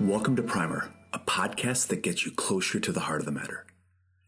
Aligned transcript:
Welcome 0.00 0.34
to 0.36 0.42
Primer, 0.42 0.92
a 1.12 1.20
podcast 1.20 1.86
that 1.86 2.02
gets 2.02 2.26
you 2.26 2.32
closer 2.32 2.80
to 2.80 2.90
the 2.90 3.00
heart 3.00 3.20
of 3.20 3.26
the 3.26 3.32
matter. 3.32 3.64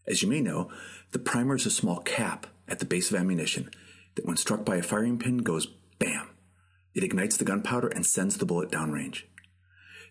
As 0.07 0.23
you 0.23 0.29
may 0.29 0.39
know, 0.39 0.71
the 1.11 1.19
primer 1.19 1.55
is 1.55 1.65
a 1.65 1.69
small 1.69 1.99
cap 1.99 2.47
at 2.69 2.79
the 2.79 2.85
base 2.85 3.11
of 3.11 3.19
ammunition 3.19 3.69
that, 4.15 4.25
when 4.25 4.37
struck 4.37 4.63
by 4.63 4.77
a 4.77 4.81
firing 4.81 5.19
pin, 5.19 5.39
goes 5.39 5.67
bam. 5.99 6.29
It 6.95 7.03
ignites 7.03 7.35
the 7.35 7.43
gunpowder 7.43 7.89
and 7.89 8.05
sends 8.05 8.37
the 8.37 8.45
bullet 8.45 8.71
downrange. 8.71 9.23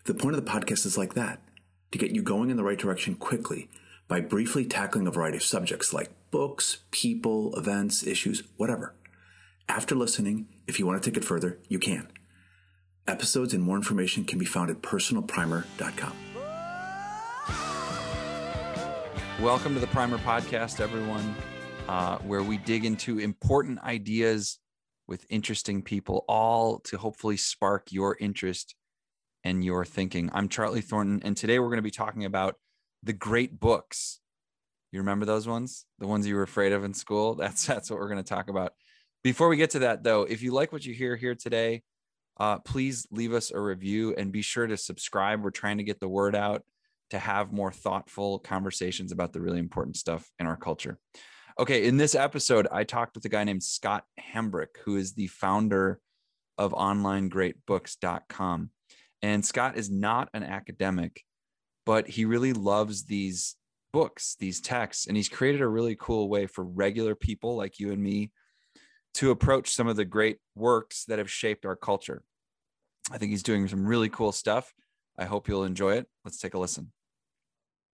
The 0.05 0.13
point 0.13 0.35
of 0.35 0.45
the 0.45 0.49
podcast 0.49 0.85
is 0.85 0.95
like 0.95 1.15
that 1.15 1.41
to 1.91 1.97
get 1.97 2.11
you 2.11 2.21
going 2.21 2.51
in 2.51 2.57
the 2.57 2.63
right 2.63 2.77
direction 2.77 3.15
quickly 3.15 3.67
by 4.07 4.21
briefly 4.21 4.63
tackling 4.63 5.07
a 5.07 5.11
variety 5.11 5.37
of 5.37 5.43
subjects 5.43 5.91
like 5.91 6.11
books, 6.29 6.83
people, 6.91 7.55
events, 7.57 8.05
issues, 8.05 8.43
whatever. 8.57 8.93
After 9.67 9.95
listening, 9.95 10.49
if 10.67 10.77
you 10.77 10.85
want 10.85 11.01
to 11.01 11.09
take 11.09 11.17
it 11.17 11.25
further, 11.25 11.57
you 11.67 11.79
can. 11.79 12.09
Episodes 13.07 13.53
and 13.53 13.63
more 13.63 13.77
information 13.77 14.25
can 14.25 14.37
be 14.37 14.43
found 14.43 14.69
at 14.69 14.81
personalprimer.com. 14.81 16.13
Welcome 19.41 19.73
to 19.75 19.79
the 19.79 19.87
Primer 19.87 20.17
Podcast, 20.17 20.81
everyone, 20.81 21.33
uh, 21.87 22.17
where 22.17 22.43
we 22.43 22.57
dig 22.57 22.83
into 22.83 23.19
important 23.19 23.79
ideas 23.79 24.59
with 25.07 25.25
interesting 25.29 25.81
people, 25.81 26.25
all 26.27 26.79
to 26.79 26.97
hopefully 26.97 27.37
spark 27.37 27.93
your 27.93 28.17
interest 28.19 28.75
and 29.45 29.63
your 29.63 29.85
thinking. 29.85 30.29
I'm 30.33 30.49
Charlie 30.49 30.81
Thornton, 30.81 31.21
and 31.23 31.37
today 31.37 31.59
we're 31.59 31.67
going 31.67 31.77
to 31.77 31.83
be 31.83 31.91
talking 31.91 32.25
about 32.25 32.55
the 33.03 33.13
great 33.13 33.57
books. 33.57 34.19
You 34.91 34.99
remember 34.99 35.25
those 35.25 35.47
ones? 35.47 35.85
The 35.99 36.07
ones 36.07 36.27
you 36.27 36.35
were 36.35 36.43
afraid 36.43 36.73
of 36.73 36.83
in 36.83 36.93
school? 36.93 37.35
That's 37.35 37.65
that's 37.65 37.89
what 37.89 37.99
we're 37.99 38.09
going 38.09 38.23
to 38.23 38.29
talk 38.29 38.49
about. 38.49 38.73
Before 39.23 39.47
we 39.47 39.55
get 39.55 39.69
to 39.71 39.79
that, 39.79 40.03
though, 40.03 40.23
if 40.23 40.41
you 40.41 40.51
like 40.51 40.73
what 40.73 40.85
you 40.85 40.93
hear 40.93 41.15
here 41.15 41.35
today, 41.35 41.83
uh, 42.39 42.59
please 42.59 43.07
leave 43.11 43.33
us 43.33 43.51
a 43.51 43.59
review 43.59 44.13
and 44.17 44.31
be 44.31 44.41
sure 44.41 44.67
to 44.67 44.77
subscribe. 44.77 45.43
We're 45.43 45.49
trying 45.51 45.77
to 45.77 45.83
get 45.83 45.99
the 45.99 46.07
word 46.07 46.35
out 46.35 46.63
to 47.09 47.19
have 47.19 47.51
more 47.51 47.71
thoughtful 47.71 48.39
conversations 48.39 49.11
about 49.11 49.33
the 49.33 49.41
really 49.41 49.59
important 49.59 49.97
stuff 49.97 50.29
in 50.39 50.45
our 50.45 50.57
culture. 50.57 50.99
Okay, 51.59 51.87
in 51.87 51.97
this 51.97 52.13
episode, 52.13 52.67
I 52.71 52.83
talked 52.83 53.15
with 53.15 53.25
a 53.25 53.29
guy 53.29 53.43
named 53.43 53.63
Scott 53.63 54.03
Hambrick, 54.33 54.77
who 54.85 54.97
is 54.97 55.13
the 55.13 55.27
founder 55.27 55.99
of 56.57 56.73
OnlineGreatBooks.com. 56.73 58.69
And 59.23 59.43
Scott 59.43 59.77
is 59.77 59.89
not 59.89 60.29
an 60.33 60.43
academic, 60.43 61.23
but 61.85 62.07
he 62.07 62.25
really 62.25 62.53
loves 62.53 63.05
these 63.05 63.55
books, 63.91 64.35
these 64.39 64.61
texts, 64.61 65.07
and 65.07 65.17
he's 65.17 65.29
created 65.29 65.61
a 65.61 65.67
really 65.67 65.95
cool 65.99 66.29
way 66.29 66.45
for 66.45 66.63
regular 66.63 67.15
people 67.15 67.55
like 67.55 67.79
you 67.79 67.91
and 67.91 68.03
me 68.03 68.31
to 69.17 69.31
approach 69.31 69.71
some 69.71 69.87
of 69.87 69.95
the 69.95 70.05
great 70.05 70.37
works 70.55 71.05
that 71.05 71.17
have 71.17 71.29
shaped 71.29 71.65
our 71.65 71.75
culture. 71.75 72.21
I 73.11 73.17
think 73.17 73.31
he's 73.31 73.41
doing 73.41 73.67
some 73.67 73.83
really 73.83 74.09
cool 74.09 74.31
stuff. 74.31 74.71
I 75.17 75.25
hope 75.25 75.47
you'll 75.47 75.63
enjoy 75.63 75.95
it. 75.95 76.05
Let's 76.23 76.37
take 76.37 76.53
a 76.53 76.59
listen. 76.59 76.91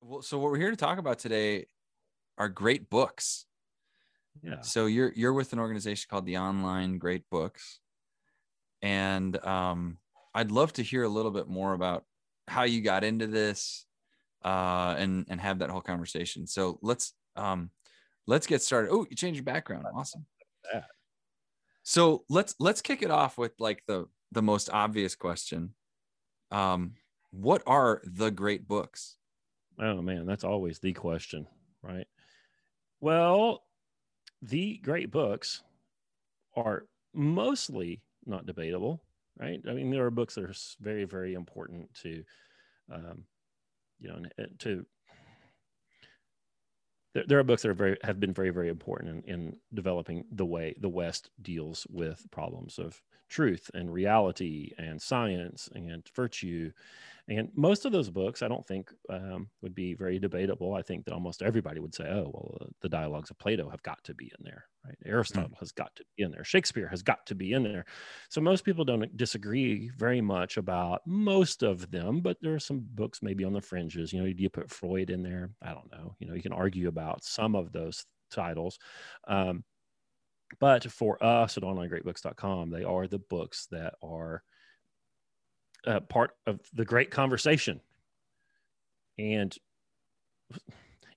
Well, 0.02 0.22
so 0.22 0.38
what 0.38 0.52
we're 0.52 0.58
here 0.58 0.72
to 0.72 0.76
talk 0.76 0.98
about 0.98 1.20
today 1.20 1.68
are 2.38 2.50
great 2.50 2.90
books. 2.90 3.46
Yeah. 4.42 4.60
So 4.62 4.88
you're 4.88 5.14
you're 5.16 5.32
with 5.32 5.54
an 5.54 5.60
organization 5.60 6.08
called 6.10 6.26
the 6.26 6.40
Online 6.40 6.98
Great 6.98 7.24
Books, 7.30 7.80
and 8.82 9.38
um, 9.46 10.00
I'd 10.34 10.52
love 10.52 10.74
to 10.74 10.84
hear 10.84 11.04
a 11.04 11.10
little 11.10 11.32
bit 11.32 11.48
more 11.48 11.74
about 11.74 12.04
how 12.50 12.64
you 12.64 12.82
got 12.82 13.06
into 13.06 13.28
this, 13.28 13.86
uh, 14.44 14.96
and 14.98 15.26
and 15.30 15.40
have 15.40 15.60
that 15.60 15.70
whole 15.70 15.82
conversation. 15.82 16.48
So 16.48 16.80
let's 16.82 17.14
um, 17.38 17.70
let's 18.28 18.48
get 18.48 18.62
started. 18.62 18.92
Oh, 18.92 19.06
you 19.10 19.16
changed 19.16 19.38
your 19.38 19.46
background. 19.46 19.86
Awesome. 19.96 20.26
That. 20.74 20.86
So 21.84 22.24
let's 22.30 22.56
let's 22.60 22.82
kick 22.82 23.02
it 23.02 23.12
off 23.12 23.38
with 23.38 23.54
like 23.60 23.84
the 23.88 24.08
the 24.32 24.42
most 24.42 24.70
obvious 24.72 25.16
question. 25.16 25.76
Um, 26.52 26.96
what 27.32 27.64
are 27.68 28.02
the 28.06 28.32
great 28.32 28.68
books? 28.68 29.18
Oh 29.80 30.02
man, 30.02 30.26
that's 30.26 30.44
always 30.44 30.80
the 30.80 30.94
question, 30.94 31.48
right? 31.82 32.08
Well, 33.02 33.64
the 34.42 34.78
great 34.78 35.12
books 35.12 35.64
are 36.56 36.86
mostly 37.14 38.02
not 38.26 38.46
debatable, 38.46 39.04
right? 39.38 39.62
I 39.68 39.74
mean, 39.74 39.92
there 39.92 40.06
are 40.06 40.12
books 40.12 40.36
that 40.36 40.46
are 40.46 40.54
very, 40.80 41.06
very 41.06 41.34
important 41.34 41.94
to, 42.02 42.24
um, 42.92 43.26
you 44.00 44.10
know, 44.10 44.22
to. 44.60 44.86
There, 47.14 47.24
there 47.28 47.40
are 47.40 47.44
books 47.44 47.62
that 47.62 47.70
are 47.70 47.76
very 47.76 47.98
have 48.04 48.20
been 48.20 48.34
very, 48.34 48.50
very 48.50 48.70
important 48.70 49.26
in, 49.26 49.34
in 49.34 49.58
developing 49.74 50.26
the 50.32 50.46
way 50.46 50.76
the 50.80 50.90
West 50.90 51.30
deals 51.42 51.88
with 51.90 52.26
problems 52.32 52.80
of 52.80 53.02
truth 53.34 53.70
and 53.74 53.92
reality 53.92 54.72
and 54.78 55.02
science 55.02 55.70
and 55.74 56.08
virtue 56.16 56.72
and 57.30 57.50
most 57.56 57.86
of 57.86 57.94
those 57.94 58.10
books, 58.10 58.42
I 58.42 58.50
don't 58.50 58.66
think 58.66 58.92
um, 59.10 59.50
would 59.62 59.74
be 59.74 59.94
very 59.94 60.20
debatable. 60.20 60.74
I 60.74 60.82
think 60.82 61.06
that 61.06 61.14
almost 61.14 61.42
everybody 61.42 61.80
would 61.80 61.96
say, 61.96 62.04
"Oh, 62.06 62.30
well, 62.34 62.58
uh, 62.62 62.66
the 62.82 62.90
dialogues 62.90 63.30
of 63.30 63.38
Plato 63.38 63.70
have 63.70 63.82
got 63.82 64.04
to 64.04 64.14
be 64.14 64.26
in 64.26 64.44
there, 64.44 64.66
right? 64.86 64.98
Aristotle 65.06 65.56
has 65.60 65.72
got 65.72 65.96
to 65.96 66.04
be 66.18 66.24
in 66.24 66.32
there. 66.32 66.44
Shakespeare 66.44 66.90
has 66.90 67.02
got 67.02 67.26
to 67.28 67.36
be 67.36 67.54
in 67.54 67.64
there." 67.64 67.86
So 68.30 68.42
most 68.42 68.66
people 68.66 68.84
don't 68.84 69.16
disagree 69.16 69.90
very 69.98 70.20
much 70.20 70.58
about 70.58 71.02
most 71.08 71.64
of 71.64 71.90
them, 71.92 72.20
but 72.20 72.38
there 72.42 72.56
are 72.56 72.60
some 72.60 72.86
books 72.94 73.24
maybe 73.24 73.46
on 73.46 73.54
the 73.54 73.62
fringes. 73.62 74.12
You 74.12 74.22
know, 74.22 74.34
do 74.34 74.44
you 74.44 74.50
put 74.50 74.70
Freud 74.70 75.10
in 75.10 75.24
there? 75.24 75.52
I 75.62 75.74
don't 75.74 75.92
know. 75.92 76.16
You 76.20 76.28
know, 76.28 76.34
you 76.34 76.42
can 76.42 76.54
argue 76.54 76.90
about 76.90 77.24
some 77.24 77.56
of 77.56 77.72
those 77.72 78.06
titles. 78.32 78.78
Um, 79.28 79.64
but 80.60 80.90
for 80.92 81.24
us 81.24 81.58
at 81.58 81.64
onlinegreatbooks.com, 81.64 82.70
they 82.70 82.84
are 82.84 83.08
the 83.08 83.20
books 83.20 83.68
that 83.72 83.96
are 84.02 84.44
uh, 85.86 86.00
part 86.02 86.32
of 86.46 86.60
the 86.74 86.86
great 86.86 87.12
conversation. 87.12 87.82
And 89.18 89.56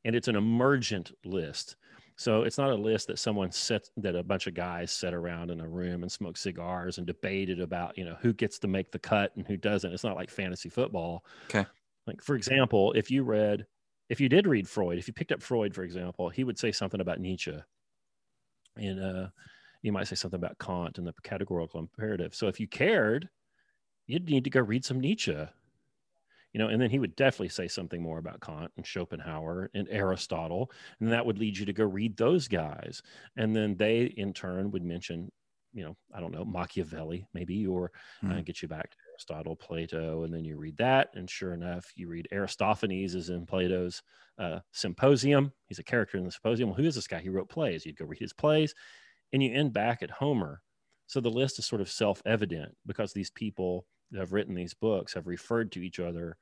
and 0.04 0.14
it's 0.14 0.28
an 0.28 0.36
emergent 0.36 1.12
list. 1.24 1.76
So 2.18 2.42
it's 2.44 2.56
not 2.56 2.70
a 2.70 2.74
list 2.74 3.08
that 3.08 3.18
someone 3.18 3.52
set 3.52 3.90
that 3.98 4.16
a 4.16 4.22
bunch 4.22 4.46
of 4.46 4.54
guys 4.54 4.90
sat 4.90 5.12
around 5.12 5.50
in 5.50 5.60
a 5.60 5.68
room 5.68 6.02
and 6.02 6.10
smoked 6.10 6.38
cigars 6.38 6.96
and 6.96 7.06
debated 7.06 7.60
about 7.60 7.98
you 7.98 8.04
know 8.04 8.16
who 8.20 8.32
gets 8.32 8.58
to 8.60 8.68
make 8.68 8.90
the 8.90 8.98
cut 8.98 9.32
and 9.36 9.46
who 9.46 9.56
doesn't. 9.56 9.92
It's 9.92 10.04
not 10.04 10.16
like 10.16 10.30
fantasy 10.30 10.68
football. 10.68 11.24
Okay. 11.50 11.66
like 12.06 12.22
for 12.22 12.34
example 12.36 12.92
if 12.92 13.10
you 13.10 13.22
read 13.22 13.66
if 14.08 14.20
you 14.20 14.28
did 14.28 14.46
read 14.46 14.68
freud 14.68 14.98
if 14.98 15.08
you 15.08 15.14
picked 15.14 15.32
up 15.32 15.42
freud 15.42 15.74
for 15.74 15.82
example 15.82 16.28
he 16.28 16.44
would 16.44 16.58
say 16.58 16.70
something 16.72 17.00
about 17.00 17.20
nietzsche 17.20 17.56
and 18.76 19.02
uh 19.02 19.28
you 19.82 19.92
might 19.92 20.08
say 20.08 20.16
something 20.16 20.38
about 20.38 20.58
kant 20.58 20.98
and 20.98 21.06
the 21.06 21.14
categorical 21.22 21.80
imperative 21.80 22.34
so 22.34 22.48
if 22.48 22.58
you 22.58 22.66
cared 22.68 23.28
you'd 24.06 24.28
need 24.28 24.44
to 24.44 24.50
go 24.50 24.60
read 24.60 24.84
some 24.84 25.00
Nietzsche. 25.00 25.36
You 26.52 26.58
know, 26.60 26.68
and 26.68 26.80
then 26.80 26.90
he 26.90 26.98
would 26.98 27.16
definitely 27.16 27.50
say 27.50 27.68
something 27.68 28.00
more 28.00 28.18
about 28.18 28.40
Kant 28.40 28.72
and 28.76 28.86
Schopenhauer 28.86 29.70
and 29.74 29.88
Aristotle, 29.90 30.70
and 31.00 31.12
that 31.12 31.26
would 31.26 31.38
lead 31.38 31.58
you 31.58 31.66
to 31.66 31.72
go 31.72 31.84
read 31.84 32.16
those 32.16 32.48
guys. 32.48 33.02
And 33.36 33.54
then 33.54 33.76
they, 33.76 34.04
in 34.04 34.32
turn, 34.32 34.70
would 34.70 34.84
mention, 34.84 35.30
you 35.74 35.84
know, 35.84 35.96
I 36.14 36.20
don't 36.20 36.32
know, 36.32 36.44
Machiavelli, 36.46 37.26
maybe, 37.34 37.66
or 37.66 37.92
uh, 38.30 38.36
Hmm. 38.36 38.40
get 38.40 38.62
you 38.62 38.68
back 38.68 38.90
to 38.90 38.96
Aristotle, 39.16 39.56
Plato, 39.56 40.24
and 40.24 40.34
then 40.34 40.44
you 40.44 40.58
read 40.58 40.76
that. 40.76 41.08
And 41.14 41.28
sure 41.28 41.54
enough, 41.54 41.90
you 41.96 42.06
read 42.06 42.28
Aristophanes 42.32 43.14
is 43.14 43.30
in 43.30 43.46
Plato's 43.46 44.02
uh, 44.38 44.58
Symposium. 44.72 45.52
He's 45.68 45.78
a 45.78 45.84
character 45.84 46.18
in 46.18 46.24
the 46.24 46.30
Symposium. 46.30 46.68
Well, 46.68 46.76
who 46.76 46.84
is 46.84 46.94
this 46.94 47.06
guy? 47.06 47.20
He 47.20 47.30
wrote 47.30 47.48
plays. 47.48 47.86
You'd 47.86 47.96
go 47.96 48.04
read 48.04 48.20
his 48.20 48.34
plays, 48.34 48.74
and 49.32 49.42
you 49.42 49.54
end 49.54 49.72
back 49.72 50.02
at 50.02 50.10
Homer. 50.10 50.60
So 51.06 51.20
the 51.20 51.30
list 51.30 51.58
is 51.58 51.64
sort 51.64 51.80
of 51.80 51.90
self 51.90 52.20
evident 52.26 52.76
because 52.84 53.12
these 53.12 53.30
people 53.30 53.86
that 54.10 54.20
have 54.20 54.32
written 54.34 54.54
these 54.54 54.74
books 54.74 55.14
have 55.14 55.26
referred 55.26 55.72
to 55.72 55.80
each 55.80 55.98
other 55.98 56.36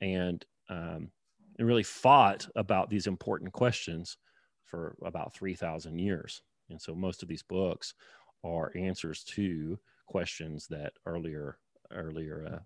and 0.00 0.44
um, 0.70 1.10
and 1.58 1.68
really 1.68 1.82
fought 1.82 2.48
about 2.56 2.88
these 2.88 3.06
important 3.06 3.52
questions 3.52 4.16
for 4.64 4.96
about 5.04 5.34
3000 5.34 5.98
years 5.98 6.42
and 6.70 6.80
so 6.80 6.94
most 6.94 7.22
of 7.22 7.28
these 7.28 7.42
books 7.42 7.94
are 8.42 8.72
answers 8.76 9.22
to 9.24 9.78
questions 10.06 10.66
that 10.68 10.94
earlier 11.06 11.58
earlier 11.90 12.46
uh, 12.46 12.58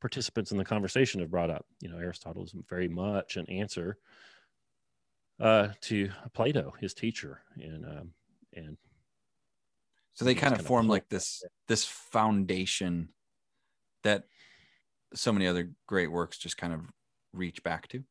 participants 0.00 0.52
in 0.52 0.58
the 0.58 0.64
conversation 0.64 1.20
have 1.20 1.30
brought 1.30 1.50
up 1.50 1.66
you 1.80 1.88
know 1.88 1.98
aristotle 1.98 2.44
is 2.44 2.54
very 2.68 2.88
much 2.88 3.36
an 3.36 3.48
answer 3.48 3.98
uh, 5.38 5.68
to 5.82 6.10
plato 6.32 6.72
his 6.80 6.94
teacher 6.94 7.42
and 7.56 7.84
um, 7.84 8.12
and 8.54 8.76
So 10.14 10.24
they 10.24 10.34
kind 10.34 10.54
of 10.54 10.58
kinda 10.58 10.68
form 10.68 10.86
pull- 10.86 10.94
like 10.94 11.08
this 11.08 11.42
this 11.68 11.84
foundation 11.84 13.10
that 14.02 14.24
so 15.14 15.32
many 15.32 15.46
other 15.46 15.72
great 15.86 16.08
works 16.10 16.38
just 16.38 16.56
kind 16.56 16.72
of 16.72 16.82
reach 17.32 17.62
back 17.62 17.88
to. 17.88 18.04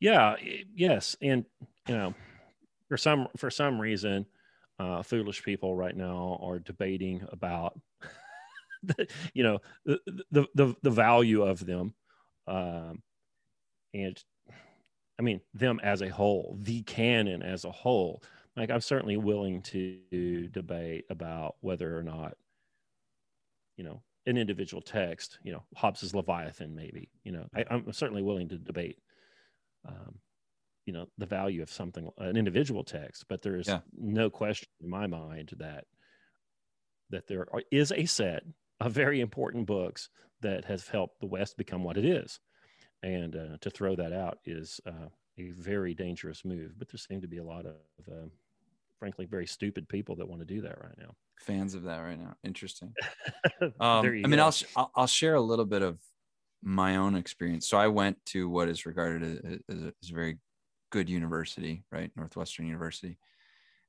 yeah 0.00 0.36
yes 0.74 1.16
and 1.22 1.44
you 1.88 1.94
know 1.96 2.14
for 2.88 2.96
some 2.96 3.28
for 3.36 3.50
some 3.50 3.80
reason 3.80 4.26
uh, 4.78 5.02
foolish 5.02 5.42
people 5.42 5.74
right 5.74 5.96
now 5.96 6.38
are 6.42 6.58
debating 6.58 7.26
about 7.32 7.78
you 9.34 9.42
know 9.42 9.58
the, 9.84 10.00
the 10.30 10.46
the 10.54 10.74
the 10.82 10.90
value 10.90 11.42
of 11.42 11.64
them 11.64 11.94
um 12.46 13.02
and 13.94 14.22
i 15.18 15.22
mean 15.22 15.40
them 15.54 15.80
as 15.82 16.02
a 16.02 16.08
whole 16.08 16.56
the 16.60 16.82
canon 16.82 17.42
as 17.42 17.64
a 17.64 17.70
whole 17.70 18.22
like 18.56 18.70
i'm 18.70 18.80
certainly 18.80 19.16
willing 19.16 19.62
to 19.62 20.48
debate 20.52 21.04
about 21.10 21.56
whether 21.60 21.96
or 21.96 22.02
not 22.02 22.36
you 23.76 23.84
know 23.84 24.02
an 24.26 24.36
individual 24.36 24.82
text, 24.82 25.38
you 25.42 25.52
know, 25.52 25.62
Hobbes's 25.76 26.14
Leviathan, 26.14 26.74
maybe, 26.74 27.10
you 27.24 27.32
know, 27.32 27.46
I, 27.54 27.64
am 27.70 27.92
certainly 27.92 28.22
willing 28.22 28.48
to 28.48 28.58
debate, 28.58 28.98
um, 29.86 30.18
you 30.84 30.92
know, 30.92 31.06
the 31.16 31.26
value 31.26 31.62
of 31.62 31.70
something, 31.70 32.10
an 32.18 32.36
individual 32.36 32.82
text, 32.82 33.26
but 33.28 33.40
there 33.42 33.56
is 33.56 33.68
Yeah. 33.68 33.80
no 33.96 34.28
question 34.28 34.68
in 34.80 34.90
my 34.90 35.06
mind 35.06 35.54
that 35.58 35.86
that 37.10 37.28
there 37.28 37.46
is 37.70 37.92
a 37.92 38.04
set 38.04 38.42
of 38.80 38.92
very 38.92 39.20
important 39.20 39.66
books 39.66 40.08
that 40.40 40.64
has 40.64 40.86
helped 40.86 41.20
the 41.20 41.26
West 41.26 41.56
become 41.56 41.82
what 41.82 41.96
it 41.96 42.04
is, 42.04 42.40
and 43.02 43.36
uh, 43.36 43.56
to 43.60 43.70
throw 43.70 43.96
that 43.96 44.12
out 44.12 44.38
is 44.44 44.80
uh, 44.86 45.08
a 45.38 45.50
very 45.50 45.94
dangerous 45.94 46.44
move. 46.44 46.72
But 46.78 46.88
there 46.88 46.98
seem 46.98 47.20
to 47.20 47.28
be 47.28 47.38
a 47.38 47.44
lot 47.44 47.66
of, 47.66 47.74
uh, 48.10 48.28
frankly, 48.98 49.26
very 49.26 49.46
stupid 49.46 49.88
people 49.88 50.16
that 50.16 50.28
want 50.28 50.40
to 50.40 50.54
do 50.54 50.60
that 50.62 50.78
right 50.82 50.98
now. 50.98 51.14
Fans 51.40 51.74
of 51.74 51.82
that 51.84 51.98
right 51.98 52.18
now. 52.18 52.34
Interesting. 52.44 52.92
Um, 53.62 53.74
I 53.80 54.10
mean, 54.10 54.30
go. 54.32 54.44
I'll, 54.44 54.50
sh- 54.50 54.64
I'll 54.76 55.06
share 55.06 55.34
a 55.34 55.40
little 55.40 55.64
bit 55.64 55.80
of 55.80 55.98
my 56.62 56.96
own 56.96 57.14
experience. 57.14 57.66
So 57.66 57.78
I 57.78 57.86
went 57.86 58.18
to 58.26 58.48
what 58.50 58.68
is 58.68 58.84
regarded 58.84 59.22
as, 59.22 59.58
as, 59.68 59.82
a, 59.82 59.92
as 60.02 60.10
a 60.10 60.14
very 60.14 60.38
good 60.90 61.08
university, 61.08 61.84
right, 61.90 62.10
Northwestern 62.16 62.66
University, 62.66 63.18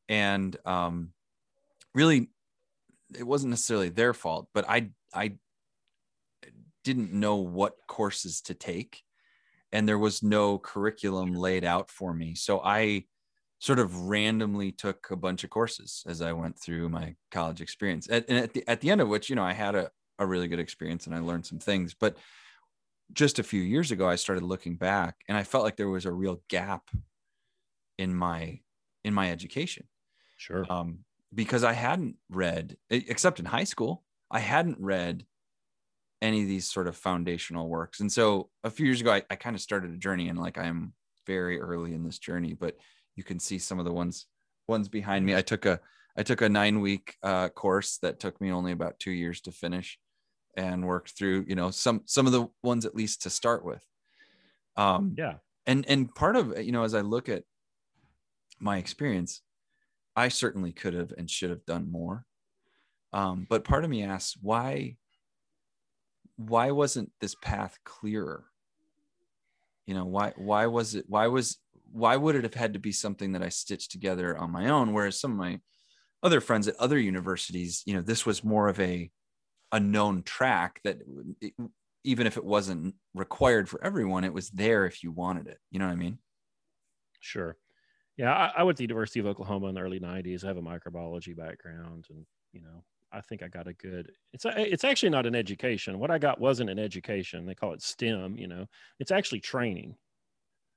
and 0.08 0.56
um, 0.66 1.12
really, 1.94 2.30
it 3.16 3.24
wasn't 3.24 3.52
necessarily 3.52 3.90
their 3.90 4.14
fault, 4.14 4.48
but 4.54 4.68
I 4.70 4.90
I 5.14 5.34
didn't 6.84 7.14
know 7.14 7.38
what 7.38 7.76
courses 7.88 8.42
to 8.42 8.54
take, 8.54 9.04
and 9.72 9.88
there 9.88 10.00
was 10.00 10.24
no 10.24 10.58
curriculum 10.58 11.34
laid 11.34 11.64
out 11.64 11.90
for 11.90 12.14
me. 12.14 12.36
So 12.36 12.62
I 12.64 13.06
sort 13.60 13.80
of 13.80 14.02
randomly 14.02 14.72
took 14.72 15.08
a 15.10 15.16
bunch 15.16 15.44
of 15.44 15.50
courses 15.50 16.04
as 16.08 16.22
I 16.22 16.32
went 16.34 16.60
through 16.60 16.90
my 16.90 17.16
college 17.32 17.60
experience. 17.62 18.08
At, 18.10 18.26
and 18.30 18.38
at 18.38 18.54
the, 18.54 18.64
at 18.68 18.82
the 18.82 18.92
end 18.92 19.02
of 19.02 19.08
which, 19.08 19.30
you 19.30 19.36
know, 19.36 19.44
I 19.44 19.54
had 19.54 19.76
a, 19.76 19.90
a 20.20 20.26
really 20.26 20.48
good 20.48 20.60
experience 20.60 21.08
and 21.08 21.16
I 21.16 21.20
learned 21.20 21.46
some 21.46 21.58
things. 21.58 21.96
But 22.00 22.18
just 23.14 23.40
a 23.40 23.44
few 23.44 23.62
years 23.62 23.92
ago, 23.92 24.08
I 24.08 24.16
started 24.16 24.44
looking 24.44 24.76
back 24.76 25.16
and 25.28 25.36
I 25.36 25.44
felt 25.44 25.64
like 25.64 25.76
there 25.76 25.90
was 25.90 26.06
a 26.06 26.12
real 26.12 26.42
gap 26.50 26.84
in 27.98 28.14
my 28.14 28.60
in 29.04 29.14
my 29.14 29.32
education 29.32 29.88
Sure. 30.38 30.66
um, 30.70 31.00
because 31.34 31.64
I 31.64 31.74
hadn't 31.74 32.16
read, 32.30 32.78
except 32.90 33.40
in 33.40 33.46
high 33.46 33.66
school, 33.66 34.04
I 34.32 34.40
hadn't 34.40 34.80
read 34.80 35.26
any 36.22 36.42
of 36.42 36.48
these 36.48 36.70
sort 36.70 36.88
of 36.88 36.98
foundational 36.98 37.70
works. 37.70 38.00
And 38.00 38.12
so 38.12 38.50
a 38.64 38.70
few 38.70 38.86
years 38.86 39.02
ago, 39.02 39.12
I, 39.14 39.24
I 39.30 39.36
kind 39.36 39.56
of 39.56 39.62
started 39.62 39.92
a 39.92 39.98
journey 39.98 40.30
and 40.30 40.40
like 40.40 40.58
I'm 40.58 40.94
very 41.26 41.60
early 41.60 41.94
in 41.94 42.04
this 42.04 42.18
journey, 42.18 42.54
but 42.54 42.76
you 43.16 43.24
can 43.24 43.40
see 43.40 43.60
some 43.60 43.80
of 43.80 43.86
the 43.86 43.94
ones 43.94 44.26
ones 44.68 44.90
behind 44.90 45.26
me. 45.26 45.36
I 45.36 45.42
took 45.42 45.66
a 45.66 45.80
I 46.18 46.24
took 46.24 46.42
a 46.42 46.50
nine 46.50 46.82
week 46.82 47.16
uh, 47.22 47.50
course 47.50 48.00
that 48.02 48.20
took 48.20 48.42
me 48.42 48.52
only 48.52 48.72
about 48.72 49.00
two 49.00 49.12
years 49.12 49.42
to 49.42 49.52
finish, 49.52 50.00
and 50.56 50.86
worked 50.86 51.12
through 51.12 51.46
you 51.48 51.56
know 51.56 51.72
some 51.72 52.02
some 52.06 52.26
of 52.26 52.32
the 52.32 52.48
ones 52.64 52.86
at 52.86 52.96
least 52.96 53.24
to 53.24 53.30
start 53.30 53.64
with. 53.64 53.84
Um, 54.76 55.16
yeah. 55.18 55.36
and 55.66 55.86
and 55.88 56.14
part 56.14 56.36
of 56.36 56.60
you 56.62 56.72
know 56.72 56.84
as 56.84 56.94
i 56.94 57.02
look 57.02 57.30
at 57.30 57.44
my 58.60 58.78
experience 58.78 59.42
i 60.18 60.28
certainly 60.28 60.74
could 60.74 60.94
have 60.94 61.14
and 61.18 61.30
should 61.30 61.50
have 61.50 61.66
done 61.66 61.90
more 61.92 62.26
um, 63.14 63.48
but 63.50 63.64
part 63.64 63.86
of 63.86 63.90
me 63.90 64.04
asks 64.04 64.36
why 64.42 64.98
why 66.36 66.72
wasn't 66.72 67.10
this 67.22 67.36
path 67.36 67.78
clearer 67.86 68.44
you 69.86 69.94
know 69.94 70.06
why 70.06 70.34
why 70.36 70.66
was 70.66 70.96
it 70.96 71.06
why 71.08 71.28
was 71.28 71.58
why 71.92 72.18
would 72.18 72.36
it 72.36 72.44
have 72.44 72.54
had 72.54 72.74
to 72.74 72.80
be 72.80 72.92
something 72.92 73.32
that 73.32 73.42
i 73.42 73.50
stitched 73.50 73.92
together 73.92 74.38
on 74.38 74.52
my 74.52 74.70
own 74.70 74.92
whereas 74.92 75.20
some 75.20 75.32
of 75.32 75.38
my 75.38 75.60
other 76.22 76.42
friends 76.42 76.68
at 76.68 76.76
other 76.76 77.00
universities 77.00 77.84
you 77.86 77.94
know 77.94 78.02
this 78.02 78.26
was 78.26 78.44
more 78.44 78.68
of 78.68 78.80
a 78.82 79.10
a 79.72 79.80
known 79.80 80.24
track 80.24 80.80
that 80.84 80.98
it, 81.42 81.54
even 82.04 82.26
if 82.26 82.38
it 82.38 82.46
wasn't 82.46 82.96
required 83.14 83.68
for 83.68 83.84
everyone, 83.84 84.24
it 84.24 84.34
was 84.34 84.50
there 84.50 84.86
if 84.86 85.04
you 85.04 85.12
wanted 85.12 85.48
it. 85.48 85.58
You 85.72 85.80
know 85.80 85.86
what 85.86 85.92
I 85.92 85.98
mean? 85.98 86.20
Sure. 87.20 87.58
Yeah, 88.18 88.34
I, 88.34 88.48
I 88.60 88.64
went 88.64 88.78
to 88.78 88.82
the 88.82 88.86
University 88.86 89.20
of 89.20 89.26
Oklahoma 89.28 89.68
in 89.68 89.76
the 89.76 89.82
early 89.82 90.00
'90s. 90.00 90.44
I 90.44 90.48
have 90.48 90.58
a 90.58 90.62
microbiology 90.62 91.36
background, 91.36 92.08
and 92.10 92.26
you 92.52 92.62
know, 92.62 92.84
I 93.12 93.22
think 93.22 93.44
I 93.44 93.48
got 93.48 93.68
a 93.68 93.74
good. 93.74 94.12
It's 94.34 94.46
a, 94.46 94.60
it's 94.60 94.84
actually 94.84 95.10
not 95.12 95.26
an 95.26 95.36
education. 95.36 96.00
What 96.00 96.12
I 96.12 96.18
got 96.18 96.40
wasn't 96.40 96.70
an 96.70 96.80
education. 96.80 97.46
They 97.46 97.56
call 97.56 97.74
it 97.74 97.82
STEM. 97.84 98.38
You 98.38 98.48
know, 98.48 98.68
it's 99.00 99.12
actually 99.12 99.42
training. 99.42 99.98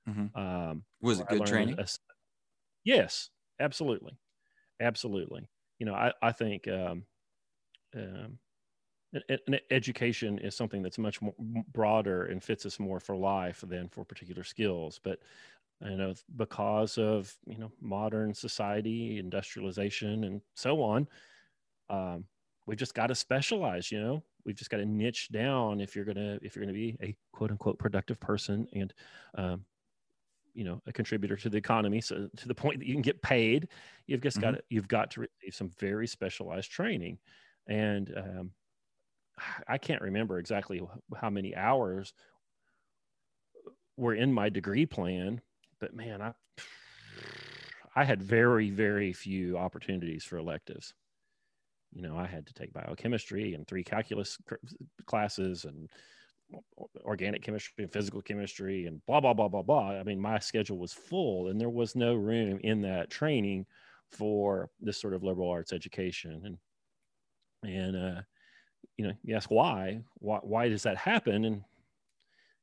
Mhm. 0.07 0.35
Um, 0.35 0.85
Was 1.01 1.21
it 1.21 1.29
good 1.29 1.47
training? 1.47 1.79
a 1.79 1.87
yes, 2.85 3.31
absolutely, 3.61 4.19
absolutely. 4.81 5.49
You 5.79 5.87
know, 5.87 5.95
I 5.95 6.13
I 6.23 6.33
think 6.33 6.69
um, 6.69 7.07
um, 7.97 8.41
an, 9.13 9.41
an 9.49 9.61
education 9.71 10.39
is 10.39 10.57
something 10.57 10.83
that's 10.83 10.99
much 10.99 11.23
more 11.23 11.35
broader 11.69 12.25
and 12.27 12.43
fits 12.45 12.67
us 12.67 12.81
more 12.81 13.01
for 13.01 13.17
life 13.17 13.63
than 13.63 13.89
for 13.89 14.05
particular 14.05 14.45
skills. 14.45 15.01
But 15.03 15.21
you 15.83 15.97
know, 15.97 16.15
because 16.37 16.99
of 16.99 17.35
you 17.47 17.59
know 17.59 17.73
modern 17.81 18.35
society, 18.35 19.19
industrialization, 19.19 20.25
and 20.25 20.41
so 20.55 20.83
on, 20.83 21.09
um, 21.89 22.25
we've 22.67 22.79
just 22.79 22.95
got 22.95 23.09
to 23.09 23.15
specialize. 23.15 23.91
You 23.91 24.01
know, 24.01 24.25
we've 24.45 24.57
just 24.57 24.71
got 24.71 24.79
to 24.79 24.87
niche 24.87 25.29
down 25.31 25.81
if 25.81 25.97
you're 25.97 26.05
gonna 26.05 26.39
if 26.43 26.55
you're 26.55 26.65
gonna 26.65 26.75
be 26.75 26.97
a 27.03 27.17
quote 27.33 27.51
unquote 27.51 27.79
productive 27.79 28.21
person 28.21 28.67
and 28.75 28.93
um, 29.37 29.65
you 30.55 30.65
know 30.65 30.83
a 30.87 30.93
contributor 30.93 31.37
to 31.37 31.49
the 31.49 31.59
economy. 31.59 32.01
So 32.01 32.29
to 32.37 32.49
the 32.49 32.55
point 32.55 32.81
that 32.81 32.87
you 32.87 32.95
can 32.95 33.03
get 33.03 33.23
paid 33.23 33.69
you've 34.07 34.23
just 34.23 34.41
got 34.41 34.53
to 34.53 34.63
you've 34.69 34.89
got 34.89 35.11
to 35.13 35.21
receive 35.21 35.55
some 35.55 35.71
very 35.79 36.07
specialized 36.07 36.71
training. 36.71 37.19
And 37.67 38.13
um, 38.17 38.51
i 39.69 39.79
can't 39.79 40.03
remember 40.03 40.39
exactly 40.39 40.81
how 41.17 41.31
many 41.31 41.55
hours 41.55 42.13
were 43.97 44.15
in 44.15 44.33
my 44.33 44.49
degree 44.49 44.87
plan 44.87 45.41
but 45.81 45.95
man 45.95 46.23
i 46.23 46.33
i 47.97 48.05
had 48.05 48.23
very 48.23 48.71
very 48.71 49.13
few 49.13 49.57
opportunities 49.57 50.25
for 50.25 50.37
electives. 50.37 50.95
You 51.93 52.03
know 52.03 52.17
i 52.17 52.27
had 52.27 52.47
to 52.47 52.55
take 52.55 52.73
biochemistry 52.73 53.55
and 53.55 53.67
three 53.67 53.83
calculus 53.83 54.39
classes 55.07 55.65
and 55.65 55.91
organic 57.03 57.43
chemistry 57.43 57.85
and 57.85 57.93
physical 57.93 58.23
chemistry 58.23 58.87
and 58.87 59.05
blah 59.07 59.21
blah 59.21 59.35
blah 59.35 59.49
blah 59.49 59.63
blah. 59.63 59.91
I 59.91 60.03
mean 60.05 60.21
my 60.21 60.39
schedule 60.39 60.79
was 60.79 60.93
full 60.93 61.49
and 61.49 61.61
there 61.61 61.71
was 61.71 61.97
no 61.97 62.15
room 62.15 62.61
in 62.63 62.83
that 62.83 63.11
training 63.11 63.67
for 64.11 64.71
this 64.81 65.01
sort 65.01 65.15
of 65.15 65.23
liberal 65.23 65.51
arts 65.51 65.73
education. 65.73 66.43
And 66.45 66.59
and 67.73 67.97
uh 67.97 68.21
you 68.97 69.07
know 69.07 69.15
you 69.23 69.37
ask 69.37 69.51
why 69.51 70.01
why 70.15 70.39
why 70.43 70.69
does 70.69 70.83
that 70.85 70.97
happen? 70.97 71.45
And 71.45 71.65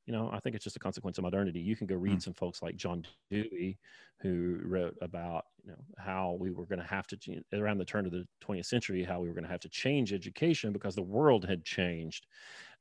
you 0.07 0.13
know 0.13 0.31
i 0.33 0.39
think 0.39 0.55
it's 0.55 0.63
just 0.63 0.77
a 0.77 0.79
consequence 0.79 1.19
of 1.19 1.23
modernity. 1.23 1.59
You 1.61 1.75
can 1.77 1.87
go 1.87 1.95
read 1.95 2.21
Hmm. 2.21 2.23
some 2.23 2.33
folks 2.33 2.63
like 2.63 2.77
john 2.77 3.05
dewey 3.29 3.79
who 4.21 4.59
wrote 4.63 4.97
about 5.01 5.45
you 5.63 5.71
know 5.71 5.85
how 5.99 6.33
we 6.33 6.51
were 6.51 6.65
going 6.65 6.79
to 6.79 6.85
have 6.85 7.07
to 7.07 7.43
around 7.53 7.79
the 7.79 7.85
turn 7.85 8.05
of 8.07 8.13
the 8.13 8.27
20th 8.41 8.65
century 8.67 9.03
how 9.03 9.21
we 9.21 9.27
were 9.27 9.35
going 9.35 9.43
to 9.45 9.51
have 9.51 9.61
to 9.61 9.69
change 9.69 10.13
education 10.13 10.73
because 10.73 10.95
the 10.95 11.03
world 11.03 11.45
had 11.45 11.65
changed. 11.65 12.27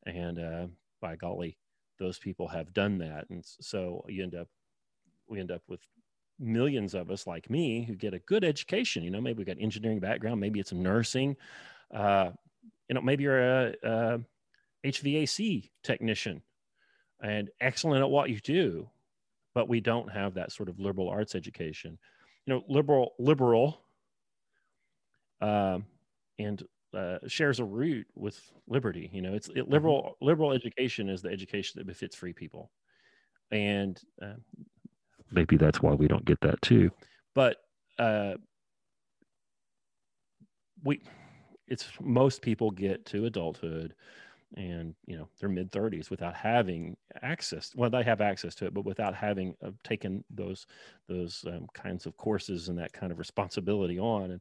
And 0.06 0.38
uh, 0.38 0.68
by 1.00 1.16
golly 1.16 1.58
those 1.98 2.18
people 2.18 2.48
have 2.48 2.74
done 2.74 2.98
that. 2.98 3.30
And 3.30 3.44
so 3.44 4.04
you 4.08 4.22
end 4.22 4.34
up 4.34 4.48
we 5.28 5.40
end 5.40 5.50
up 5.50 5.62
with 5.68 5.82
millions 6.38 6.94
of 6.94 7.10
us 7.10 7.26
like 7.26 7.50
me 7.50 7.84
who 7.84 7.96
get 7.96 8.14
a 8.14 8.18
good 8.20 8.44
education. 8.44 9.02
You 9.04 9.10
know 9.10 9.20
maybe 9.20 9.38
we 9.38 9.44
got 9.44 9.58
engineering 9.60 10.00
background 10.00 10.40
maybe 10.40 10.60
it's 10.60 10.72
nursing 10.72 11.36
uh, 11.92 12.32
you 12.88 12.94
know 12.94 13.02
maybe 13.02 13.24
you're 13.24 13.68
a, 13.68 13.74
a 13.84 14.20
hvac 14.84 15.70
technician 15.84 16.42
and 17.26 17.50
excellent 17.60 18.02
at 18.02 18.10
what 18.10 18.30
you 18.30 18.40
do 18.40 18.88
but 19.56 19.70
we 19.70 19.80
don't 19.80 20.12
have 20.12 20.34
that 20.34 20.52
sort 20.52 20.68
of 20.68 20.78
liberal 20.78 21.08
arts 21.08 21.34
education. 21.34 21.98
You 22.44 22.54
know 22.54 22.62
liberal 22.68 23.14
liberal 23.18 23.80
um, 25.40 25.86
and 26.38 26.62
uh, 26.94 27.18
shares 27.26 27.58
a 27.58 27.64
root 27.64 28.06
with 28.14 28.38
liberty 28.68 29.08
you 29.14 29.22
know 29.22 29.32
it's 29.32 29.48
it, 29.48 29.66
liberal 29.66 30.18
liberal 30.20 30.52
education 30.52 31.08
is 31.08 31.22
the 31.22 31.30
education 31.30 31.78
that 31.78 31.86
befits 31.86 32.14
free 32.14 32.34
people. 32.34 32.70
And 33.50 33.98
uh, 34.20 34.34
maybe 35.30 35.56
that's 35.56 35.80
why 35.80 35.94
we 35.94 36.08
don't 36.08 36.26
get 36.26 36.40
that 36.42 36.60
too. 36.60 36.90
But 37.34 37.56
uh, 37.98 38.34
we 40.84 41.00
it's 41.66 41.88
most 41.98 42.42
people 42.42 42.70
get 42.70 43.06
to 43.06 43.24
adulthood 43.24 43.94
and 44.56 44.94
you 45.06 45.16
know 45.16 45.28
their 45.40 45.48
mid 45.48 45.70
30s 45.72 46.08
without 46.08 46.34
having 46.34 46.96
access 47.22 47.72
well 47.74 47.90
they 47.90 48.02
have 48.02 48.20
access 48.20 48.54
to 48.54 48.64
it 48.64 48.72
but 48.72 48.84
without 48.84 49.14
having 49.14 49.54
uh, 49.64 49.70
taken 49.82 50.24
those 50.30 50.66
those 51.08 51.44
um, 51.48 51.66
kinds 51.74 52.06
of 52.06 52.16
courses 52.16 52.68
and 52.68 52.78
that 52.78 52.92
kind 52.92 53.10
of 53.10 53.18
responsibility 53.18 53.98
on 53.98 54.30
and 54.30 54.40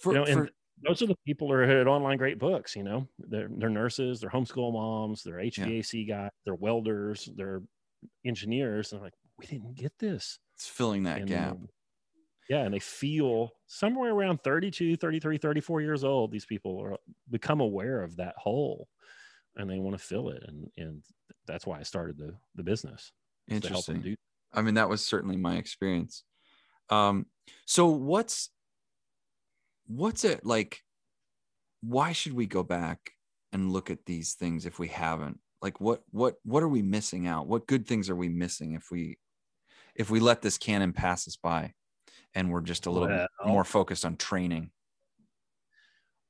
For, 0.00 0.12
you 0.12 0.18
know, 0.18 0.24
and 0.24 0.34
for 0.46 0.50
those 0.86 1.02
are 1.02 1.06
the 1.06 1.16
people 1.26 1.48
who 1.48 1.54
are 1.54 1.62
at 1.62 1.86
online 1.86 2.18
great 2.18 2.38
books 2.38 2.76
you 2.76 2.84
know 2.84 3.08
they're, 3.18 3.48
they're 3.50 3.68
nurses 3.68 4.20
they're 4.20 4.30
homeschool 4.30 4.72
moms 4.72 5.22
they're 5.22 5.38
hvac 5.38 6.08
guys 6.08 6.30
they're 6.44 6.54
welders 6.54 7.28
they're 7.36 7.62
engineers 8.24 8.92
and 8.92 9.02
like 9.02 9.14
we 9.38 9.46
didn't 9.46 9.74
get 9.74 9.92
this 9.98 10.38
it's 10.54 10.68
filling 10.68 11.02
that 11.02 11.18
and, 11.18 11.28
gap. 11.28 11.52
um, 11.52 11.68
yeah 12.48 12.62
and 12.62 12.72
they 12.72 12.78
feel 12.78 13.52
somewhere 13.66 14.12
around 14.12 14.42
32 14.42 14.96
33 14.96 15.38
34 15.38 15.80
years 15.80 16.04
old 16.04 16.30
these 16.30 16.46
people 16.46 16.80
are 16.80 16.96
become 17.30 17.60
aware 17.60 18.02
of 18.02 18.16
that 18.16 18.34
hole 18.36 18.88
and 19.56 19.68
they 19.68 19.78
want 19.78 19.96
to 19.96 20.04
fill 20.04 20.28
it 20.28 20.42
and 20.46 20.70
and 20.76 21.02
that's 21.46 21.66
why 21.66 21.78
i 21.78 21.82
started 21.82 22.16
the 22.16 22.34
the 22.54 22.62
business 22.62 23.12
is 23.48 23.60
to 23.60 23.68
help 23.68 23.86
them 23.86 23.96
Interesting. 23.96 24.12
do 24.12 24.16
I 24.56 24.62
mean, 24.62 24.74
that 24.74 24.88
was 24.88 25.06
certainly 25.06 25.36
my 25.36 25.56
experience. 25.56 26.24
Um, 26.88 27.26
so 27.66 27.86
what's 27.86 28.50
what's 29.86 30.24
it 30.24 30.44
like? 30.44 30.82
Why 31.82 32.12
should 32.12 32.32
we 32.32 32.46
go 32.46 32.62
back 32.62 33.10
and 33.52 33.72
look 33.72 33.90
at 33.90 34.06
these 34.06 34.34
things 34.34 34.66
if 34.66 34.78
we 34.78 34.88
haven't? 34.88 35.38
Like, 35.60 35.80
what 35.80 36.02
what 36.10 36.36
what 36.44 36.62
are 36.62 36.68
we 36.68 36.82
missing 36.82 37.26
out? 37.26 37.46
What 37.46 37.66
good 37.66 37.86
things 37.86 38.08
are 38.08 38.16
we 38.16 38.28
missing 38.28 38.72
if 38.72 38.90
we 38.90 39.18
if 39.94 40.10
we 40.10 40.20
let 40.20 40.42
this 40.42 40.58
canon 40.58 40.92
pass 40.92 41.28
us 41.28 41.36
by, 41.36 41.74
and 42.36 42.52
we're 42.52 42.60
just 42.60 42.86
a 42.86 42.90
little 42.90 43.08
Well- 43.08 43.28
more 43.44 43.64
focused 43.64 44.04
on 44.04 44.16
training? 44.16 44.70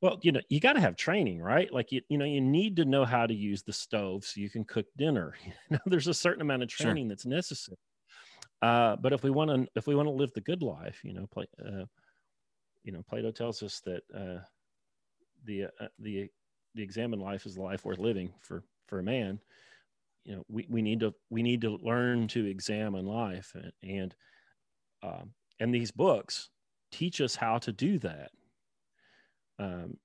Well, 0.02 0.18
you 0.22 0.30
know, 0.30 0.40
you 0.50 0.60
got 0.60 0.74
to 0.74 0.80
have 0.80 0.96
training, 0.96 1.40
right? 1.40 1.72
Like 1.72 1.90
you, 1.90 2.02
you 2.08 2.18
know, 2.18 2.26
you 2.26 2.40
need 2.40 2.76
to 2.76 2.84
know 2.84 3.04
how 3.04 3.26
to 3.26 3.34
use 3.34 3.62
the 3.62 3.72
stove 3.72 4.24
so 4.24 4.40
you 4.40 4.50
can 4.50 4.64
cook 4.64 4.86
dinner. 4.96 5.34
You 5.44 5.52
know, 5.70 5.78
there's 5.86 6.06
a 6.06 6.14
certain 6.14 6.42
amount 6.42 6.62
of 6.62 6.68
Sure. 6.68 6.86
training 6.86 7.08
that's 7.08 7.26
necessary. 7.26 7.78
Uh, 8.62 8.96
but 8.96 9.12
if 9.12 9.22
we 9.24 9.30
want 9.30 9.50
to, 9.50 9.68
if 9.74 9.86
we 9.86 9.94
want 9.94 10.06
to 10.06 10.12
live 10.12 10.32
the 10.34 10.40
good 10.40 10.62
life, 10.62 11.02
you 11.04 11.12
know, 11.14 11.26
play, 11.26 11.46
uh, 11.64 11.84
you 12.84 12.92
know, 12.92 13.02
Plato 13.08 13.30
tells 13.32 13.62
us 13.62 13.80
that 13.80 14.02
uh, 14.14 14.44
the 15.44 15.64
uh, 15.80 15.88
the 15.98 16.28
the 16.74 16.82
examined 16.82 17.22
life 17.22 17.46
is 17.46 17.54
the 17.54 17.62
life 17.62 17.84
worth 17.84 17.98
living 17.98 18.32
for 18.42 18.64
for 18.86 18.98
a 18.98 19.02
man. 19.02 19.40
You 20.24 20.36
know, 20.36 20.44
we, 20.48 20.66
we 20.68 20.82
need 20.82 21.00
to 21.00 21.14
we 21.30 21.42
need 21.42 21.60
to 21.62 21.76
learn 21.76 22.28
to 22.28 22.44
examine 22.46 23.06
life, 23.06 23.52
and 23.54 23.72
and, 23.82 24.14
um, 25.02 25.34
and 25.60 25.74
these 25.74 25.90
books 25.90 26.50
teach 26.92 27.20
us 27.20 27.36
how 27.36 27.58
to 27.58 27.72
do 27.72 27.98
that 27.98 28.30
um, 29.58 29.96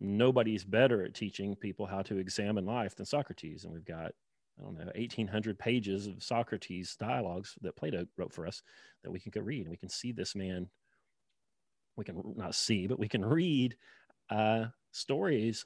nobody's 0.00 0.64
better 0.64 1.04
at 1.04 1.14
teaching 1.14 1.54
people 1.56 1.86
how 1.86 2.02
to 2.02 2.18
examine 2.18 2.66
life 2.66 2.94
than 2.94 3.06
Socrates. 3.06 3.64
And 3.64 3.72
we've 3.72 3.84
got, 3.84 4.12
I 4.58 4.62
don't 4.62 4.74
know, 4.74 4.90
1800 4.94 5.58
pages 5.58 6.06
of 6.06 6.22
Socrates 6.22 6.96
dialogues 6.98 7.54
that 7.62 7.76
Plato 7.76 8.06
wrote 8.16 8.32
for 8.32 8.46
us 8.46 8.62
that 9.02 9.10
we 9.10 9.20
can 9.20 9.30
go 9.30 9.40
read. 9.40 9.62
And 9.62 9.70
we 9.70 9.76
can 9.76 9.88
see 9.88 10.12
this 10.12 10.34
man, 10.34 10.68
we 11.96 12.04
can 12.04 12.22
not 12.36 12.54
see, 12.54 12.86
but 12.86 12.98
we 12.98 13.08
can 13.08 13.24
read 13.24 13.76
uh, 14.30 14.66
stories 14.92 15.64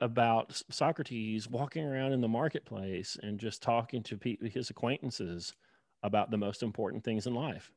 about 0.00 0.60
Socrates 0.68 1.48
walking 1.48 1.84
around 1.84 2.12
in 2.12 2.20
the 2.20 2.28
marketplace 2.28 3.16
and 3.22 3.38
just 3.38 3.62
talking 3.62 4.02
to 4.02 4.18
his 4.52 4.68
acquaintances 4.68 5.54
about 6.02 6.30
the 6.30 6.36
most 6.36 6.62
important 6.62 7.04
things 7.04 7.26
in 7.26 7.34
life. 7.34 7.70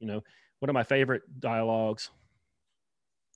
You 0.00 0.06
know, 0.06 0.22
one 0.58 0.70
of 0.70 0.74
my 0.74 0.82
favorite 0.82 1.22
dialogues 1.40 2.10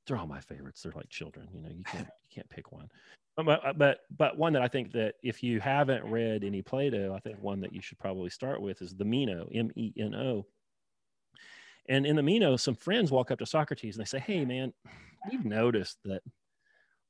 they're 0.08 0.16
all 0.16 0.26
my 0.26 0.40
favorites. 0.40 0.82
They're 0.82 0.92
like 0.92 1.10
children, 1.10 1.48
you 1.52 1.60
know. 1.60 1.68
You 1.68 1.84
can't 1.84 2.06
you 2.30 2.34
can't 2.34 2.48
pick 2.48 2.72
one. 2.72 2.90
But 3.36 3.46
but 3.46 3.66
uh, 3.66 3.72
but, 3.74 4.00
but 4.16 4.38
one 4.38 4.52
that 4.54 4.62
I 4.62 4.68
think 4.68 4.90
that 4.92 5.14
if 5.22 5.42
you 5.42 5.60
haven't 5.60 6.04
read 6.04 6.42
any 6.42 6.62
Plato, 6.62 7.14
I 7.14 7.20
think 7.20 7.40
one 7.40 7.60
that 7.60 7.72
you 7.72 7.80
should 7.80 7.98
probably 7.98 8.30
start 8.30 8.60
with 8.60 8.82
is 8.82 8.94
the 8.94 9.04
Meno, 9.04 9.48
M 9.54 9.70
E 9.76 9.92
N 9.96 10.14
O. 10.14 10.46
And 11.88 12.04
in 12.04 12.16
the 12.16 12.22
Meno, 12.22 12.56
some 12.56 12.74
friends 12.74 13.10
walk 13.10 13.30
up 13.30 13.38
to 13.38 13.46
Socrates 13.46 13.96
and 13.96 14.04
they 14.04 14.08
say, 14.08 14.18
"Hey, 14.18 14.44
man, 14.44 14.72
we've 15.30 15.44
noticed 15.44 15.98
that 16.04 16.22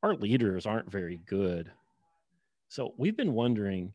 our 0.02 0.14
leaders 0.14 0.66
aren't 0.66 0.90
very 0.90 1.20
good. 1.26 1.70
So 2.68 2.94
we've 2.98 3.16
been 3.16 3.32
wondering, 3.32 3.94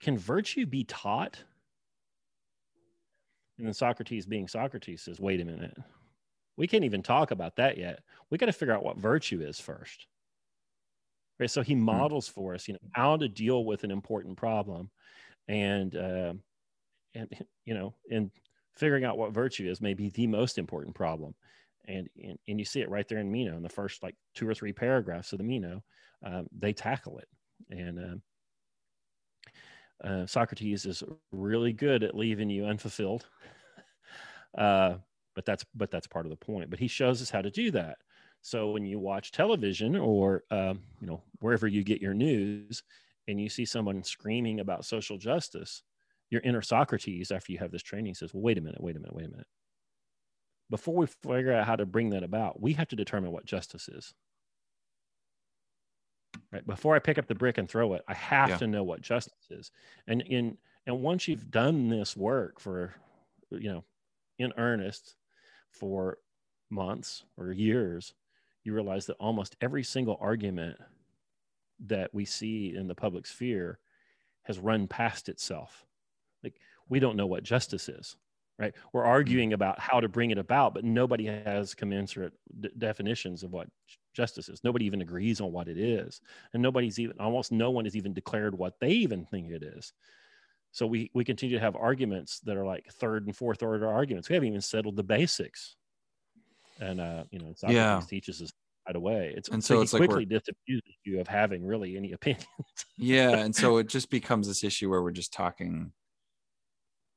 can 0.00 0.16
virtue 0.16 0.64
be 0.64 0.84
taught?" 0.84 1.42
And 3.58 3.66
then 3.66 3.74
Socrates, 3.74 4.26
being 4.26 4.48
Socrates, 4.48 5.02
says, 5.02 5.20
"Wait 5.20 5.40
a 5.40 5.44
minute." 5.44 5.76
we 6.58 6.66
can't 6.66 6.84
even 6.84 7.02
talk 7.02 7.30
about 7.30 7.56
that 7.56 7.78
yet. 7.78 8.00
We 8.28 8.36
got 8.36 8.46
to 8.46 8.52
figure 8.52 8.74
out 8.74 8.82
what 8.82 8.98
virtue 8.98 9.40
is 9.40 9.60
first. 9.60 10.06
Right. 11.38 11.48
So 11.48 11.62
he 11.62 11.76
models 11.76 12.26
for 12.26 12.52
us, 12.54 12.66
you 12.66 12.74
know, 12.74 12.80
how 12.92 13.16
to 13.16 13.28
deal 13.28 13.64
with 13.64 13.84
an 13.84 13.92
important 13.92 14.36
problem, 14.36 14.90
and 15.46 15.94
uh, 15.94 16.34
and 17.14 17.46
you 17.64 17.74
know, 17.74 17.94
and 18.10 18.32
figuring 18.74 19.04
out 19.04 19.16
what 19.16 19.32
virtue 19.32 19.70
is 19.70 19.80
may 19.80 19.94
be 19.94 20.10
the 20.10 20.26
most 20.26 20.58
important 20.58 20.96
problem. 20.96 21.36
And, 21.86 22.08
and 22.20 22.38
and 22.48 22.58
you 22.58 22.64
see 22.64 22.80
it 22.80 22.90
right 22.90 23.06
there 23.06 23.18
in 23.18 23.30
Meno 23.30 23.56
in 23.56 23.62
the 23.62 23.68
first 23.68 24.02
like 24.02 24.16
two 24.34 24.48
or 24.48 24.54
three 24.54 24.72
paragraphs 24.72 25.32
of 25.32 25.38
the 25.38 25.44
Meno, 25.44 25.84
um, 26.24 26.48
they 26.58 26.72
tackle 26.72 27.18
it. 27.18 27.28
And 27.70 27.98
um, 28.00 28.22
uh, 30.04 30.26
Socrates 30.26 30.86
is 30.86 31.02
really 31.32 31.72
good 31.72 32.02
at 32.02 32.16
leaving 32.16 32.50
you 32.50 32.66
unfulfilled. 32.66 33.26
uh, 34.58 34.94
but 35.34 35.44
that's 35.44 35.64
but 35.74 35.90
that's 35.90 36.06
part 36.06 36.26
of 36.26 36.30
the 36.30 36.36
point. 36.36 36.70
But 36.70 36.78
he 36.78 36.88
shows 36.88 37.22
us 37.22 37.30
how 37.30 37.42
to 37.42 37.50
do 37.50 37.70
that. 37.72 37.98
So 38.42 38.70
when 38.70 38.84
you 38.84 38.98
watch 38.98 39.32
television 39.32 39.96
or 39.96 40.44
um, 40.50 40.80
you 41.00 41.06
know 41.06 41.22
wherever 41.40 41.66
you 41.66 41.84
get 41.84 42.00
your 42.00 42.14
news 42.14 42.82
and 43.26 43.40
you 43.40 43.48
see 43.48 43.64
someone 43.64 44.02
screaming 44.02 44.60
about 44.60 44.84
social 44.84 45.18
justice 45.18 45.82
your 46.30 46.40
inner 46.42 46.62
socrates 46.62 47.30
after 47.30 47.52
you 47.52 47.58
have 47.58 47.70
this 47.70 47.82
training 47.82 48.14
says 48.14 48.34
well 48.34 48.42
wait 48.42 48.58
a 48.58 48.60
minute 48.60 48.82
wait 48.82 48.96
a 48.96 49.00
minute 49.00 49.14
wait 49.14 49.26
a 49.26 49.30
minute. 49.30 49.46
Before 50.70 50.94
we 50.94 51.06
figure 51.06 51.52
out 51.52 51.66
how 51.66 51.76
to 51.76 51.86
bring 51.86 52.10
that 52.10 52.22
about 52.22 52.60
we 52.60 52.72
have 52.74 52.88
to 52.88 52.96
determine 52.96 53.32
what 53.32 53.46
justice 53.46 53.88
is 53.88 54.14
right 56.52 56.66
before 56.66 56.94
i 56.94 56.98
pick 56.98 57.18
up 57.18 57.26
the 57.26 57.34
brick 57.34 57.58
and 57.58 57.68
throw 57.68 57.94
it 57.94 58.02
i 58.08 58.14
have 58.14 58.50
Yeah. 58.50 58.56
to 58.58 58.66
know 58.66 58.84
what 58.84 59.00
justice 59.00 59.50
is 59.50 59.70
and 60.06 60.22
in 60.22 60.56
and 60.86 61.00
once 61.00 61.28
you've 61.28 61.50
done 61.50 61.88
this 61.88 62.16
work 62.16 62.60
for 62.60 62.94
you 63.50 63.70
know 63.72 63.84
in 64.38 64.52
earnest 64.56 65.16
for 65.70 66.18
months 66.70 67.24
or 67.36 67.50
years, 67.52 68.14
you 68.64 68.72
realize 68.74 69.06
that 69.06 69.16
almost 69.18 69.56
every 69.60 69.82
single 69.82 70.16
argument 70.20 70.76
that 71.86 72.12
we 72.14 72.24
see 72.24 72.74
in 72.76 72.88
the 72.88 72.94
public 72.94 73.26
sphere 73.26 73.78
has 74.42 74.58
run 74.58 74.86
past 74.86 75.28
itself. 75.28 75.84
Like 76.44 76.54
we 76.88 77.00
don't 77.00 77.16
know 77.16 77.26
what 77.26 77.42
justice 77.42 77.88
is, 77.88 78.16
right? 78.58 78.74
We're 78.92 79.04
arguing 79.04 79.52
about 79.52 79.78
how 79.78 80.00
to 80.00 80.08
bring 80.08 80.30
it 80.30 80.38
about, 80.38 80.74
but 80.74 80.84
nobody 80.84 81.26
has 81.26 81.74
commensurate 81.74 82.34
d- 82.60 82.70
definitions 82.78 83.42
of 83.42 83.52
what 83.52 83.68
justice 84.14 84.48
is. 84.48 84.64
Nobody 84.64 84.84
even 84.86 85.00
agrees 85.00 85.40
on 85.40 85.52
what 85.52 85.68
it 85.68 85.78
is, 85.78 86.20
and 86.52 86.62
nobody's 86.62 86.98
even 86.98 87.18
almost 87.20 87.52
no 87.52 87.70
one 87.70 87.84
has 87.84 87.96
even 87.96 88.12
declared 88.14 88.56
what 88.56 88.80
they 88.80 88.90
even 88.90 89.24
think 89.26 89.50
it 89.50 89.62
is. 89.62 89.92
So 90.72 90.86
we 90.86 91.10
we 91.14 91.24
continue 91.24 91.56
to 91.56 91.60
have 91.60 91.76
arguments 91.76 92.40
that 92.40 92.56
are 92.56 92.66
like 92.66 92.86
third 92.92 93.26
and 93.26 93.36
fourth 93.36 93.62
order 93.62 93.88
arguments. 93.88 94.28
We 94.28 94.34
haven't 94.34 94.48
even 94.50 94.60
settled 94.60 94.96
the 94.96 95.04
basics. 95.04 95.76
And 96.80 97.00
uh, 97.00 97.24
you 97.30 97.38
know, 97.38 97.52
Socrates 97.56 97.74
Yeah. 97.74 98.00
teaches 98.06 98.42
us 98.42 98.50
right 98.86 98.96
away. 98.96 99.34
It's 99.36 99.48
And 99.50 99.62
so, 99.64 99.76
so 99.76 99.80
it's 99.82 99.92
like 99.92 100.00
quickly 100.00 100.26
disabuses 100.26 100.82
you 101.04 101.20
of 101.20 101.28
having 101.28 101.64
really 101.66 101.96
any 101.96 102.12
opinions. 102.12 102.46
Yeah, 102.96 103.30
and 103.44 103.54
so 103.54 103.76
it 103.78 103.88
just 103.88 104.10
becomes 104.10 104.48
this 104.48 104.64
issue 104.64 104.90
where 104.90 105.02
we're 105.02 105.12
just 105.12 105.32
talking 105.32 105.92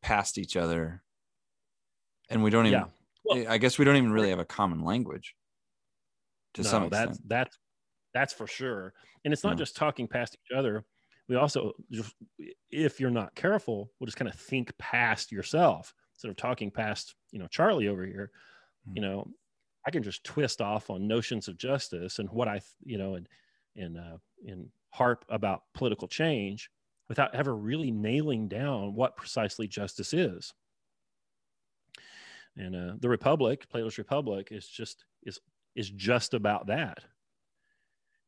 past 0.02 0.38
each 0.38 0.56
other, 0.56 1.04
and 2.30 2.44
we 2.44 2.50
don't 2.50 2.66
even. 2.68 2.80
yeah. 2.80 2.86
Well- 3.24 3.46
I 3.51 3.58
guess 3.58 3.78
we 3.78 3.86
don't 3.86 3.96
even 3.98 4.12
really 4.12 4.30
have 4.30 4.40
a 4.40 4.46
common 4.46 4.84
language. 4.84 5.36
To 6.56 6.63
some 6.63 6.90
that's 6.90 7.12
extent, 7.12 7.30
that's 7.30 7.50
that's 7.50 7.58
that's 8.13 8.34
for 8.34 8.46
sure. 8.48 8.94
And 9.24 9.32
it's 9.34 9.44
not 9.44 9.51
Yeah. 9.51 9.58
just 9.58 9.75
talking 9.78 10.08
past 10.08 10.36
each 10.36 10.56
other. 10.58 10.84
We 11.30 11.36
also 11.38 11.72
just 11.92 12.13
if 12.70 13.00
you're 13.00 13.10
not 13.10 13.36
careful, 13.36 13.90
we'll 14.00 14.08
just 14.08 14.18
kind 14.18 14.30
of 14.30 14.36
think 14.38 14.78
past 14.78 15.32
yourself 15.32 15.94
instead 16.16 16.30
of 16.30 16.36
talking 16.36 16.70
past, 16.72 17.16
you 17.32 17.40
know, 17.40 17.48
Charlie 17.48 17.88
over 17.88 18.06
here. 18.06 18.32
Hmm. 18.86 18.92
You 18.96 19.01
know, 19.01 19.28
I 19.88 19.92
can 19.92 20.04
just 20.04 20.24
twist 20.25 20.62
off 20.62 20.90
on 20.90 21.08
notions 21.08 21.48
of 21.48 21.58
justice 21.58 22.20
and 22.20 22.30
what 22.30 22.48
I, 22.50 22.60
you 22.84 22.98
know, 22.98 23.16
and 23.16 23.28
and 23.78 23.98
uh, 23.98 24.18
and 24.46 24.68
harp 24.90 25.24
about 25.30 25.62
political 25.74 26.08
change 26.10 26.70
without 27.08 27.34
ever 27.34 27.56
really 27.56 27.92
nailing 27.92 28.50
down 28.50 28.94
what 28.94 29.16
precisely 29.16 29.68
justice 29.68 30.13
is. 30.13 30.54
And 32.58 32.75
uh, 32.75 32.93
the 33.00 33.10
Republic, 33.10 33.67
Plato's 33.70 33.98
Republic, 33.98 34.50
is 34.51 34.67
just 34.67 35.05
is 35.24 35.39
is 35.75 35.89
just 35.89 36.34
about 36.34 36.67
that. 36.67 37.00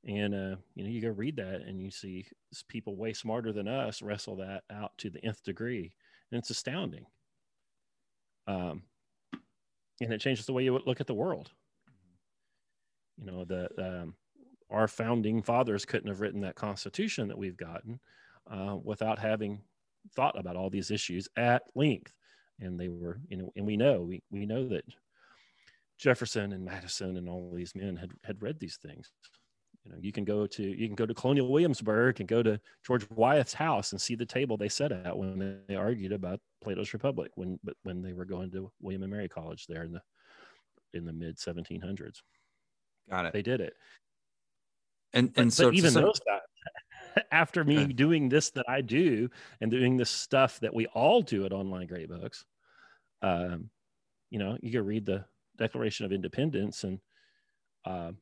And 0.05 0.33
uh, 0.33 0.55
you 0.75 0.83
know, 0.83 0.89
you 0.89 1.01
go 1.01 1.09
read 1.09 1.37
that 1.37 1.61
and 1.61 1.81
you 1.81 1.89
see 1.91 2.25
people 2.67 2.95
way 2.95 3.13
smarter 3.13 3.51
than 3.51 3.67
us 3.67 4.01
wrestle 4.01 4.37
that 4.37 4.63
out 4.71 4.91
to 4.99 5.09
the 5.09 5.23
nth 5.23 5.43
degree, 5.43 5.93
and 6.31 6.39
it's 6.39 6.49
astounding. 6.49 7.05
Um, 8.47 8.83
and 10.01 10.11
it 10.11 10.21
changes 10.21 10.45
the 10.45 10.53
way 10.53 10.63
you 10.63 10.77
look 10.85 10.99
at 11.01 11.07
the 11.07 11.13
world. 11.13 11.51
You 13.17 13.25
know, 13.25 13.45
the 13.45 13.69
um, 13.77 14.15
our 14.69 14.87
founding 14.87 15.41
fathers 15.41 15.85
couldn't 15.85 16.07
have 16.07 16.21
written 16.21 16.41
that 16.41 16.55
Constitution 16.55 17.27
that 17.27 17.37
we've 17.37 17.57
gotten 17.57 17.99
uh, 18.49 18.77
without 18.83 19.19
having 19.19 19.61
thought 20.15 20.37
about 20.37 20.55
all 20.55 20.69
these 20.69 20.91
issues 20.91 21.27
at 21.37 21.63
length. 21.75 22.13
And 22.59 22.79
they 22.79 22.89
were, 22.89 23.19
you 23.27 23.37
know, 23.37 23.51
and 23.55 23.65
we 23.65 23.77
know 23.77 24.01
we 24.01 24.21
we 24.31 24.45
know 24.45 24.67
that 24.69 24.85
Jefferson 25.97 26.53
and 26.53 26.63
Madison 26.65 27.17
and 27.17 27.27
all 27.29 27.51
these 27.53 27.75
men 27.75 27.95
had 27.95 28.11
had 28.23 28.41
read 28.41 28.59
these 28.59 28.77
things. 28.77 29.11
You 29.83 29.91
know, 29.91 29.97
you 29.99 30.11
can 30.13 30.23
go 30.23 30.47
to 30.47 30.63
you 30.63 30.87
can 30.87 30.95
go 30.95 31.05
to 31.05 31.13
Colonial 31.13 31.49
Williamsburg 31.51 32.19
and 32.19 32.29
go 32.29 32.41
to 32.41 32.59
George 32.85 33.05
Wythe's 33.09 33.53
house 33.53 33.91
and 33.91 33.99
see 33.99 34.15
the 34.15 34.25
table 34.25 34.55
they 34.55 34.69
sat 34.69 34.91
at 34.91 35.17
when 35.17 35.61
they 35.67 35.75
argued 35.75 36.11
about 36.13 36.39
Plato's 36.63 36.93
Republic 36.93 37.31
when 37.35 37.59
but 37.63 37.75
when 37.83 38.01
they 38.01 38.13
were 38.13 38.25
going 38.25 38.49
to 38.51 38.71
William 38.81 39.03
and 39.03 39.11
Mary 39.11 39.27
College 39.27 39.65
there 39.67 39.83
in 39.83 39.91
the 39.91 40.01
in 40.93 41.05
the 41.05 41.11
mid 41.13 41.37
1700s. 41.37 42.21
got 43.09 43.25
it. 43.25 43.33
They 43.33 43.41
did 43.41 43.59
it. 43.61 43.73
And 45.11 45.33
But, 45.33 45.41
and 45.41 45.53
so 45.53 45.65
but 45.65 45.73
even 45.75 45.91
some- 45.91 46.03
those 46.03 46.19
guys, 46.19 46.39
after 47.31 47.63
me 47.63 47.85
doing 47.87 48.29
this 48.29 48.51
that 48.51 48.65
I 48.67 48.81
do 48.81 49.29
and 49.61 49.71
doing 49.71 49.97
this 49.97 50.09
stuff 50.09 50.59
that 50.61 50.73
we 50.73 50.85
all 50.87 51.21
do 51.21 51.45
at 51.45 51.53
Online 51.53 51.87
Great 51.87 52.09
Books, 52.09 52.45
um, 53.21 53.69
you 54.29 54.39
know, 54.39 54.57
you 54.61 54.71
can 54.71 54.85
read 54.85 55.05
the 55.05 55.25
Declaration 55.57 56.05
of 56.05 56.11
Independence 56.11 56.83
and 56.83 56.99
um, 57.85 58.17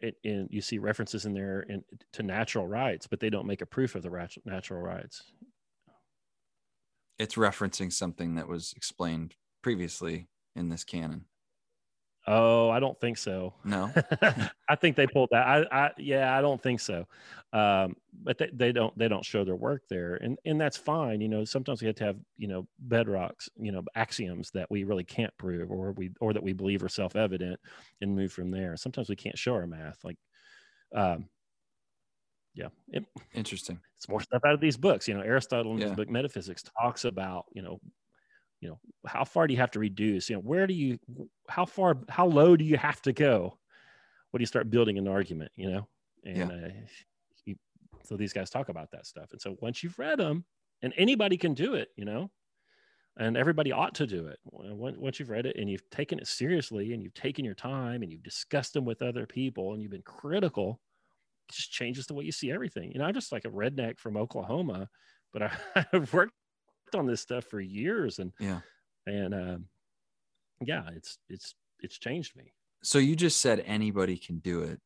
it, 0.00 0.16
and 0.24 0.48
you 0.50 0.60
see 0.60 0.78
references 0.78 1.26
in 1.26 1.34
there 1.34 1.60
in, 1.60 1.84
to 2.14 2.22
natural 2.22 2.66
rights, 2.66 3.06
but 3.06 3.20
they 3.20 3.30
don't 3.30 3.46
make 3.46 3.62
a 3.62 3.66
proof 3.66 3.94
of 3.94 4.02
the 4.02 4.28
natural 4.44 4.80
rights. 4.80 5.22
it's 7.18 7.34
referencing 7.34 7.92
something 7.92 8.34
that 8.34 8.48
was 8.48 8.72
explained 8.76 9.34
previously 9.62 10.28
in 10.56 10.70
this 10.70 10.84
canon. 10.84 11.26
Oh, 12.26 12.68
I 12.68 12.80
don't 12.80 12.98
think 13.00 13.16
so. 13.16 13.54
No. 13.64 13.90
I 14.68 14.76
think 14.76 14.94
they 14.94 15.06
pulled 15.06 15.30
that. 15.32 15.46
I, 15.46 15.64
I, 15.86 15.90
yeah, 15.96 16.36
I 16.36 16.40
don't 16.40 16.62
think 16.62 16.80
so. 16.80 17.06
Um, 17.52 17.96
but 18.22 18.38
they, 18.38 18.50
they 18.52 18.72
don't, 18.72 18.96
they 18.98 19.08
don't 19.08 19.24
show 19.24 19.44
their 19.44 19.56
work 19.56 19.82
there, 19.88 20.16
and 20.16 20.38
and 20.44 20.60
that's 20.60 20.76
fine. 20.76 21.20
You 21.20 21.28
know, 21.28 21.44
sometimes 21.44 21.80
we 21.80 21.86
have 21.86 21.96
to 21.96 22.04
have 22.04 22.16
you 22.36 22.46
know 22.46 22.68
bedrocks, 22.88 23.48
you 23.56 23.72
know, 23.72 23.82
axioms 23.94 24.50
that 24.52 24.70
we 24.70 24.84
really 24.84 25.04
can't 25.04 25.36
prove, 25.38 25.70
or 25.70 25.92
we, 25.92 26.10
or 26.20 26.32
that 26.32 26.42
we 26.42 26.52
believe 26.52 26.82
are 26.84 26.88
self 26.88 27.16
evident, 27.16 27.58
and 28.00 28.14
move 28.14 28.32
from 28.32 28.50
there. 28.50 28.76
Sometimes 28.76 29.08
we 29.08 29.16
can't 29.16 29.38
show 29.38 29.54
our 29.54 29.66
math, 29.66 30.04
like, 30.04 30.18
um, 30.94 31.28
yeah, 32.54 32.68
it, 32.88 33.04
Interesting. 33.32 33.80
it's 33.96 34.08
more 34.08 34.20
stuff 34.20 34.42
out 34.44 34.54
of 34.54 34.60
these 34.60 34.76
books. 34.76 35.08
You 35.08 35.14
know, 35.14 35.22
Aristotle 35.22 35.72
in 35.72 35.80
his 35.80 35.92
book 35.92 36.08
Metaphysics 36.08 36.62
talks 36.80 37.04
about, 37.04 37.46
you 37.52 37.62
know, 37.62 37.80
you 38.60 38.68
know, 38.70 38.80
how 39.06 39.24
far 39.24 39.46
do 39.46 39.54
you 39.54 39.60
have 39.60 39.70
to 39.72 39.78
reduce? 39.78 40.28
You 40.30 40.36
know, 40.36 40.42
where 40.42 40.66
do 40.66 40.74
you, 40.74 40.98
how 41.48 41.64
far, 41.64 41.98
how 42.08 42.26
low 42.26 42.56
do 42.56 42.64
you 42.64 42.76
have 42.76 43.02
to 43.02 43.12
go? 43.12 43.58
When 44.30 44.38
do 44.40 44.42
you 44.42 44.46
start 44.46 44.70
building 44.70 44.98
an 44.98 45.08
argument? 45.08 45.52
You 45.56 45.70
know, 45.70 45.88
and 46.24 46.50
Yeah. 46.50 46.50
uh, 46.52 46.68
you, 47.44 47.56
so 48.04 48.16
these 48.16 48.32
guys 48.32 48.50
talk 48.50 48.68
about 48.68 48.90
that 48.92 49.06
stuff. 49.06 49.32
And 49.32 49.40
so 49.40 49.56
once 49.60 49.82
you've 49.82 49.98
read 49.98 50.18
them, 50.18 50.44
and 50.82 50.94
anybody 50.96 51.36
can 51.36 51.52
do 51.54 51.74
it, 51.74 51.90
you 51.96 52.04
know, 52.06 52.30
and 53.18 53.36
everybody 53.36 53.72
ought 53.72 53.94
to 53.96 54.06
do 54.06 54.28
it. 54.28 54.38
Once 54.44 54.96
once 54.96 55.18
you've 55.20 55.30
read 55.30 55.46
it 55.46 55.56
and 55.56 55.68
you've 55.68 55.88
taken 55.90 56.18
it 56.18 56.26
seriously 56.26 56.92
and 56.92 57.02
you've 57.02 57.14
taken 57.14 57.44
your 57.44 57.54
time 57.54 58.02
and 58.02 58.10
you've 58.10 58.22
discussed 58.22 58.72
them 58.72 58.84
with 58.84 59.02
other 59.02 59.26
people 59.26 59.72
and 59.72 59.82
you've 59.82 59.90
been 59.90 60.02
critical, 60.02 60.80
it 61.48 61.54
just 61.54 61.72
changes 61.72 62.06
the 62.06 62.14
way 62.14 62.24
you 62.24 62.32
see 62.32 62.50
everything. 62.52 62.92
You 62.92 62.98
know, 62.98 63.06
I'm 63.06 63.14
just 63.14 63.32
like 63.32 63.44
a 63.44 63.50
redneck 63.50 63.98
from 63.98 64.16
Oklahoma, 64.16 64.88
but 65.32 65.42
I, 65.42 65.58
I've 65.92 66.12
worked 66.12 66.34
on 66.94 67.06
this 67.06 67.20
stuff 67.20 67.44
for 67.44 67.60
years 67.60 68.18
and 68.18 68.32
Yeah. 68.38 68.60
and 69.06 69.34
um, 69.34 69.64
yeah, 70.60 70.88
it's 70.94 71.18
it's 71.28 71.54
it's 71.80 71.98
changed 71.98 72.36
me. 72.36 72.52
So 72.82 72.98
you 72.98 73.16
just 73.16 73.40
said 73.40 73.60
anybody 73.66 74.16
can 74.16 74.38
do 74.38 74.62
it. 74.62 74.80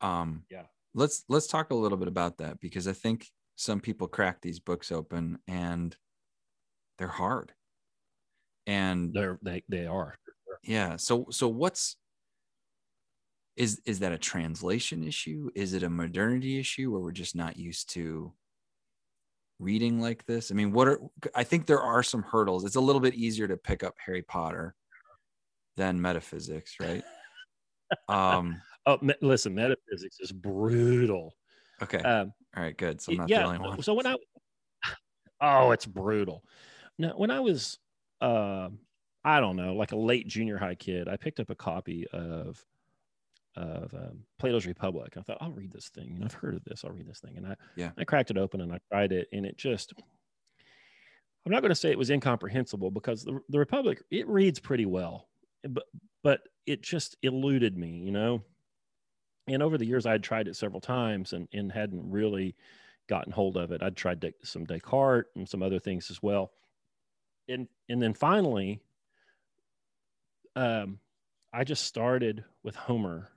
Um 0.00 0.44
Yeah. 0.50 0.66
Let's 0.94 1.24
let's 1.28 1.46
talk 1.46 1.70
a 1.70 1.74
little 1.74 1.98
bit 1.98 2.08
about 2.08 2.38
that 2.38 2.60
because 2.60 2.86
I 2.86 2.92
think 2.92 3.26
some 3.56 3.80
people 3.80 4.08
crack 4.08 4.40
these 4.40 4.60
books 4.60 4.90
open 4.92 5.38
and 5.46 5.96
they're 6.98 7.08
hard. 7.08 7.52
And 8.66 9.12
They're 9.12 9.38
they 9.42 9.62
they 9.68 9.86
are. 9.86 10.14
yeah, 10.62 10.96
so 10.96 11.26
so 11.30 11.48
what's 11.48 11.96
is 13.56 13.80
is 13.84 14.00
that 14.00 14.12
a 14.12 14.18
translation 14.18 15.04
issue? 15.04 15.50
Is 15.54 15.74
it 15.74 15.82
a 15.82 15.90
modernity 15.90 16.58
issue 16.58 16.90
where 16.90 17.00
we're 17.00 17.12
just 17.12 17.36
not 17.36 17.56
used 17.56 17.90
to 17.90 18.32
reading 19.58 20.00
like 20.00 20.24
this? 20.26 20.50
I 20.50 20.54
mean, 20.54 20.72
what 20.72 20.88
are 20.88 21.00
I 21.34 21.44
think 21.44 21.66
there 21.66 21.82
are 21.82 22.02
some 22.02 22.22
hurdles. 22.22 22.64
It's 22.64 22.76
a 22.76 22.80
little 22.80 23.00
bit 23.00 23.14
easier 23.14 23.48
to 23.48 23.56
pick 23.56 23.82
up 23.82 23.94
Harry 24.04 24.22
Potter 24.22 24.74
than 25.76 26.00
metaphysics, 26.00 26.76
right? 26.80 27.04
um 28.08 28.60
Oh, 28.86 28.98
me, 29.00 29.14
listen, 29.22 29.54
metaphysics 29.54 30.18
is 30.20 30.32
brutal. 30.32 31.34
okay. 31.82 31.98
Um, 31.98 32.32
All 32.56 32.62
right, 32.62 32.76
good. 32.76 33.00
So 33.00 33.12
I'm 33.12 33.18
not 33.18 33.28
yeah. 33.28 33.40
the 33.40 33.46
only 33.46 33.58
one. 33.58 33.82
So 33.82 33.94
when 33.94 34.06
I, 34.06 34.16
oh, 35.40 35.70
it's 35.70 35.86
brutal. 35.86 36.44
Now, 36.98 37.14
when 37.16 37.30
I 37.30 37.40
was, 37.40 37.78
uh, 38.20 38.68
I 39.24 39.40
don't 39.40 39.56
know, 39.56 39.74
like 39.74 39.92
a 39.92 39.96
late 39.96 40.28
junior 40.28 40.58
high 40.58 40.74
kid, 40.74 41.08
I 41.08 41.16
picked 41.16 41.40
up 41.40 41.50
a 41.50 41.54
copy 41.54 42.06
of 42.12 42.62
of 43.56 43.94
um, 43.94 44.24
Plato's 44.38 44.66
Republic. 44.66 45.14
I 45.16 45.22
thought 45.22 45.38
I'll 45.40 45.52
read 45.52 45.72
this 45.72 45.88
thing. 45.88 46.12
You 46.12 46.18
know, 46.18 46.26
I've 46.26 46.34
heard 46.34 46.54
of 46.54 46.64
this. 46.64 46.84
I'll 46.84 46.92
read 46.92 47.08
this 47.08 47.20
thing, 47.20 47.36
and 47.36 47.46
I 47.46 47.56
Yeah. 47.76 47.90
I 47.96 48.04
cracked 48.04 48.30
it 48.30 48.38
open 48.38 48.60
and 48.60 48.72
I 48.72 48.78
tried 48.90 49.12
it, 49.12 49.28
and 49.32 49.46
it 49.46 49.56
just. 49.56 49.92
I'm 51.46 51.52
not 51.52 51.60
going 51.60 51.70
to 51.70 51.74
say 51.74 51.90
it 51.90 51.98
was 51.98 52.08
incomprehensible 52.08 52.90
because 52.90 53.22
the, 53.22 53.38
the 53.50 53.58
Republic 53.58 54.02
it 54.10 54.26
reads 54.26 54.58
pretty 54.60 54.86
well, 54.86 55.28
but 55.68 55.84
but 56.22 56.40
it 56.66 56.82
just 56.82 57.16
eluded 57.22 57.76
me, 57.76 57.98
you 57.98 58.12
know. 58.12 58.42
And 59.46 59.62
over 59.62 59.76
the 59.76 59.84
years, 59.84 60.06
I 60.06 60.12
had 60.12 60.22
tried 60.22 60.48
it 60.48 60.56
several 60.56 60.80
times 60.80 61.34
and, 61.34 61.46
and 61.52 61.70
hadn't 61.70 62.10
really 62.10 62.56
gotten 63.10 63.30
hold 63.30 63.58
of 63.58 63.72
it. 63.72 63.82
I'd 63.82 63.94
tried 63.94 64.20
Des- 64.20 64.32
some 64.42 64.64
Descartes 64.64 65.26
and 65.36 65.46
some 65.46 65.62
other 65.62 65.78
things 65.78 66.10
as 66.10 66.22
well. 66.22 66.50
And 67.46 67.68
and 67.90 68.00
then 68.02 68.14
finally, 68.14 68.80
um, 70.56 70.98
I 71.52 71.64
just 71.64 71.84
started 71.84 72.42
with 72.62 72.74
Homer 72.74 73.28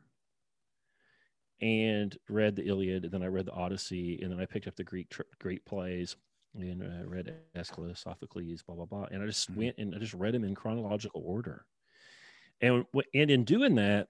and 1.62 2.18
read 2.30 2.56
the 2.56 2.68
Iliad, 2.68 3.06
and 3.06 3.14
then 3.14 3.24
I 3.24 3.28
read 3.28 3.46
the 3.46 3.54
Odyssey, 3.54 4.20
and 4.22 4.32
then 4.32 4.40
I 4.40 4.46
picked 4.46 4.68
up 4.68 4.76
the 4.76 4.84
Greek 4.84 5.10
tr- 5.10 5.24
Greek 5.40 5.66
plays 5.66 6.16
and 6.54 6.82
uh, 6.82 7.08
read 7.08 7.34
Aeschylus, 7.56 8.00
Sophocles, 8.00 8.64
blah 8.64 8.76
blah 8.76 8.86
blah, 8.86 9.06
and 9.12 9.22
I 9.22 9.26
just 9.26 9.52
Mhm. 9.52 9.56
went 9.58 9.78
and 9.78 9.96
I 9.96 10.00
just 10.00 10.14
read 10.14 10.34
them 10.34 10.44
in 10.44 10.56
chronological 10.56 11.22
order. 11.26 11.66
And 12.62 12.86
and 13.14 13.30
in 13.32 13.44
doing 13.44 13.76
that, 13.76 14.10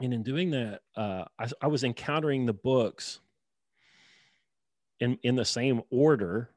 and 0.00 0.14
in 0.14 0.22
doing 0.22 0.50
that, 0.50 0.82
uh, 0.96 1.24
I, 1.38 1.48
I 1.62 1.66
was 1.66 1.84
encountering 1.84 2.46
the 2.46 2.54
books 2.54 3.20
in 5.00 5.18
in 5.22 5.34
the 5.36 5.44
same 5.44 5.82
order 5.90 6.50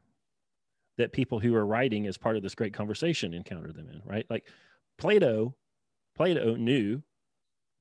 that 0.98 1.14
people 1.14 1.40
who 1.40 1.56
are 1.56 1.66
writing 1.66 2.08
as 2.08 2.18
part 2.18 2.36
of 2.36 2.44
this 2.44 2.56
great 2.56 2.74
conversation 2.74 3.34
encountered 3.34 3.76
them 3.76 3.90
in. 3.90 4.02
Right, 4.06 4.26
like 4.30 4.48
Plato, 4.98 5.56
Plato 6.16 6.56
knew 6.56 7.02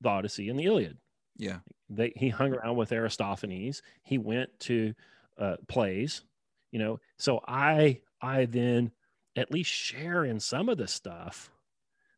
the 0.01 0.09
Odyssey 0.09 0.49
and 0.49 0.57
the 0.57 0.65
Iliad. 0.65 0.97
Yeah. 1.37 1.59
They, 1.89 2.13
he 2.15 2.29
hung 2.29 2.53
around 2.53 2.77
with 2.77 2.91
Aristophanes. 2.91 3.81
He 4.03 4.17
went 4.17 4.49
to 4.61 4.93
uh, 5.37 5.57
plays, 5.67 6.23
you 6.71 6.79
know. 6.79 6.99
So 7.17 7.41
I 7.47 7.99
I 8.21 8.45
then 8.45 8.91
at 9.35 9.51
least 9.51 9.71
share 9.71 10.23
in 10.25 10.39
some 10.39 10.69
of 10.69 10.77
the 10.77 10.87
stuff 10.87 11.51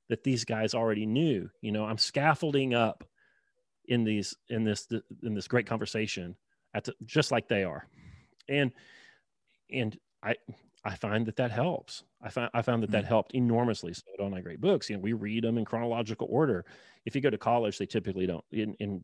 that 0.10 0.24
these 0.24 0.46
guys 0.46 0.74
already 0.74 1.06
knew. 1.06 1.50
You 1.62 1.72
know, 1.72 1.86
I'm 1.86 1.98
scaffolding 1.98 2.74
up 2.74 3.04
in 3.86 4.04
these 4.04 4.36
in 4.50 4.64
this 4.64 4.88
in 5.24 5.34
this 5.34 5.48
great 5.48 5.66
conversation 5.66 6.36
at 6.74 6.86
the, 6.86 6.94
just 7.06 7.32
like 7.32 7.48
they 7.48 7.64
are, 7.64 7.88
and 8.48 8.72
and 9.72 9.98
I 10.22 10.36
I 10.86 10.96
find 10.96 11.26
that 11.28 11.38
that 11.38 11.52
helps. 11.52 12.04
I 12.22 12.30
found 12.30 12.52
I 12.54 12.62
found 12.62 12.84
that 12.84 12.92
that 12.92 13.06
helped 13.06 13.34
enormously. 13.34 13.94
So 13.94 14.04
at 14.18 14.24
Online 14.24 14.44
Great 14.44 14.62
Books, 14.62 14.90
you 14.90 14.96
know, 14.98 15.02
we 15.02 15.14
read 15.14 15.44
them 15.44 15.58
in 15.58 15.66
chronological 15.66 16.28
order. 16.30 16.66
If 17.06 17.16
you 17.16 17.22
go 17.22 17.30
to 17.30 17.38
college, 17.38 17.78
they 17.78 17.86
typically 17.86 18.26
don't 18.28 18.44
in, 18.52 18.74
in 18.80 19.04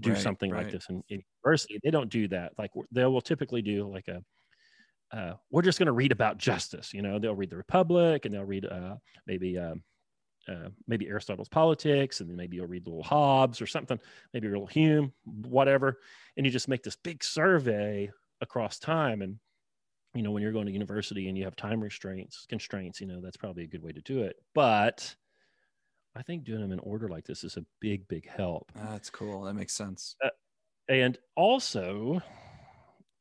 do 0.00 0.12
Right, 0.12 0.18
something 0.18 0.50
right. 0.50 0.64
like 0.64 0.72
this 0.72 0.86
in, 0.88 1.02
in 1.08 1.22
university. 1.44 1.78
They 1.82 1.90
don't 1.90 2.10
do 2.10 2.28
that. 2.28 2.52
Like 2.58 2.70
they 2.90 3.04
will 3.04 3.20
typically 3.20 3.62
do 3.62 3.90
like 3.92 4.08
a 4.08 4.22
uh, 5.12 5.34
we're 5.50 5.62
just 5.62 5.78
going 5.78 5.86
to 5.86 5.92
read 5.92 6.12
about 6.12 6.38
justice. 6.38 6.94
You 6.94 7.02
know, 7.02 7.18
they'll 7.18 7.34
read 7.34 7.50
the 7.50 7.56
Republic 7.56 8.24
and 8.24 8.34
they'll 8.34 8.44
read 8.44 8.64
uh, 8.64 8.94
maybe 9.26 9.58
um, 9.58 9.82
uh, 10.48 10.68
maybe 10.86 11.08
Aristotle's 11.08 11.48
Politics, 11.48 12.20
and 12.20 12.30
then 12.30 12.36
maybe 12.36 12.56
you'll 12.56 12.66
read 12.66 12.86
a 12.86 12.90
little 12.90 13.02
Hobbes 13.02 13.60
or 13.60 13.66
something, 13.66 13.98
maybe 14.32 14.46
a 14.46 14.50
little 14.50 14.66
Hume, 14.66 15.12
whatever, 15.24 15.98
and 16.36 16.46
you 16.46 16.52
just 16.52 16.68
make 16.68 16.82
this 16.82 16.96
big 16.96 17.22
survey 17.24 18.10
across 18.40 18.78
time. 18.78 19.22
And 19.22 19.38
you 20.14 20.22
know, 20.22 20.30
when 20.30 20.42
you're 20.42 20.52
going 20.52 20.66
to 20.66 20.72
university 20.72 21.28
and 21.28 21.38
you 21.38 21.44
have 21.44 21.56
time 21.56 21.80
restraints, 21.80 22.46
constraints, 22.48 23.00
you 23.00 23.06
know, 23.06 23.20
that's 23.20 23.36
probably 23.36 23.64
a 23.64 23.68
good 23.68 23.82
way 23.82 23.92
to 23.92 24.00
do 24.00 24.22
it. 24.22 24.36
But 24.54 25.14
I 26.16 26.22
think 26.22 26.44
doing 26.44 26.60
them 26.60 26.72
in 26.72 26.80
order 26.80 27.08
like 27.08 27.24
this 27.24 27.44
is 27.44 27.56
a 27.56 27.64
big, 27.80 28.08
big 28.08 28.28
help 28.28 28.72
ah, 28.76 28.88
That's 28.90 29.10
cool. 29.10 29.42
That 29.42 29.54
makes 29.54 29.74
sense. 29.74 30.16
Uh, 30.22 30.30
and 30.88 31.16
also 31.36 32.20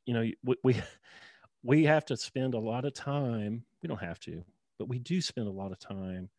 you 0.06 0.14
know 0.14 0.30
we, 0.44 0.56
we 0.64 0.82
we 1.64 1.84
have 1.86 2.04
to 2.06 2.18
spend 2.18 2.54
a 2.54 2.60
lot 2.60 2.84
of 2.84 2.94
time 2.94 3.64
we 3.82 3.88
don't 3.88 4.02
have 4.02 4.20
to 4.20 4.44
but 4.78 4.90
we 4.90 5.00
do 5.00 5.22
spend 5.22 5.48
a 5.48 5.52
lot 5.52 5.72
of 5.72 5.80
time 5.80 6.30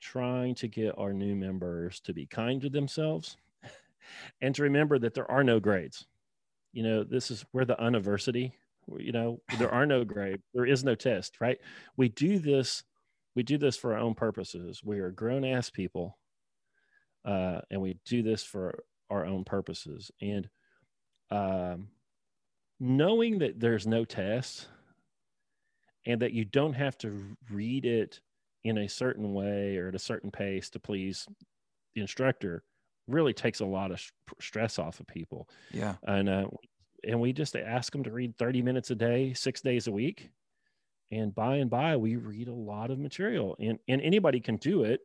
trying 0.00 0.54
to 0.54 0.68
get 0.68 0.98
our 0.98 1.12
new 1.12 1.34
members 1.34 1.98
to 2.00 2.12
be 2.12 2.26
kind 2.26 2.60
to 2.60 2.68
themselves 2.68 3.36
and 4.42 4.54
to 4.54 4.62
remember 4.62 4.98
that 4.98 5.14
there 5.14 5.30
are 5.30 5.42
no 5.42 5.58
grades 5.58 6.06
you 6.72 6.82
know 6.82 7.02
this 7.02 7.30
is 7.30 7.44
where 7.52 7.64
the 7.64 7.76
university 7.80 8.54
you 8.98 9.12
know 9.12 9.40
there 9.58 9.72
are 9.72 9.86
no 9.86 10.04
grade 10.04 10.40
there 10.52 10.66
is 10.66 10.84
no 10.84 10.94
test 10.94 11.40
right 11.40 11.58
we 11.96 12.08
do 12.08 12.38
this 12.38 12.82
we 13.34 13.42
do 13.42 13.58
this 13.58 13.76
for 13.76 13.94
our 13.94 13.98
own 13.98 14.14
purposes 14.14 14.82
we 14.84 14.98
are 14.98 15.10
grown 15.10 15.44
ass 15.44 15.70
people 15.70 16.18
uh, 17.24 17.60
and 17.70 17.80
we 17.80 17.96
do 18.04 18.22
this 18.22 18.42
for 18.42 18.84
our 19.10 19.24
own 19.24 19.44
purposes 19.44 20.10
and 20.20 20.48
um, 21.30 21.88
knowing 22.80 23.38
that 23.38 23.58
there's 23.58 23.86
no 23.86 24.04
test 24.04 24.68
and 26.06 26.20
that 26.20 26.32
you 26.32 26.44
don't 26.44 26.74
have 26.74 26.98
to 26.98 27.36
read 27.50 27.86
it 27.86 28.20
in 28.64 28.78
a 28.78 28.88
certain 28.88 29.32
way 29.32 29.76
or 29.76 29.88
at 29.88 29.94
a 29.94 29.98
certain 29.98 30.30
pace 30.30 30.68
to 30.70 30.78
please 30.78 31.26
the 31.94 32.00
instructor 32.00 32.62
really 33.06 33.32
takes 33.32 33.60
a 33.60 33.66
lot 33.66 33.90
of 33.90 34.02
stress 34.40 34.78
off 34.78 35.00
of 35.00 35.06
people. 35.06 35.48
Yeah. 35.72 35.94
And 36.04 36.28
uh, 36.28 36.46
and 37.06 37.20
we 37.20 37.32
just 37.32 37.56
ask 37.56 37.92
them 37.92 38.04
to 38.04 38.10
read 38.10 38.36
30 38.36 38.62
minutes 38.62 38.90
a 38.90 38.94
day, 38.94 39.32
six 39.34 39.60
days 39.60 39.86
a 39.86 39.92
week. 39.92 40.30
And 41.10 41.34
by 41.34 41.56
and 41.56 41.70
by, 41.70 41.96
we 41.96 42.16
read 42.16 42.48
a 42.48 42.54
lot 42.54 42.90
of 42.90 42.98
material, 42.98 43.56
and 43.60 43.78
and 43.88 44.00
anybody 44.00 44.40
can 44.40 44.56
do 44.56 44.84
it. 44.84 45.00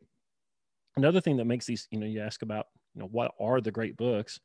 Another 0.96 1.20
thing 1.20 1.36
that 1.36 1.44
makes 1.44 1.66
these, 1.66 1.86
you 1.90 2.00
know, 2.00 2.06
you 2.06 2.20
ask 2.20 2.42
about, 2.42 2.66
you 2.94 3.00
know, 3.00 3.08
what 3.08 3.32
are 3.38 3.60
the 3.60 3.70
great 3.70 3.96
books? 3.96 4.40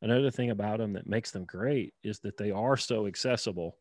Another 0.00 0.30
thing 0.30 0.50
about 0.50 0.78
them 0.78 0.94
that 0.94 1.06
makes 1.06 1.30
them 1.30 1.44
great 1.44 1.94
is 2.02 2.20
that 2.20 2.36
they 2.36 2.50
are 2.50 2.76
so 2.76 3.06
accessible 3.06 3.76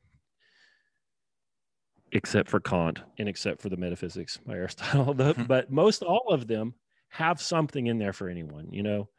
except 2.13 2.49
for 2.49 2.60
Kant 2.60 2.99
and 3.17 3.28
except 3.28 3.62
for 3.62 3.69
the 3.69 3.78
metaphysics 3.78 4.38
by 4.45 4.54
Aristotle. 4.54 5.13
But 5.47 5.71
most 5.71 6.04
all 6.04 6.30
of 6.30 6.47
them 6.47 6.76
have 7.10 7.41
something 7.41 7.88
in 7.88 7.97
there 7.97 8.13
for 8.13 8.30
anyone. 8.30 8.71
You 8.71 8.84
know, 8.84 9.10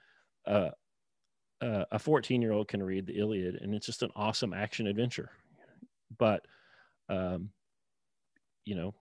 uh, 0.46 0.70
uh, 1.64 1.84
a 1.90 1.98
14 1.98 2.42
year 2.42 2.52
old 2.52 2.68
can 2.68 2.82
read 2.82 3.06
the 3.06 3.18
Iliad 3.18 3.56
and 3.56 3.74
it's 3.74 3.86
just 3.86 4.02
an 4.02 4.10
awesome 4.14 4.52
action 4.52 4.86
adventure. 4.86 5.30
But, 6.18 6.46
um, 7.08 7.50
you 8.64 8.74
know, 8.74 8.94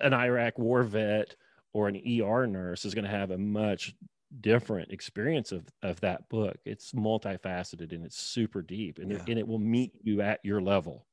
an 0.00 0.12
Iraq 0.12 0.58
war 0.58 0.82
vet 0.82 1.36
or 1.72 1.88
an 1.88 1.96
ER 1.96 2.46
nurse 2.46 2.84
is 2.84 2.94
going 2.94 3.04
to 3.04 3.10
have 3.10 3.30
a 3.30 3.38
much 3.38 3.94
different 4.40 4.90
experience 4.90 5.52
of, 5.52 5.64
of 5.82 6.00
that 6.00 6.28
book. 6.28 6.56
It's 6.64 6.92
multifaceted 6.92 7.92
and 7.92 8.04
it's 8.04 8.18
super 8.18 8.62
deep 8.62 8.98
and, 8.98 9.10
yeah. 9.10 9.18
it, 9.18 9.28
and 9.28 9.38
it 9.38 9.46
will 9.46 9.58
meet 9.58 9.92
you 10.02 10.22
at 10.22 10.40
your 10.42 10.60
level. 10.60 11.06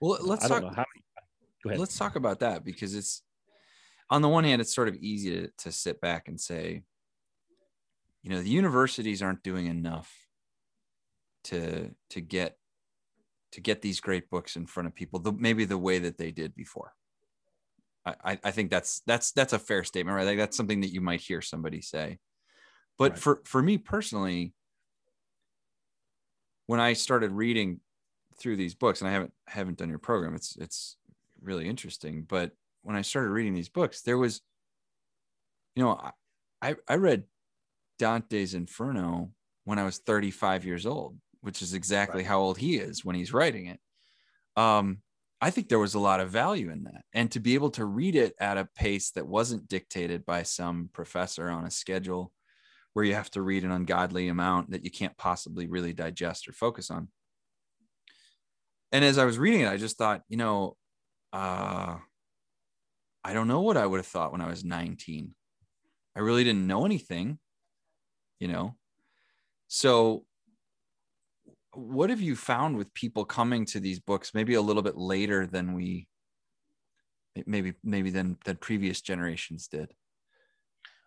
Well, 0.00 0.18
let's 0.22 0.48
talk. 0.48 0.62
How, 0.74 0.84
Go 1.62 1.70
ahead. 1.70 1.78
Let's 1.78 1.96
talk 1.96 2.16
about 2.16 2.40
that 2.40 2.64
because 2.64 2.94
it's 2.94 3.22
on 4.10 4.22
the 4.22 4.28
one 4.28 4.44
hand, 4.44 4.60
it's 4.60 4.74
sort 4.74 4.88
of 4.88 4.96
easy 4.96 5.30
to, 5.30 5.48
to 5.58 5.72
sit 5.72 6.00
back 6.00 6.28
and 6.28 6.40
say, 6.40 6.82
you 8.22 8.30
know, 8.30 8.42
the 8.42 8.48
universities 8.48 9.22
aren't 9.22 9.42
doing 9.42 9.66
enough 9.66 10.21
to 11.44 11.90
to 12.10 12.20
get 12.20 12.56
to 13.52 13.60
get 13.60 13.82
these 13.82 14.00
great 14.00 14.30
books 14.30 14.56
in 14.56 14.66
front 14.66 14.86
of 14.86 14.94
people, 14.94 15.20
the, 15.20 15.32
maybe 15.32 15.64
the 15.64 15.78
way 15.78 15.98
that 15.98 16.16
they 16.16 16.30
did 16.30 16.54
before. 16.54 16.94
I, 18.04 18.38
I 18.42 18.50
think 18.50 18.70
that's 18.70 19.02
that's 19.06 19.30
that's 19.30 19.52
a 19.52 19.60
fair 19.60 19.84
statement, 19.84 20.16
right? 20.16 20.26
Like 20.26 20.38
that's 20.38 20.56
something 20.56 20.80
that 20.80 20.92
you 20.92 21.00
might 21.00 21.20
hear 21.20 21.40
somebody 21.40 21.80
say. 21.80 22.18
But 22.98 23.12
right. 23.12 23.18
for 23.18 23.42
for 23.44 23.62
me 23.62 23.78
personally, 23.78 24.54
when 26.66 26.80
I 26.80 26.94
started 26.94 27.30
reading 27.30 27.78
through 28.38 28.56
these 28.56 28.74
books, 28.74 29.00
and 29.00 29.08
I 29.08 29.12
haven't 29.12 29.32
haven't 29.46 29.78
done 29.78 29.88
your 29.88 30.00
program, 30.00 30.34
it's 30.34 30.56
it's 30.56 30.96
really 31.40 31.68
interesting. 31.68 32.26
But 32.28 32.50
when 32.82 32.96
I 32.96 33.02
started 33.02 33.30
reading 33.30 33.54
these 33.54 33.68
books, 33.68 34.02
there 34.02 34.18
was, 34.18 34.40
you 35.76 35.84
know, 35.84 36.00
I, 36.60 36.74
I 36.88 36.96
read 36.96 37.24
Dante's 37.98 38.54
Inferno 38.54 39.30
when 39.64 39.78
I 39.78 39.84
was 39.84 39.98
35 39.98 40.64
years 40.64 40.86
old, 40.86 41.16
which 41.42 41.60
is 41.60 41.74
exactly 41.74 42.22
right. 42.22 42.26
how 42.26 42.40
old 42.40 42.58
he 42.58 42.76
is 42.76 43.04
when 43.04 43.14
he's 43.14 43.32
writing 43.32 43.66
it. 43.66 43.80
Um, 44.56 44.98
I 45.40 45.50
think 45.50 45.68
there 45.68 45.78
was 45.78 45.94
a 45.94 46.00
lot 46.00 46.20
of 46.20 46.30
value 46.30 46.70
in 46.70 46.84
that. 46.84 47.02
And 47.12 47.30
to 47.32 47.40
be 47.40 47.54
able 47.54 47.70
to 47.70 47.84
read 47.84 48.14
it 48.14 48.34
at 48.38 48.58
a 48.58 48.68
pace 48.76 49.10
that 49.12 49.26
wasn't 49.26 49.68
dictated 49.68 50.24
by 50.24 50.44
some 50.44 50.88
professor 50.92 51.50
on 51.50 51.64
a 51.64 51.70
schedule 51.70 52.32
where 52.92 53.04
you 53.04 53.14
have 53.14 53.30
to 53.32 53.42
read 53.42 53.64
an 53.64 53.72
ungodly 53.72 54.28
amount 54.28 54.70
that 54.70 54.84
you 54.84 54.90
can't 54.90 55.16
possibly 55.16 55.66
really 55.66 55.92
digest 55.92 56.46
or 56.48 56.52
focus 56.52 56.90
on. 56.90 57.08
And 58.92 59.04
as 59.04 59.18
I 59.18 59.24
was 59.24 59.38
reading 59.38 59.62
it, 59.62 59.68
I 59.68 59.78
just 59.78 59.96
thought, 59.96 60.22
you 60.28 60.36
know, 60.36 60.76
uh, 61.32 61.96
I 63.24 63.32
don't 63.32 63.48
know 63.48 63.62
what 63.62 63.76
I 63.76 63.86
would 63.86 63.98
have 63.98 64.06
thought 64.06 64.32
when 64.32 64.42
I 64.42 64.48
was 64.48 64.64
19. 64.64 65.34
I 66.14 66.20
really 66.20 66.44
didn't 66.44 66.66
know 66.66 66.84
anything, 66.84 67.38
you 68.38 68.48
know. 68.48 68.76
So, 69.68 70.24
what 71.74 72.10
have 72.10 72.20
you 72.20 72.36
found 72.36 72.76
with 72.76 72.92
people 72.94 73.24
coming 73.24 73.64
to 73.66 73.80
these 73.80 73.98
books 74.00 74.34
maybe 74.34 74.54
a 74.54 74.60
little 74.60 74.82
bit 74.82 74.96
later 74.96 75.46
than 75.46 75.74
we 75.74 76.08
maybe 77.46 77.74
maybe 77.82 78.10
than 78.10 78.36
than 78.44 78.56
previous 78.56 79.00
generations 79.00 79.68
did? 79.68 79.92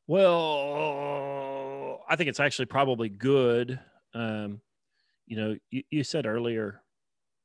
Well, 0.07 2.03
I 2.07 2.15
think 2.15 2.29
it's 2.29 2.39
actually 2.39 2.67
probably 2.67 3.09
good. 3.09 3.79
Um, 4.13 4.61
you 5.25 5.37
know, 5.37 5.55
you, 5.71 5.83
you 5.89 6.03
said 6.03 6.25
earlier 6.25 6.81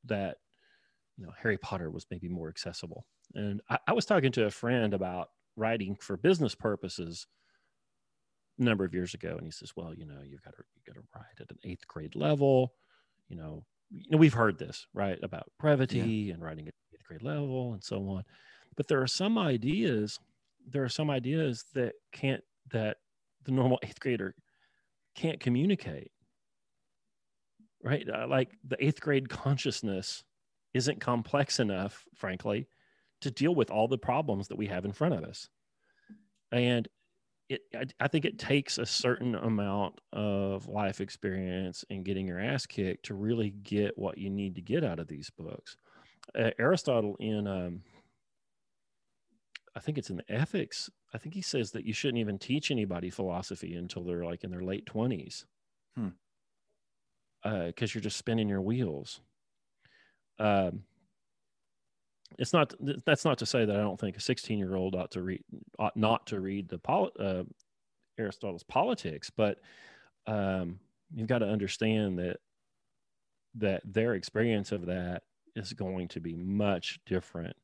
that 0.05 0.37
you 1.17 1.25
know 1.25 1.31
Harry 1.41 1.57
Potter 1.57 1.89
was 1.89 2.05
maybe 2.09 2.27
more 2.27 2.49
accessible. 2.49 3.05
And 3.33 3.61
I, 3.69 3.77
I 3.87 3.93
was 3.93 4.05
talking 4.05 4.31
to 4.33 4.45
a 4.45 4.51
friend 4.51 4.93
about 4.93 5.29
writing 5.55 5.95
for 5.99 6.17
business 6.17 6.55
purposes 6.55 7.27
a 8.59 8.63
number 8.63 8.85
of 8.85 8.93
years 8.93 9.13
ago, 9.13 9.35
and 9.37 9.45
he 9.45 9.51
says, 9.51 9.73
"Well, 9.75 9.93
you 9.93 10.05
know, 10.05 10.21
you've 10.23 10.43
got 10.43 10.55
to 10.55 10.63
you 10.75 10.81
got 10.85 10.99
to 10.99 11.07
write 11.15 11.39
at 11.39 11.51
an 11.51 11.57
eighth 11.63 11.87
grade 11.87 12.15
level. 12.15 12.73
You 13.31 13.37
know, 13.37 13.63
you 13.89 14.11
know, 14.11 14.17
we've 14.17 14.33
heard 14.33 14.59
this 14.59 14.85
right 14.93 15.17
about 15.23 15.49
brevity 15.57 15.99
yeah. 15.99 16.33
and 16.33 16.43
writing 16.43 16.67
at 16.67 16.73
eighth 16.93 17.03
grade 17.05 17.23
level 17.23 17.73
and 17.73 17.81
so 17.81 17.97
on. 18.09 18.23
But 18.75 18.89
there 18.89 19.01
are 19.01 19.07
some 19.07 19.37
ideas, 19.37 20.19
there 20.69 20.83
are 20.83 20.89
some 20.89 21.09
ideas 21.09 21.63
that 21.73 21.93
can't 22.11 22.43
that 22.71 22.97
the 23.45 23.51
normal 23.51 23.79
eighth 23.83 24.01
grader 24.01 24.35
can't 25.15 25.39
communicate. 25.39 26.11
Right, 27.83 28.07
uh, 28.07 28.27
like 28.27 28.49
the 28.67 28.83
eighth 28.83 28.99
grade 28.99 29.29
consciousness 29.29 30.23
isn't 30.73 30.99
complex 30.99 31.59
enough, 31.59 32.03
frankly, 32.15 32.67
to 33.21 33.31
deal 33.31 33.55
with 33.55 33.71
all 33.71 33.87
the 33.87 33.97
problems 33.97 34.49
that 34.49 34.57
we 34.57 34.67
have 34.67 34.85
in 34.85 34.91
front 34.91 35.15
of 35.15 35.23
us. 35.23 35.47
And 36.51 36.87
it, 37.49 37.61
I, 37.75 37.85
I, 37.99 38.07
think 38.07 38.25
it 38.25 38.39
takes 38.39 38.77
a 38.77 38.85
certain 38.85 39.35
amount 39.35 39.99
of 40.13 40.67
life 40.67 41.01
experience 41.01 41.83
and 41.89 42.05
getting 42.05 42.27
your 42.27 42.39
ass 42.39 42.65
kicked 42.65 43.05
to 43.07 43.13
really 43.13 43.51
get 43.63 43.97
what 43.97 44.17
you 44.17 44.29
need 44.29 44.55
to 44.55 44.61
get 44.61 44.83
out 44.83 44.99
of 44.99 45.07
these 45.07 45.29
books. 45.29 45.75
Uh, 46.37 46.51
Aristotle, 46.57 47.17
in 47.19 47.47
um, 47.47 47.81
I 49.75 49.79
think 49.79 49.97
it's 49.97 50.09
in 50.09 50.17
the 50.17 50.31
Ethics, 50.31 50.89
I 51.13 51.17
think 51.17 51.35
he 51.35 51.41
says 51.41 51.71
that 51.71 51.85
you 51.85 51.93
shouldn't 51.93 52.19
even 52.19 52.37
teach 52.37 52.71
anybody 52.71 53.09
philosophy 53.09 53.75
until 53.75 54.03
they're 54.03 54.25
like 54.25 54.43
in 54.43 54.51
their 54.51 54.63
late 54.63 54.85
20s. 54.85 55.45
Hmm. 55.95 56.09
Because 57.43 57.89
uh, 57.89 57.93
you're 57.93 58.01
just 58.01 58.17
spinning 58.17 58.49
your 58.49 58.61
wheels. 58.61 59.19
Um, 60.39 60.83
it's 62.37 62.53
not 62.53 62.73
that's 63.05 63.25
not 63.25 63.37
to 63.39 63.45
say 63.45 63.65
that 63.65 63.75
I 63.75 63.81
don't 63.81 63.99
think 63.99 64.17
a 64.17 64.21
16 64.21 64.57
year 64.57 64.75
old 64.75 64.95
ought 64.95 65.11
to 65.11 65.21
read 65.21 65.43
ought 65.79 65.95
not 65.97 66.27
to 66.27 66.39
read 66.39 66.69
the 66.69 66.79
poli- 66.79 67.11
uh, 67.19 67.43
Aristotle's 68.17 68.63
politics, 68.63 69.29
but 69.29 69.59
um, 70.27 70.79
you've 71.13 71.27
got 71.27 71.39
to 71.39 71.47
understand 71.47 72.19
that 72.19 72.37
that 73.55 73.81
their 73.85 74.15
experience 74.15 74.71
of 74.71 74.85
that 74.85 75.23
is 75.55 75.73
going 75.73 76.07
to 76.07 76.19
be 76.19 76.35
much 76.35 76.99
different 77.05 77.55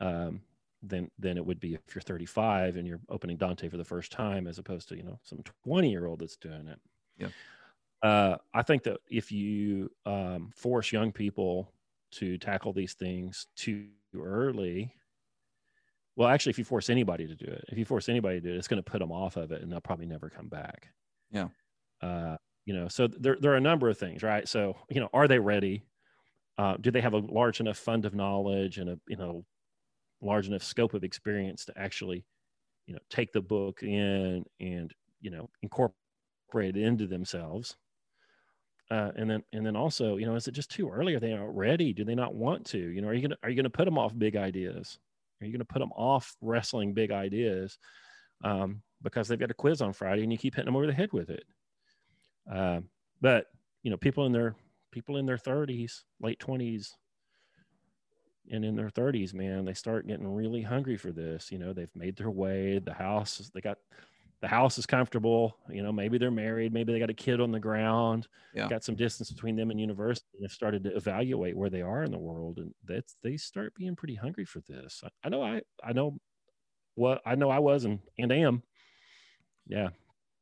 um, 0.00 0.40
than 0.82 1.10
than 1.18 1.36
it 1.36 1.44
would 1.44 1.60
be 1.60 1.74
if 1.74 1.94
you're 1.94 2.02
35 2.02 2.76
and 2.76 2.86
you're 2.86 3.00
opening 3.08 3.36
Dante 3.36 3.68
for 3.68 3.76
the 3.76 3.84
first 3.84 4.12
time, 4.12 4.46
as 4.46 4.58
opposed 4.58 4.88
to 4.88 4.96
you 4.96 5.02
know 5.02 5.18
some 5.22 5.42
20 5.64 5.90
year 5.90 6.06
old 6.06 6.20
that's 6.20 6.36
doing 6.36 6.68
it. 6.68 6.78
Yeah. 7.18 7.28
Uh, 8.02 8.36
I 8.54 8.62
think 8.62 8.82
that 8.84 8.98
if 9.10 9.30
you 9.30 9.90
um, 10.06 10.50
force 10.54 10.90
young 10.90 11.12
people 11.12 11.70
to 12.12 12.38
tackle 12.38 12.72
these 12.72 12.94
things 12.94 13.46
too 13.56 13.86
early 14.16 14.94
well 16.16 16.28
actually 16.28 16.50
if 16.50 16.58
you 16.58 16.64
force 16.64 16.90
anybody 16.90 17.26
to 17.26 17.34
do 17.34 17.46
it 17.46 17.64
if 17.68 17.78
you 17.78 17.84
force 17.84 18.08
anybody 18.08 18.40
to 18.40 18.48
do 18.48 18.54
it 18.54 18.58
it's 18.58 18.68
going 18.68 18.82
to 18.82 18.90
put 18.90 18.98
them 18.98 19.12
off 19.12 19.36
of 19.36 19.52
it 19.52 19.62
and 19.62 19.70
they'll 19.70 19.80
probably 19.80 20.06
never 20.06 20.28
come 20.28 20.48
back. 20.48 20.88
Yeah. 21.30 21.48
Uh, 22.02 22.36
you 22.66 22.74
know 22.74 22.88
so 22.88 23.06
there, 23.06 23.36
there 23.40 23.52
are 23.52 23.56
a 23.56 23.60
number 23.60 23.88
of 23.88 23.98
things 23.98 24.22
right? 24.22 24.46
So 24.46 24.76
you 24.88 25.00
know 25.00 25.08
are 25.12 25.28
they 25.28 25.38
ready? 25.38 25.86
Uh, 26.58 26.76
do 26.78 26.90
they 26.90 27.00
have 27.00 27.14
a 27.14 27.18
large 27.18 27.60
enough 27.60 27.78
fund 27.78 28.04
of 28.04 28.14
knowledge 28.14 28.78
and 28.78 28.90
a 28.90 28.98
you 29.08 29.16
know 29.16 29.44
large 30.20 30.46
enough 30.46 30.62
scope 30.62 30.94
of 30.94 31.04
experience 31.04 31.64
to 31.64 31.72
actually 31.78 32.24
you 32.86 32.94
know 32.94 33.00
take 33.08 33.32
the 33.32 33.40
book 33.40 33.82
in 33.82 34.44
and 34.60 34.92
you 35.20 35.30
know 35.30 35.48
incorporate 35.62 36.76
it 36.76 36.76
into 36.76 37.06
themselves 37.06 37.76
uh, 38.90 39.12
and 39.16 39.30
then 39.30 39.42
and 39.52 39.64
then 39.64 39.76
also 39.76 40.16
you 40.16 40.26
know 40.26 40.34
is 40.34 40.48
it 40.48 40.52
just 40.52 40.70
too 40.70 40.88
early? 40.90 41.14
Are 41.14 41.20
they 41.20 41.34
not 41.34 41.54
ready? 41.54 41.92
Do 41.92 42.04
they 42.04 42.14
not 42.14 42.34
want 42.34 42.64
to? 42.66 42.78
You 42.78 43.00
know 43.00 43.08
are 43.08 43.14
you 43.14 43.22
gonna 43.22 43.36
are 43.42 43.50
you 43.50 43.56
gonna 43.56 43.70
put 43.70 43.84
them 43.84 43.98
off 43.98 44.16
big 44.16 44.36
ideas? 44.36 44.98
Are 45.40 45.46
you 45.46 45.52
gonna 45.52 45.64
put 45.64 45.78
them 45.78 45.92
off 45.92 46.36
wrestling 46.40 46.92
big 46.92 47.12
ideas 47.12 47.78
um, 48.42 48.82
because 49.02 49.28
they've 49.28 49.38
got 49.38 49.50
a 49.50 49.54
quiz 49.54 49.80
on 49.80 49.92
friday 49.92 50.22
and 50.22 50.32
you 50.32 50.38
keep 50.38 50.54
hitting 50.54 50.66
them 50.66 50.76
over 50.76 50.86
the 50.86 50.92
head 50.92 51.12
with 51.12 51.30
it? 51.30 51.44
Uh, 52.50 52.80
but 53.20 53.46
you 53.82 53.90
know 53.90 53.96
people 53.96 54.26
in 54.26 54.32
their 54.32 54.54
people 54.90 55.16
in 55.16 55.26
their 55.26 55.38
30s 55.38 56.02
late 56.20 56.40
20s 56.40 56.94
and 58.50 58.64
in 58.64 58.74
their 58.74 58.88
30s 58.88 59.32
man 59.32 59.64
they 59.64 59.74
start 59.74 60.08
getting 60.08 60.26
really 60.26 60.62
hungry 60.62 60.96
for 60.96 61.12
this 61.12 61.52
you 61.52 61.58
know 61.58 61.72
they've 61.72 61.94
made 61.94 62.16
their 62.16 62.30
way 62.30 62.78
the 62.78 62.92
house 62.92 63.50
they 63.54 63.60
got 63.60 63.78
the 64.40 64.48
house 64.48 64.78
is 64.78 64.86
comfortable. 64.86 65.56
You 65.68 65.82
know, 65.82 65.92
maybe 65.92 66.18
they're 66.18 66.30
married, 66.30 66.72
maybe 66.72 66.92
they 66.92 66.98
got 66.98 67.10
a 67.10 67.14
kid 67.14 67.40
on 67.40 67.52
the 67.52 67.60
ground, 67.60 68.26
yeah. 68.54 68.68
got 68.68 68.84
some 68.84 68.94
distance 68.96 69.30
between 69.30 69.56
them 69.56 69.70
and 69.70 69.80
university, 69.80 70.26
and 70.34 70.44
have 70.44 70.52
started 70.52 70.84
to 70.84 70.96
evaluate 70.96 71.56
where 71.56 71.70
they 71.70 71.82
are 71.82 72.02
in 72.04 72.10
the 72.10 72.18
world, 72.18 72.58
and 72.58 72.74
that's 72.86 73.16
they 73.22 73.36
start 73.36 73.74
being 73.74 73.96
pretty 73.96 74.14
hungry 74.14 74.44
for 74.44 74.60
this. 74.68 75.02
I, 75.04 75.08
I 75.24 75.28
know 75.28 75.42
I 75.42 75.62
I 75.84 75.92
know 75.92 76.18
what 76.94 77.20
I 77.24 77.34
know 77.34 77.50
I 77.50 77.58
was 77.58 77.84
and 77.84 78.00
and 78.18 78.32
am. 78.32 78.62
Yeah. 79.66 79.90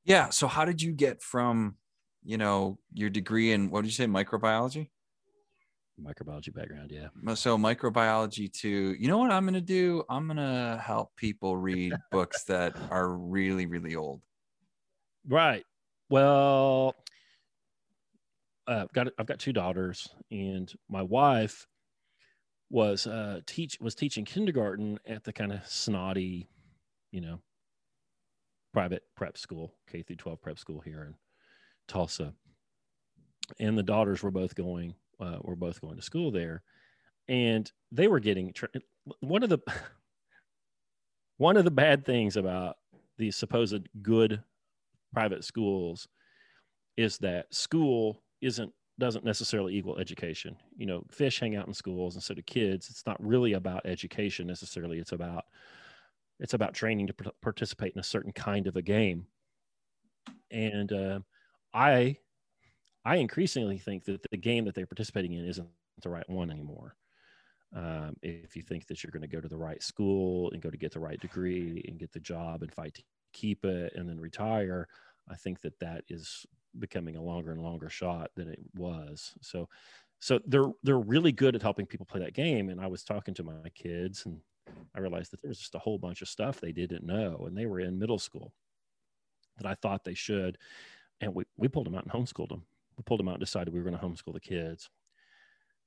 Yeah. 0.04 0.30
So 0.30 0.46
how 0.46 0.64
did 0.64 0.80
you 0.80 0.92
get 0.92 1.22
from, 1.22 1.76
you 2.24 2.38
know, 2.38 2.78
your 2.94 3.10
degree 3.10 3.52
in 3.52 3.70
what 3.70 3.82
did 3.82 3.88
you 3.88 3.92
say, 3.92 4.06
microbiology? 4.06 4.88
Microbiology 6.02 6.54
background, 6.54 6.92
yeah. 6.92 7.34
So 7.34 7.58
microbiology 7.58 8.52
too 8.52 8.94
you 8.98 9.08
know 9.08 9.18
what 9.18 9.30
I'm 9.30 9.44
gonna 9.44 9.60
do? 9.60 10.04
I'm 10.08 10.26
gonna 10.26 10.80
help 10.84 11.14
people 11.16 11.56
read 11.56 11.92
books 12.10 12.44
that 12.44 12.76
are 12.90 13.08
really, 13.08 13.66
really 13.66 13.96
old. 13.96 14.20
Right. 15.26 15.64
Well, 16.08 16.94
uh, 18.66 18.82
I've 18.82 18.92
got 18.92 19.08
I've 19.18 19.26
got 19.26 19.38
two 19.38 19.52
daughters, 19.52 20.08
and 20.30 20.72
my 20.88 21.02
wife 21.02 21.66
was 22.70 23.06
uh 23.06 23.40
teach 23.46 23.78
was 23.80 23.94
teaching 23.94 24.24
kindergarten 24.24 24.98
at 25.06 25.24
the 25.24 25.32
kind 25.32 25.52
of 25.52 25.66
snotty, 25.66 26.48
you 27.10 27.20
know, 27.20 27.40
private 28.72 29.02
prep 29.16 29.38
school, 29.38 29.74
K 29.90 30.02
through 30.02 30.16
12 30.16 30.40
prep 30.40 30.58
school 30.58 30.80
here 30.80 31.04
in 31.04 31.14
Tulsa. 31.88 32.34
And 33.58 33.78
the 33.78 33.82
daughters 33.82 34.22
were 34.22 34.30
both 34.30 34.54
going 34.54 34.94
uh, 35.20 35.38
were 35.42 35.56
both 35.56 35.80
going 35.80 35.96
to 35.96 36.02
school 36.02 36.30
there, 36.30 36.62
and 37.28 37.70
they 37.92 38.08
were 38.08 38.20
getting 38.20 38.54
one 39.20 39.42
of 39.42 39.48
the 39.48 39.58
one 41.38 41.56
of 41.56 41.64
the 41.64 41.70
bad 41.70 42.04
things 42.04 42.36
about 42.36 42.76
these 43.16 43.36
supposed 43.36 43.88
good 44.02 44.42
private 45.12 45.44
schools 45.44 46.08
is 46.96 47.18
that 47.18 47.52
school 47.54 48.22
isn't 48.40 48.72
doesn't 48.98 49.24
necessarily 49.24 49.76
equal 49.76 49.98
education. 49.98 50.56
You 50.76 50.86
know, 50.86 51.04
fish 51.10 51.38
hang 51.38 51.54
out 51.54 51.68
in 51.68 51.74
schools 51.74 52.14
and 52.14 52.22
so 52.22 52.34
do 52.34 52.42
kids. 52.42 52.90
It's 52.90 53.06
not 53.06 53.24
really 53.24 53.52
about 53.52 53.86
education 53.86 54.46
necessarily. 54.46 54.98
It's 54.98 55.12
about 55.12 55.44
it's 56.40 56.54
about 56.54 56.74
training 56.74 57.08
to 57.08 57.14
participate 57.42 57.94
in 57.94 58.00
a 58.00 58.04
certain 58.04 58.32
kind 58.32 58.66
of 58.66 58.76
a 58.76 58.82
game. 58.82 59.26
And 60.50 60.92
uh, 60.92 61.20
I, 61.74 62.18
I 63.08 63.16
increasingly 63.16 63.78
think 63.78 64.04
that 64.04 64.20
the 64.30 64.36
game 64.36 64.66
that 64.66 64.74
they're 64.74 64.86
participating 64.86 65.32
in 65.32 65.46
isn't 65.46 65.66
the 66.02 66.10
right 66.10 66.28
one 66.28 66.50
anymore. 66.50 66.94
Um, 67.74 68.16
if 68.20 68.54
you 68.54 68.62
think 68.62 68.86
that 68.86 69.02
you're 69.02 69.10
going 69.10 69.22
to 69.22 69.34
go 69.34 69.40
to 69.40 69.48
the 69.48 69.56
right 69.56 69.82
school 69.82 70.50
and 70.50 70.60
go 70.60 70.68
to 70.68 70.76
get 70.76 70.92
the 70.92 71.00
right 71.00 71.18
degree 71.18 71.82
and 71.88 71.98
get 71.98 72.12
the 72.12 72.20
job 72.20 72.62
and 72.62 72.70
fight 72.70 72.92
to 72.94 73.02
keep 73.32 73.64
it 73.64 73.94
and 73.94 74.06
then 74.06 74.20
retire, 74.20 74.88
I 75.26 75.36
think 75.36 75.62
that 75.62 75.78
that 75.78 76.04
is 76.10 76.44
becoming 76.78 77.16
a 77.16 77.22
longer 77.22 77.50
and 77.52 77.62
longer 77.62 77.88
shot 77.88 78.30
than 78.36 78.46
it 78.46 78.60
was. 78.76 79.32
So, 79.40 79.70
so 80.20 80.38
they're 80.44 80.72
they're 80.82 80.98
really 80.98 81.32
good 81.32 81.54
at 81.54 81.62
helping 81.62 81.86
people 81.86 82.04
play 82.04 82.20
that 82.20 82.34
game. 82.34 82.68
And 82.68 82.78
I 82.78 82.88
was 82.88 83.04
talking 83.04 83.32
to 83.34 83.42
my 83.42 83.70
kids 83.74 84.26
and 84.26 84.38
I 84.94 85.00
realized 85.00 85.32
that 85.32 85.40
there 85.40 85.48
was 85.48 85.58
just 85.58 85.74
a 85.74 85.78
whole 85.78 85.96
bunch 85.96 86.20
of 86.20 86.28
stuff 86.28 86.60
they 86.60 86.72
didn't 86.72 87.06
know, 87.06 87.44
and 87.46 87.56
they 87.56 87.64
were 87.64 87.80
in 87.80 87.98
middle 87.98 88.18
school 88.18 88.52
that 89.56 89.66
I 89.66 89.76
thought 89.76 90.04
they 90.04 90.12
should. 90.12 90.58
And 91.22 91.34
we, 91.34 91.44
we 91.56 91.68
pulled 91.68 91.86
them 91.86 91.94
out 91.94 92.04
and 92.04 92.12
homeschooled 92.12 92.50
them. 92.50 92.64
We 92.98 93.04
pulled 93.04 93.20
them 93.20 93.28
out 93.28 93.34
and 93.34 93.40
decided 93.40 93.72
we 93.72 93.80
were 93.80 93.88
going 93.88 93.98
to 93.98 94.04
homeschool 94.04 94.34
the 94.34 94.40
kids. 94.40 94.90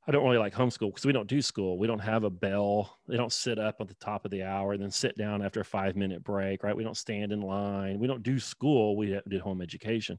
I 0.07 0.11
don't 0.11 0.23
really 0.23 0.39
like 0.39 0.53
homeschool 0.53 0.89
because 0.89 1.05
we 1.05 1.11
don't 1.11 1.27
do 1.27 1.41
school. 1.43 1.77
We 1.77 1.85
don't 1.85 1.99
have 1.99 2.23
a 2.23 2.29
bell. 2.29 2.97
They 3.07 3.17
don't 3.17 3.31
sit 3.31 3.59
up 3.59 3.75
at 3.79 3.87
the 3.87 3.93
top 3.95 4.25
of 4.25 4.31
the 4.31 4.43
hour 4.43 4.73
and 4.73 4.81
then 4.81 4.89
sit 4.89 5.15
down 5.15 5.43
after 5.43 5.61
a 5.61 5.65
five 5.65 5.95
minute 5.95 6.23
break, 6.23 6.63
right? 6.63 6.75
We 6.75 6.83
don't 6.83 6.97
stand 6.97 7.31
in 7.31 7.41
line. 7.41 7.99
We 7.99 8.07
don't 8.07 8.23
do 8.23 8.39
school. 8.39 8.97
We 8.97 9.19
did 9.27 9.41
home 9.41 9.61
education. 9.61 10.17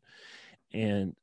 And 0.73 1.17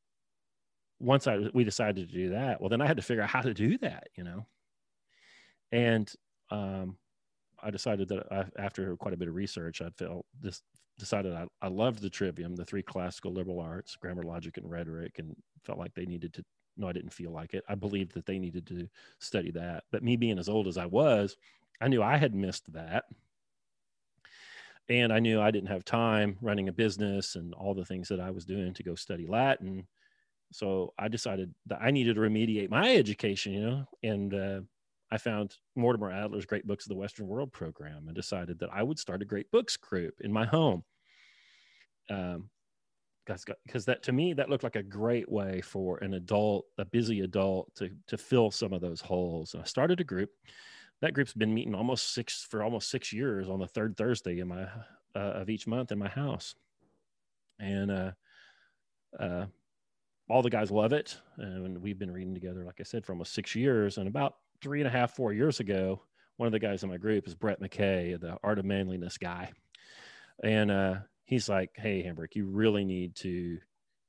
once 1.00 1.26
I 1.28 1.38
we 1.54 1.64
decided 1.64 2.10
to 2.10 2.14
do 2.14 2.30
that, 2.32 2.60
well, 2.60 2.70
then 2.70 2.82
I 2.82 2.88
had 2.88 2.98
to 2.98 3.04
figure 3.04 3.24
out 3.24 3.30
how 3.30 3.42
to 3.42 3.54
do 3.54 3.78
that, 3.78 4.10
you 4.16 4.26
know. 4.26 4.46
And 5.72 6.12
um, 6.52 6.98
I 7.64 7.72
decided 7.72 8.08
that 8.10 8.32
I, 8.32 8.46
after 8.58 8.96
quite 8.98 9.14
a 9.14 9.18
bit 9.18 9.28
of 9.28 9.36
research, 9.36 9.82
I 9.82 9.90
felt 9.90 10.26
this 10.40 10.62
decided 10.98 11.34
I, 11.34 11.48
I 11.62 11.70
loved 11.70 12.02
the 12.02 12.10
trivium, 12.10 12.56
the 12.56 12.66
three 12.66 12.84
classical 12.84 13.34
liberal 13.34 13.60
arts, 13.60 13.96
grammar, 13.96 14.24
logic, 14.24 14.58
and 14.58 14.70
rhetoric, 14.70 15.18
and 15.18 15.36
felt 15.64 15.80
like 15.80 15.94
they 15.94 16.06
needed 16.06 16.34
to. 16.34 16.44
No, 16.78 16.88
I 16.88 16.94
didn't 16.94 17.14
feel 17.14 17.32
like 17.32 17.54
it. 17.54 17.64
I 17.68 17.76
believed 17.76 18.14
that 18.14 18.26
they 18.26 18.40
needed 18.40 18.68
to 18.68 18.88
study 19.20 19.52
that. 19.52 19.84
But 19.92 20.04
me 20.04 20.16
being 20.16 20.40
as 20.40 20.48
old 20.48 20.68
as 20.68 20.78
I 20.78 20.86
was, 20.86 21.36
I 21.82 21.88
knew 21.88 22.04
I 22.04 22.18
had 22.18 22.36
missed 22.36 22.72
that. 22.74 23.06
And 24.88 25.14
I 25.14 25.20
knew 25.20 25.40
I 25.40 25.52
didn't 25.52 25.70
have 25.70 25.86
time 25.86 26.38
running 26.42 26.68
a 26.68 26.74
business 26.74 27.36
and 27.36 27.54
all 27.54 27.74
the 27.74 27.86
things 27.86 28.08
that 28.10 28.20
I 28.20 28.32
was 28.32 28.46
doing 28.46 28.74
to 28.74 28.84
go 28.84 28.96
study 28.96 29.28
Latin. 29.28 29.88
So 30.52 30.94
I 30.98 31.10
decided 31.10 31.54
that 31.68 31.80
I 31.82 31.92
needed 31.92 32.16
to 32.16 32.22
remediate 32.22 32.70
my 32.70 32.96
education, 32.96 33.54
you 33.54 33.62
know, 33.62 33.86
and 34.04 34.34
uh, 34.34 34.62
I 35.12 35.18
found 35.18 35.58
Mortimer 35.76 36.12
Adler's 36.12 36.46
Great 36.46 36.68
Books 36.68 36.86
of 36.86 36.90
the 36.90 36.96
Western 36.96 37.28
World 37.28 37.52
program 37.52 38.08
and 38.08 38.16
decided 38.16 38.60
that 38.60 38.70
I 38.72 38.84
would 38.84 39.00
start 39.00 39.22
a 39.22 39.26
great 39.26 39.52
books 39.52 39.76
group 39.78 40.22
in 40.22 40.32
my 40.32 40.46
home. 40.46 40.84
Um, 42.10 42.50
because 43.26 43.86
that 43.86 44.02
to 44.04 44.12
me 44.12 44.34
that 44.34 44.50
looked 44.50 44.64
like 44.64 44.76
a 44.76 44.82
great 44.82 45.32
way 45.32 45.62
for 45.62 45.98
an 46.00 46.16
adult, 46.16 46.66
a 46.80 46.86
busy 46.86 47.22
adult, 47.22 47.74
to 47.76 47.92
to 48.08 48.18
fill 48.18 48.50
some 48.50 48.74
of 48.74 48.82
those 48.82 49.02
holes. 49.02 49.54
And 49.54 49.62
I 49.62 49.66
started 49.66 50.00
a 50.00 50.04
group. 50.04 50.32
That 51.02 51.14
group's 51.14 51.34
been 51.34 51.54
meeting 51.54 51.76
almost 51.76 52.14
six 52.14 52.48
for 52.50 52.64
almost 52.64 52.90
six 52.90 53.14
years 53.14 53.48
on 53.48 53.60
the 53.60 53.68
third 53.68 53.96
Thursday 53.98 54.40
in 54.40 54.48
my 54.48 54.64
uh, 55.16 55.20
of 55.20 55.50
each 55.50 55.68
month 55.68 55.92
in 55.92 56.00
my 56.00 56.08
house, 56.08 56.56
and 57.60 57.92
uh, 57.92 58.12
uh, 59.20 59.46
all 60.28 60.42
the 60.42 60.50
guys 60.50 60.72
love 60.72 60.94
it. 60.94 61.18
And 61.38 61.82
we've 61.82 62.00
been 62.00 62.12
reading 62.12 62.34
together, 62.34 62.66
like 62.66 62.80
I 62.80 62.84
said, 62.84 63.06
for 63.06 63.14
almost 63.14 63.34
six 63.34 63.56
years. 63.56 63.98
And 63.98 64.08
about 64.08 64.36
three 64.62 64.80
and 64.80 64.88
a 64.88 64.92
half, 64.92 65.16
four 65.16 65.34
years 65.34 65.60
ago, 65.60 66.02
one 66.38 66.48
of 66.48 66.54
the 66.54 66.60
guys 66.60 66.84
in 66.84 66.90
my 66.90 66.98
group 66.98 67.28
is 67.28 67.36
Brett 67.36 67.62
McKay, 67.62 68.20
the 68.20 68.38
Art 68.44 68.60
of 68.60 68.66
Manliness 68.66 69.18
guy. 69.18 69.52
And 70.44 70.72
uh, 70.72 70.96
he's 71.26 71.50
like, 71.50 71.72
Hey, 71.76 72.04
Hambrick, 72.04 72.36
you 72.36 72.46
really 72.46 72.86
need 72.86 73.16
to, 73.18 73.58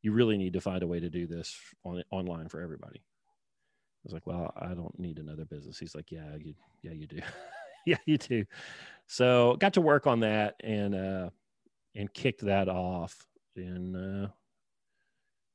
you 0.03 0.13
really 0.13 0.39
need 0.39 0.53
to 0.55 0.61
find 0.61 0.83
a 0.83 0.87
way 0.87 1.01
to 1.01 1.11
do 1.11 1.27
this 1.27 1.59
on 1.85 2.03
online 2.11 2.49
for 2.49 2.61
everybody. 2.61 3.03
I 3.03 4.03
was 4.05 4.13
like, 4.15 4.27
well, 4.27 4.53
I 4.57 4.69
don't 4.69 4.99
need 4.99 5.19
another 5.19 5.45
business. 5.45 5.79
He's 5.79 5.95
like, 5.95 6.11
yeah, 6.11 6.37
you, 6.39 6.55
yeah, 6.83 6.93
you 6.93 7.07
do. 7.07 7.19
yeah, 7.87 7.99
you 8.07 8.17
do. 8.17 8.47
So 9.07 9.57
got 9.61 9.75
to 9.75 9.83
work 9.83 10.07
on 10.07 10.21
that 10.21 10.55
and, 10.65 10.95
uh, 10.95 11.31
and 11.95 12.13
kicked 12.15 12.41
that 12.43 12.69
off 12.69 13.27
in, 13.57 13.95
uh, 13.95 14.29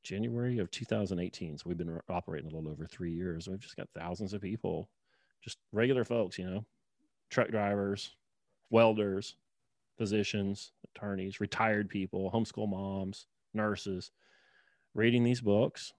January 0.06 0.58
of 0.58 0.70
2018. 0.70 1.58
So 1.58 1.64
we've 1.66 1.76
been 1.76 2.00
operating 2.08 2.50
a 2.50 2.54
little 2.54 2.70
over 2.70 2.86
three 2.86 3.12
years. 3.12 3.48
We've 3.48 3.58
just 3.58 3.76
got 3.76 3.88
thousands 3.94 4.32
of 4.32 4.40
people, 4.40 4.88
just 5.42 5.58
regular 5.72 6.04
folks, 6.04 6.38
you 6.38 6.48
know, 6.48 6.64
truck 7.28 7.48
drivers, 7.48 8.10
welders, 8.70 9.34
physicians, 9.98 10.72
attorneys, 10.84 11.40
retired 11.40 11.88
people, 11.88 12.30
homeschool 12.30 12.68
moms, 12.68 13.26
nurses, 13.52 14.12
reading 14.94 15.24
these 15.24 15.40
books. 15.40 15.92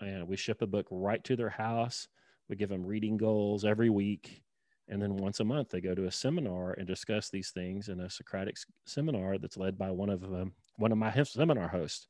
And 0.00 0.26
we 0.26 0.36
ship 0.36 0.62
a 0.62 0.66
book 0.66 0.86
right 0.90 1.22
to 1.24 1.36
their 1.36 1.50
house. 1.50 2.08
We 2.48 2.56
give 2.56 2.68
them 2.68 2.84
reading 2.84 3.16
goals 3.16 3.64
every 3.64 3.90
week. 3.90 4.42
And 4.88 5.00
then 5.00 5.16
once 5.16 5.38
a 5.38 5.44
month, 5.44 5.70
they 5.70 5.80
go 5.80 5.94
to 5.94 6.06
a 6.06 6.12
seminar 6.12 6.72
and 6.72 6.86
discuss 6.86 7.30
these 7.30 7.50
things 7.50 7.88
in 7.88 8.00
a 8.00 8.10
Socratic 8.10 8.56
seminar 8.84 9.38
that's 9.38 9.56
led 9.56 9.78
by 9.78 9.90
one 9.90 10.10
of 10.10 10.24
um, 10.24 10.52
one 10.76 10.90
of 10.90 10.98
my 10.98 11.22
seminar 11.22 11.68
hosts. 11.68 12.08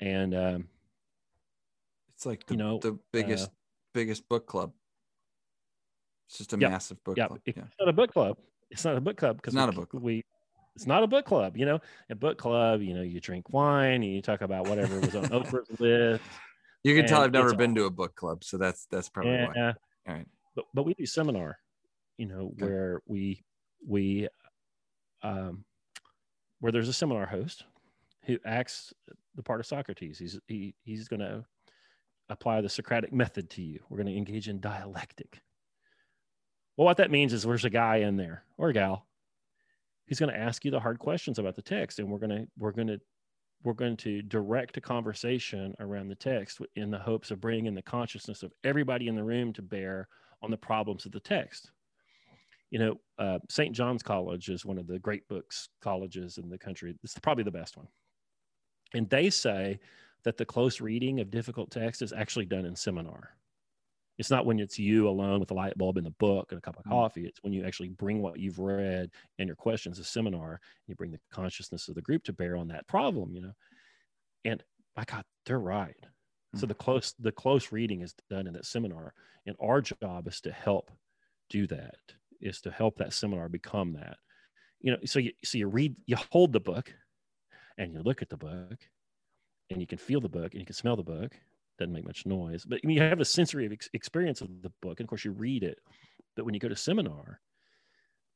And 0.00 0.34
um, 0.34 0.68
it's 2.24 2.26
like 2.26 2.46
the, 2.46 2.54
you 2.54 2.58
know 2.58 2.78
the 2.78 2.98
biggest 3.12 3.48
uh, 3.48 3.52
biggest 3.92 4.28
book 4.28 4.46
club. 4.46 4.72
It's 6.28 6.38
just 6.38 6.54
a 6.54 6.58
yep, 6.58 6.70
massive 6.70 7.02
book 7.04 7.18
yep. 7.18 7.28
club. 7.28 7.40
It's 7.44 7.56
yeah. 7.56 7.64
not 7.78 7.88
a 7.88 7.92
book 7.92 8.12
club. 8.12 8.38
It's 8.70 8.84
not 8.84 8.96
a 8.96 9.00
book 9.00 9.18
club 9.18 9.36
because 9.36 9.52
not 9.52 9.68
we, 9.68 9.74
a 9.74 9.78
book 9.78 9.90
club. 9.90 10.02
We 10.02 10.24
it's 10.74 10.86
not 10.86 11.02
a 11.02 11.06
book 11.06 11.26
club. 11.26 11.56
You 11.56 11.66
know, 11.66 11.80
a 12.08 12.14
book 12.14 12.38
club. 12.38 12.80
You 12.80 12.94
know, 12.94 13.02
you 13.02 13.20
drink 13.20 13.52
wine 13.52 14.02
and 14.02 14.14
you 14.14 14.22
talk 14.22 14.40
about 14.40 14.68
whatever 14.68 14.98
was 14.98 15.14
on 15.14 15.24
Oprah's 15.26 15.68
list. 15.80 16.24
You 16.82 16.94
can 16.94 17.06
tell 17.06 17.20
I've 17.20 17.32
never 17.32 17.54
been 17.54 17.74
to 17.74 17.84
a 17.84 17.90
book 17.90 18.14
club, 18.14 18.42
so 18.42 18.56
that's 18.56 18.86
that's 18.90 19.10
probably 19.10 19.32
yeah, 19.32 19.48
why. 19.54 19.74
All 20.08 20.14
right, 20.14 20.26
but 20.56 20.64
but 20.72 20.84
we 20.84 20.94
do 20.94 21.04
seminar. 21.04 21.58
You 22.16 22.26
know, 22.26 22.52
okay. 22.54 22.64
where 22.64 23.02
we 23.06 23.44
we 23.86 24.28
um 25.22 25.64
where 26.60 26.72
there's 26.72 26.88
a 26.88 26.92
seminar 26.94 27.26
host 27.26 27.64
who 28.24 28.38
acts 28.46 28.94
the 29.34 29.42
part 29.42 29.60
of 29.60 29.66
Socrates. 29.66 30.18
He's 30.18 30.38
he 30.46 30.74
he's 30.84 31.06
going 31.08 31.20
to 31.20 31.44
apply 32.28 32.60
the 32.60 32.68
Socratic 32.68 33.12
method 33.12 33.50
to 33.50 33.62
you. 33.62 33.80
We're 33.88 33.98
going 33.98 34.12
to 34.12 34.16
engage 34.16 34.48
in 34.48 34.60
dialectic. 34.60 35.40
Well, 36.76 36.86
what 36.86 36.96
that 36.96 37.10
means 37.10 37.32
is 37.32 37.42
there's 37.42 37.64
a 37.64 37.70
guy 37.70 37.96
in 37.96 38.16
there 38.16 38.44
or 38.58 38.70
a 38.70 38.72
gal 38.72 39.06
who's 40.06 40.18
going 40.18 40.32
to 40.32 40.38
ask 40.38 40.64
you 40.64 40.70
the 40.70 40.80
hard 40.80 40.98
questions 40.98 41.38
about 41.38 41.54
the 41.54 41.62
text, 41.62 41.98
and 41.98 42.08
we're 42.08 42.18
going 42.18 42.30
to 42.30 42.46
we're 42.58 42.72
going 42.72 42.88
to 42.88 43.00
we're 43.62 43.72
going 43.72 43.96
to 43.96 44.22
direct 44.22 44.76
a 44.76 44.80
conversation 44.80 45.74
around 45.80 46.08
the 46.08 46.14
text 46.14 46.60
in 46.76 46.90
the 46.90 46.98
hopes 46.98 47.30
of 47.30 47.40
bringing 47.40 47.74
the 47.74 47.82
consciousness 47.82 48.42
of 48.42 48.52
everybody 48.62 49.08
in 49.08 49.16
the 49.16 49.24
room 49.24 49.52
to 49.54 49.62
bear 49.62 50.08
on 50.42 50.50
the 50.50 50.56
problems 50.56 51.06
of 51.06 51.12
the 51.12 51.20
text. 51.20 51.70
You 52.70 52.78
know, 52.78 53.00
uh, 53.18 53.38
St. 53.48 53.74
John's 53.74 54.02
College 54.02 54.48
is 54.48 54.66
one 54.66 54.78
of 54.78 54.86
the 54.86 54.98
great 54.98 55.26
books 55.28 55.68
colleges 55.80 56.38
in 56.38 56.50
the 56.50 56.58
country. 56.58 56.94
It's 57.02 57.18
probably 57.20 57.44
the 57.44 57.50
best 57.50 57.76
one. 57.76 57.86
And 58.92 59.08
they 59.08 59.30
say 59.30 59.80
that 60.24 60.36
the 60.36 60.44
close 60.44 60.80
reading 60.80 61.20
of 61.20 61.30
difficult 61.30 61.70
text 61.70 62.02
is 62.02 62.12
actually 62.12 62.46
done 62.46 62.64
in 62.64 62.74
seminar. 62.74 63.36
It's 64.16 64.30
not 64.30 64.46
when 64.46 64.60
it's 64.60 64.78
you 64.78 65.08
alone 65.08 65.40
with 65.40 65.50
a 65.50 65.54
light 65.54 65.76
bulb 65.76 65.96
in 65.96 66.04
the 66.04 66.10
book 66.10 66.52
and 66.52 66.58
a 66.58 66.62
cup 66.62 66.78
of 66.78 66.84
mm. 66.84 66.90
coffee. 66.90 67.26
It's 67.26 67.42
when 67.42 67.52
you 67.52 67.64
actually 67.64 67.88
bring 67.88 68.22
what 68.22 68.38
you've 68.38 68.58
read 68.60 69.10
and 69.38 69.48
your 69.48 69.56
questions 69.56 69.98
a 69.98 70.04
seminar. 70.04 70.60
You 70.86 70.94
bring 70.94 71.10
the 71.10 71.20
consciousness 71.32 71.88
of 71.88 71.96
the 71.96 72.02
group 72.02 72.22
to 72.24 72.32
bear 72.32 72.56
on 72.56 72.68
that 72.68 72.86
problem, 72.86 73.34
you 73.34 73.42
know. 73.42 73.52
And 74.44 74.62
my 74.96 75.04
God, 75.04 75.24
they're 75.46 75.58
right. 75.58 75.96
So 76.54 76.66
Mhm. 76.66 76.68
the 76.68 76.74
close 76.74 77.14
the 77.18 77.32
close 77.32 77.72
reading 77.72 78.02
is 78.02 78.14
done 78.30 78.46
in 78.46 78.52
that 78.52 78.66
seminar, 78.66 79.14
and 79.46 79.56
our 79.60 79.80
job 79.80 80.28
is 80.28 80.40
to 80.42 80.52
help 80.52 80.92
do 81.48 81.66
that. 81.66 81.98
Is 82.40 82.60
to 82.60 82.70
help 82.70 82.98
that 82.98 83.12
seminar 83.12 83.48
become 83.48 83.94
that. 83.94 84.18
You 84.80 84.92
know, 84.92 84.98
so 85.04 85.18
you 85.18 85.32
so 85.42 85.58
you 85.58 85.66
read, 85.66 85.96
you 86.06 86.16
hold 86.30 86.52
the 86.52 86.60
book, 86.60 86.94
and 87.78 87.92
you 87.92 88.00
look 88.02 88.22
at 88.22 88.28
the 88.28 88.36
book, 88.36 88.88
and 89.70 89.80
you 89.80 89.86
can 89.86 89.98
feel 89.98 90.20
the 90.20 90.28
book, 90.28 90.52
and 90.52 90.60
you 90.60 90.66
can 90.66 90.74
smell 90.74 90.96
the 90.96 91.02
book. 91.02 91.32
Doesn't 91.78 91.92
make 91.92 92.06
much 92.06 92.24
noise, 92.26 92.64
but 92.64 92.84
you 92.84 93.00
have 93.00 93.20
a 93.20 93.24
sensory 93.24 93.68
ex- 93.70 93.90
experience 93.92 94.40
of 94.40 94.62
the 94.62 94.72
book, 94.80 95.00
and 95.00 95.06
of 95.06 95.08
course 95.08 95.24
you 95.24 95.32
read 95.32 95.62
it. 95.64 95.78
But 96.36 96.44
when 96.44 96.54
you 96.54 96.60
go 96.60 96.68
to 96.68 96.76
seminar, 96.76 97.40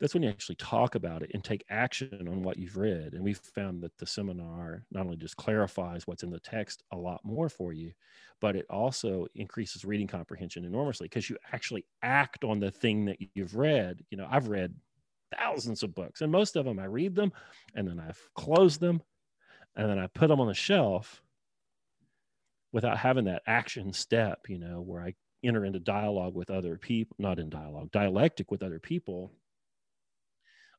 that's 0.00 0.14
when 0.14 0.22
you 0.22 0.28
actually 0.28 0.54
talk 0.56 0.94
about 0.94 1.22
it 1.22 1.30
and 1.34 1.42
take 1.42 1.64
action 1.70 2.28
on 2.28 2.42
what 2.42 2.56
you've 2.56 2.76
read. 2.76 3.14
And 3.14 3.24
we've 3.24 3.38
found 3.38 3.82
that 3.82 3.96
the 3.98 4.06
seminar 4.06 4.84
not 4.92 5.04
only 5.04 5.16
just 5.16 5.36
clarifies 5.36 6.06
what's 6.06 6.22
in 6.22 6.30
the 6.30 6.38
text 6.38 6.82
a 6.92 6.96
lot 6.96 7.20
more 7.24 7.48
for 7.48 7.72
you, 7.72 7.92
but 8.40 8.54
it 8.54 8.66
also 8.70 9.26
increases 9.34 9.84
reading 9.84 10.06
comprehension 10.06 10.64
enormously 10.64 11.06
because 11.06 11.28
you 11.28 11.36
actually 11.52 11.84
act 12.02 12.44
on 12.44 12.60
the 12.60 12.70
thing 12.70 13.06
that 13.06 13.18
you've 13.34 13.56
read. 13.56 14.04
You 14.10 14.18
know, 14.18 14.28
I've 14.30 14.48
read 14.48 14.74
thousands 15.36 15.82
of 15.82 15.94
books, 15.94 16.20
and 16.20 16.30
most 16.30 16.54
of 16.54 16.64
them 16.64 16.78
I 16.78 16.84
read 16.84 17.16
them 17.16 17.32
and 17.74 17.88
then 17.88 17.98
I've 17.98 18.20
closed 18.36 18.80
them 18.80 19.02
and 19.78 19.88
then 19.88 19.98
I 19.98 20.08
put 20.08 20.26
them 20.26 20.40
on 20.40 20.48
the 20.48 20.54
shelf 20.54 21.22
without 22.72 22.98
having 22.98 23.24
that 23.24 23.42
action 23.46 23.92
step, 23.92 24.46
you 24.48 24.58
know, 24.58 24.82
where 24.82 25.00
I 25.00 25.14
enter 25.44 25.64
into 25.64 25.78
dialogue 25.78 26.34
with 26.34 26.50
other 26.50 26.76
people, 26.76 27.16
not 27.18 27.38
in 27.38 27.48
dialogue, 27.48 27.92
dialectic 27.92 28.50
with 28.50 28.62
other 28.62 28.80
people 28.80 29.32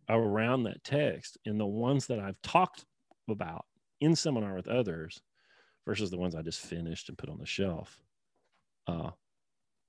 around 0.09 0.63
that 0.63 0.83
text. 0.83 1.37
And 1.45 1.57
the 1.57 1.65
ones 1.65 2.07
that 2.07 2.19
I've 2.19 2.41
talked 2.41 2.85
about 3.29 3.65
in 4.01 4.15
seminar 4.15 4.53
with 4.53 4.67
others 4.67 5.21
versus 5.87 6.11
the 6.11 6.17
ones 6.17 6.35
I 6.35 6.41
just 6.41 6.59
finished 6.59 7.07
and 7.07 7.17
put 7.17 7.29
on 7.29 7.39
the 7.39 7.45
shelf 7.45 8.01
uh, 8.85 9.11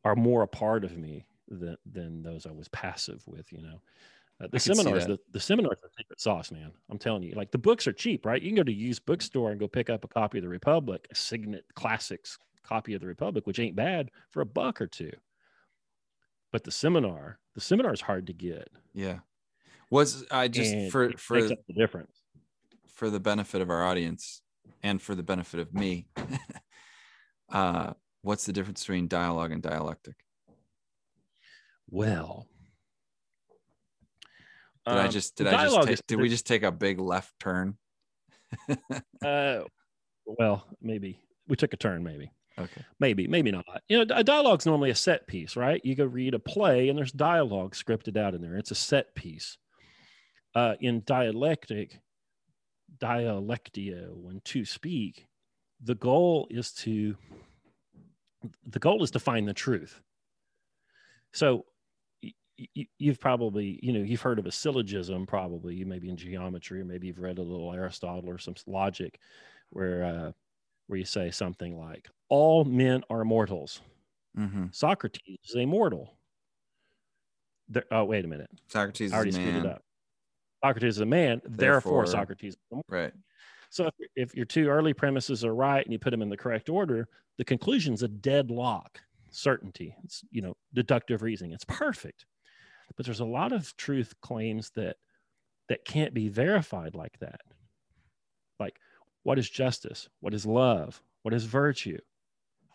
are 0.05 0.16
more 0.16 0.42
a 0.42 0.49
part 0.49 0.85
of 0.85 0.96
me 0.96 1.27
than, 1.49 1.77
than 1.85 2.23
those 2.23 2.46
I 2.46 2.53
was 2.53 2.68
passive 2.68 3.25
with, 3.27 3.53
you 3.53 3.61
know. 3.61 3.83
Uh, 4.40 4.44
the 4.44 4.46
I 4.46 4.50
could 4.53 4.62
see 4.62 4.74
seminars, 4.74 5.07
the, 5.07 5.18
the 5.33 5.40
seminars 5.40 5.79
are 5.83 5.90
secret 5.98 6.20
sauce, 6.20 6.50
man. 6.50 6.72
I'm 6.90 6.98
telling 6.98 7.22
you, 7.22 7.35
like 7.35 7.50
the 7.50 7.59
books 7.59 7.87
are 7.87 7.92
cheap, 7.92 8.24
right? 8.24 8.40
You 8.40 8.48
can 8.48 8.57
go 8.57 8.62
to 8.62 8.72
a 8.72 8.74
used 8.74 9.05
bookstore 9.05 9.50
and 9.50 9.61
go 9.61 9.68
pick 9.68 9.90
up 9.90 10.05
a 10.05 10.09
copy 10.09 10.38
of 10.38 10.44
the 10.44 10.48
Republic, 10.48 11.07
a 11.11 11.14
Signet 11.14 11.64
Classics 11.74 12.38
copy 12.62 12.94
of 12.94 13.03
the 13.03 13.07
Republic, 13.07 13.46
which 13.46 13.59
ain't 13.59 13.76
bad 13.76 14.11
for 14.31 14.40
a 14.40 14.46
buck 14.46 14.81
or 14.81 14.87
two. 14.87 15.12
But 16.53 16.64
the 16.64 16.70
seminar, 16.70 17.38
the 17.55 17.61
seminar 17.61 17.92
is 17.92 18.00
hard 18.00 18.26
to 18.29 18.33
get. 18.33 18.68
Yeah. 18.94 19.18
Was 19.90 20.24
I 20.31 20.48
just 20.48 20.72
and 20.72 20.90
for 20.90 21.12
for 21.18 21.42
the 21.42 21.57
difference. 21.76 22.22
for 22.87 23.11
the 23.11 23.20
benefit 23.20 23.61
of 23.61 23.70
our 23.70 23.85
audience 23.85 24.40
and 24.83 25.03
for 25.03 25.14
the 25.14 25.22
benefit 25.22 25.61
of 25.61 25.74
me, 25.74 26.07
uh, 27.53 27.92
what's 28.22 28.46
the 28.46 28.53
difference 28.53 28.81
between 28.81 29.09
dialogue 29.09 29.53
and 29.53 29.62
dialectic? 29.62 30.14
Well, 31.90 32.46
Did 34.90 34.98
I 34.98 35.05
um, 35.07 35.11
just 35.11 35.37
did 35.37 35.46
I 35.46 35.64
just 35.64 35.83
take, 35.83 36.07
did 36.07 36.20
we 36.20 36.29
just 36.29 36.46
take 36.46 36.62
a 36.62 36.72
big 36.72 36.98
left 36.98 37.38
turn? 37.40 37.76
Uh, 39.24 39.61
well, 40.24 40.66
maybe 40.81 41.20
we 41.46 41.55
took 41.55 41.74
a 41.74 41.76
turn. 41.76 42.03
Maybe, 42.03 42.33
Okay. 42.59 42.83
maybe, 42.98 43.29
maybe 43.29 43.50
not. 43.50 43.64
You 43.88 43.98
know, 44.05 44.14
a 44.14 44.24
dialogue's 44.24 44.64
normally 44.64 44.90
a 44.90 44.94
set 44.94 45.26
piece, 45.26 45.57
right? 45.57 45.81
You 45.85 45.94
go 45.94 46.07
read 46.07 46.33
a 46.35 46.38
play, 46.38 46.88
and 46.88 46.96
there's 46.96 47.12
dialogue 47.12 47.74
scripted 47.74 48.16
out 48.16 48.35
in 48.35 48.40
there. 48.40 48.57
It's 48.57 48.70
a 48.70 48.76
set 48.76 49.14
piece. 49.14 49.59
Uh, 50.55 50.74
in 50.81 51.03
dialectic, 51.05 52.00
dialectio, 52.98 54.16
when 54.16 54.40
two 54.44 54.64
speak, 54.64 55.26
the 55.83 55.94
goal 55.94 56.48
is 56.50 56.72
to 56.72 57.16
the 58.66 58.79
goal 58.79 59.03
is 59.03 59.11
to 59.12 59.20
find 59.20 59.46
the 59.46 59.55
truth. 59.55 60.00
So 61.33 61.66
you've 62.99 63.20
probably 63.20 63.79
you 63.83 63.92
know 63.92 64.01
you've 64.01 64.20
heard 64.20 64.38
of 64.38 64.46
a 64.46 64.53
syllogism 64.53 65.27
probably 65.27 65.75
you 65.75 65.87
maybe 65.87 66.09
in 66.11 66.16
geometry 66.16 66.81
or 66.81 66.85
maybe 66.85 67.07
you've 67.07 67.18
read 67.18 67.38
a 67.38 67.42
little 67.42 67.73
aristotle 67.73 68.29
or 68.29 68.38
some 68.38 68.55
logic 68.66 69.18
where 69.70 70.05
uh, 70.05 70.33
where 70.87 70.99
you 70.99 71.05
say 71.05 71.31
something 71.31 71.79
like 71.79 72.09
all 72.29 72.64
men 72.64 73.03
are 73.11 73.25
mortals. 73.25 73.81
Mm-hmm. 74.38 74.66
socrates 74.73 75.20
is 75.44 75.57
a 75.57 75.64
mortal. 75.66 76.14
There, 77.68 77.85
oh 77.90 78.05
wait 78.05 78.25
a 78.25 78.29
minute. 78.29 78.51
Socrates 78.68 79.12
i 79.12 79.16
already 79.16 79.31
is 79.31 79.35
screwed 79.37 79.55
man. 79.55 79.66
it 79.66 79.73
up. 79.73 79.83
Socrates 80.64 80.96
is 80.96 81.01
a 81.01 81.07
man 81.07 81.40
therefore, 81.44 82.03
Therefore- 82.03 82.07
socrates 82.07 82.55
is 82.55 82.61
a 82.70 82.75
mortal. 82.75 82.85
Right. 82.88 83.12
so 83.70 83.87
if, 83.87 83.94
if 84.16 84.35
your 84.35 84.44
two 84.46 84.68
early 84.68 84.92
premises 84.92 85.44
are 85.44 85.55
right 85.55 85.85
and 85.85 85.92
you 85.92 85.99
put 85.99 86.11
them 86.11 86.23
in 86.23 86.29
the 86.29 86.37
correct 86.37 86.68
order 86.68 87.09
the 87.38 87.44
conclusion's 87.44 88.03
a 88.03 88.09
deadlock. 88.09 89.01
Certainty. 89.31 89.94
It's 90.05 90.23
you 90.33 90.42
know 90.42 90.57
deductive 90.75 91.23
reasoning. 91.23 91.53
It's 91.53 91.64
perfect 91.64 92.27
but 92.96 93.07
there's 93.07 93.20
a 93.20 93.24
lot 93.24 93.53
of 93.53 93.76
truth 93.76 94.14
claims 94.20 94.70
that 94.74 94.96
that 95.68 95.85
can't 95.85 96.14
be 96.14 96.29
verified 96.29 96.94
like 96.94 97.18
that. 97.20 97.40
Like 98.59 98.79
what 99.22 99.38
is 99.38 99.48
justice? 99.48 100.09
What 100.20 100.35
is 100.35 100.46
love? 100.46 101.03
What 101.22 101.35
is 101.35 101.44
virtue? 101.44 101.98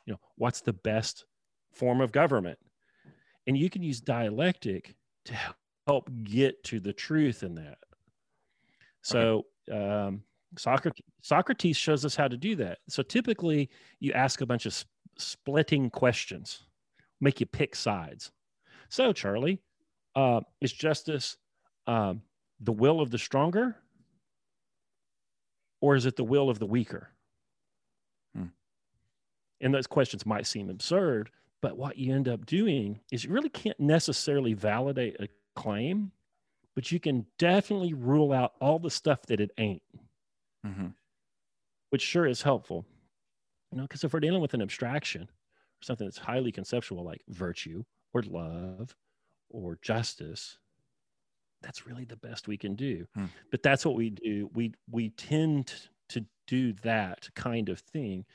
You 0.05 0.13
know 0.13 0.19
what's 0.35 0.61
the 0.61 0.73
best 0.73 1.25
form 1.73 2.01
of 2.01 2.11
government? 2.11 2.59
And 3.47 3.57
you 3.57 3.69
can 3.69 3.83
use 3.83 4.01
dialectic 4.01 4.95
to 5.25 5.35
help 5.87 6.09
get 6.23 6.63
to 6.65 6.79
the 6.79 6.93
truth 6.93 7.43
in 7.43 7.55
that. 7.55 7.77
So 9.03 9.45
um, 9.71 10.23
Socrates, 10.57 11.05
Socrates 11.21 11.77
shows 11.77 12.05
us 12.05 12.15
how 12.15 12.27
to 12.27 12.37
do 12.37 12.55
that. 12.57 12.79
So 12.89 13.03
typically, 13.03 13.69
you 13.99 14.13
ask 14.13 14.41
a 14.41 14.45
bunch 14.45 14.65
of 14.65 14.71
s- 14.71 14.85
splitting 15.17 15.89
questions, 15.89 16.63
make 17.21 17.39
you 17.39 17.45
pick 17.45 17.75
sides. 17.75 18.31
So, 18.89 19.13
Charlie, 19.13 19.61
uh, 20.15 20.41
is 20.61 20.71
justice 20.71 21.37
um, 21.87 22.21
the 22.59 22.71
will 22.71 23.01
of 23.01 23.11
the 23.11 23.17
stronger, 23.17 23.75
or 25.81 25.95
is 25.95 26.05
it 26.05 26.15
the 26.15 26.23
will 26.23 26.49
of 26.49 26.59
the 26.59 26.65
weaker? 26.65 27.09
Hmm. 28.35 28.45
And 29.61 29.73
those 29.73 29.87
questions 29.87 30.25
might 30.25 30.47
seem 30.47 30.69
absurd, 30.69 31.29
but 31.61 31.77
what 31.77 31.97
you 31.97 32.13
end 32.13 32.27
up 32.27 32.45
doing 32.45 32.99
is 33.11 33.23
you 33.23 33.31
really 33.31 33.49
can't 33.49 33.79
necessarily 33.79 34.53
validate 34.53 35.17
a 35.19 35.27
claim, 35.55 36.11
but 36.75 36.91
you 36.91 36.99
can 36.99 37.25
definitely 37.37 37.93
rule 37.93 38.31
out 38.31 38.53
all 38.59 38.79
the 38.79 38.89
stuff 38.89 39.21
that 39.23 39.39
it 39.39 39.51
ain't 39.57 39.81
Mm-hmm. 40.65 40.87
which 41.91 42.01
sure 42.01 42.25
is 42.25 42.41
helpful. 42.41 42.85
You 43.71 43.77
know, 43.77 43.83
because 43.83 44.03
if 44.03 44.13
we're 44.13 44.19
dealing 44.19 44.41
with 44.41 44.55
an 44.55 44.63
abstraction 44.63 45.21
or 45.21 45.83
something 45.83 46.07
that's 46.07 46.17
highly 46.17 46.51
conceptual 46.51 47.03
like 47.03 47.21
virtue 47.27 47.83
or 48.13 48.23
love 48.23 48.95
or 49.49 49.77
justice, 49.81 50.57
that's 51.61 51.87
really 51.87 52.05
the 52.05 52.17
best 52.17 52.47
we 52.47 52.57
can 52.57 52.75
do. 52.75 53.05
Hmm. 53.15 53.25
But 53.51 53.63
that's 53.63 53.85
what 53.85 53.95
we 53.95 54.09
do. 54.11 54.49
We 54.53 54.73
we 54.89 55.09
tend 55.09 55.73
to 56.09 56.25
do 56.47 56.73
that 56.83 57.27
kind 57.35 57.69
of 57.69 57.79
thing 57.79 58.25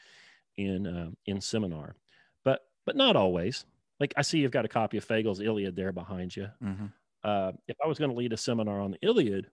in 0.57 0.87
um, 0.87 1.17
in 1.27 1.41
seminar, 1.41 1.97
but 2.45 2.61
but 2.87 2.97
not 2.97 3.17
always. 3.17 3.65
Like 4.01 4.15
I 4.17 4.23
see 4.23 4.39
you've 4.39 4.51
got 4.51 4.65
a 4.65 4.69
copy 4.69 4.97
of 4.97 5.05
Fagles' 5.05 5.41
Iliad 5.41 5.77
there 5.77 5.93
behind 5.93 6.35
you 6.35 6.49
Mm-hmm. 6.65 6.87
uh, 7.23 7.53
if 7.69 7.77
I 7.85 7.87
was 7.87 7.99
going 7.99 8.11
to 8.11 8.17
lead 8.17 8.33
a 8.33 8.37
seminar 8.37 8.81
on 8.81 8.93
the 8.93 8.99
Iliad, 9.03 9.51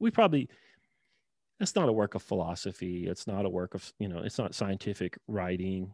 we 0.00 0.10
probably 0.10 0.48
it's 1.60 1.76
not 1.76 1.88
a 1.88 1.92
work 1.92 2.14
of 2.14 2.22
philosophy. 2.22 3.06
It's 3.06 3.26
not 3.26 3.46
a 3.46 3.48
work 3.48 3.74
of 3.74 3.92
you 3.98 4.08
know, 4.08 4.18
it's 4.18 4.38
not 4.38 4.54
scientific 4.54 5.16
writing, 5.28 5.92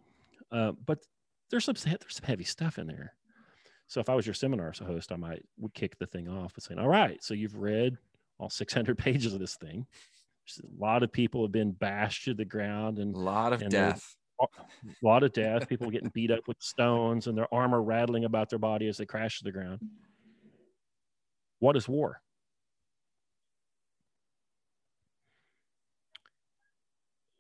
uh, 0.50 0.72
but 0.86 0.98
there's 1.50 1.64
some 1.64 1.76
there's 1.84 2.00
some 2.08 2.26
heavy 2.26 2.44
stuff 2.44 2.78
in 2.78 2.86
there. 2.86 3.14
So 3.91 4.01
if 4.01 4.09
I 4.09 4.14
was 4.14 4.24
your 4.24 4.34
seminar 4.34 4.72
host, 4.86 5.11
I 5.11 5.16
might 5.16 5.45
would 5.59 5.74
kick 5.74 5.99
the 5.99 6.07
thing 6.07 6.28
off 6.28 6.55
with 6.55 6.62
saying, 6.62 6.78
"All 6.78 6.88
right, 6.88 7.20
so 7.24 7.34
you've 7.34 7.57
read 7.57 7.99
all 8.38 8.49
600 8.49 8.97
pages 8.99 9.34
of 9.34 9.41
this 9.41 9.57
thing. 9.57 9.84
A 10.62 10.82
lot 10.82 11.03
of 11.03 11.11
people 11.12 11.43
have 11.43 11.51
been 11.51 11.72
bashed 11.72 12.24
to 12.26 12.34
the 12.34 12.45
ground 12.45 13.01
and 13.01 13.16
A 13.16 13.18
lot 13.18 13.53
of 13.53 13.68
death. 13.68 14.14
a 14.41 14.47
lot 15.03 15.24
of 15.24 15.32
death. 15.32 15.68
People 15.68 15.91
getting 15.91 16.09
beat 16.11 16.30
up 16.30 16.47
with 16.47 16.57
stones 16.61 17.26
and 17.26 17.36
their 17.36 17.53
armor 17.53 17.82
rattling 17.82 18.24
about 18.24 18.49
their 18.49 18.61
body 18.61 18.86
as 18.86 18.97
they 18.97 19.07
crash 19.07 19.38
to 19.38 19.45
the 19.45 19.53
ground. 19.53 19.80
What 21.59 21.76
is 21.76 21.88
war? 21.88 22.22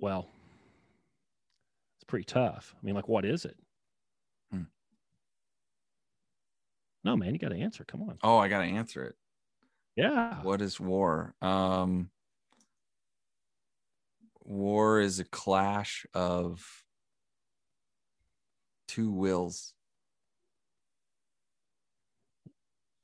Well, 0.00 0.28
it's 1.96 2.04
pretty 2.08 2.24
tough. 2.24 2.74
I 2.76 2.84
mean, 2.84 2.96
like, 2.96 3.08
what 3.08 3.24
is 3.24 3.44
it? 3.44 3.56
Hmm. 4.50 4.62
No, 7.04 7.16
man, 7.16 7.32
you 7.32 7.38
got 7.38 7.48
to 7.48 7.58
answer. 7.58 7.84
Come 7.84 8.02
on. 8.02 8.18
Oh, 8.22 8.36
I 8.36 8.48
gotta 8.48 8.64
answer 8.64 9.04
it. 9.04 9.14
Yeah. 9.96 10.42
What 10.42 10.60
is 10.60 10.78
war? 10.78 11.34
Um, 11.40 12.10
war 14.44 15.00
is 15.00 15.18
a 15.18 15.24
clash 15.24 16.06
of 16.14 16.64
two 18.88 19.10
wills 19.10 19.74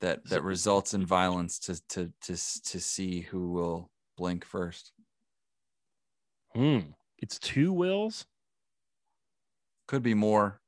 that 0.01 0.23
that 0.29 0.43
results 0.43 0.93
in 0.93 1.05
violence 1.05 1.59
to 1.59 1.81
to 1.89 2.11
to 2.21 2.33
to 2.33 2.79
see 2.79 3.21
who 3.21 3.51
will 3.51 3.89
blink 4.17 4.45
first. 4.45 4.91
Hmm. 6.55 6.79
it's 7.19 7.37
two 7.37 7.71
wills. 7.71 8.25
Could 9.87 10.03
be 10.03 10.15
more. 10.15 10.59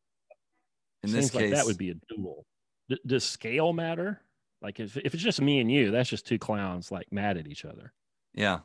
In 1.04 1.10
Seems 1.10 1.26
this 1.26 1.36
like 1.36 1.46
case, 1.46 1.54
that 1.56 1.66
would 1.66 1.78
be 1.78 1.90
a 1.90 1.96
duel. 2.14 2.46
D- 2.90 3.00
does 3.06 3.24
scale 3.24 3.74
matter? 3.74 4.22
Like 4.62 4.80
if, 4.80 4.98
if 4.98 5.14
it's 5.14 5.24
just 5.24 5.42
me 5.42 5.60
and 5.60 5.72
you, 5.72 5.92
that's 5.92 6.10
just 6.10 6.28
two 6.28 6.40
clowns 6.40 6.92
like 6.92 7.12
mad 7.12 7.38
at 7.38 7.48
each 7.48 7.66
other. 7.66 7.94
Yeah. 8.34 8.60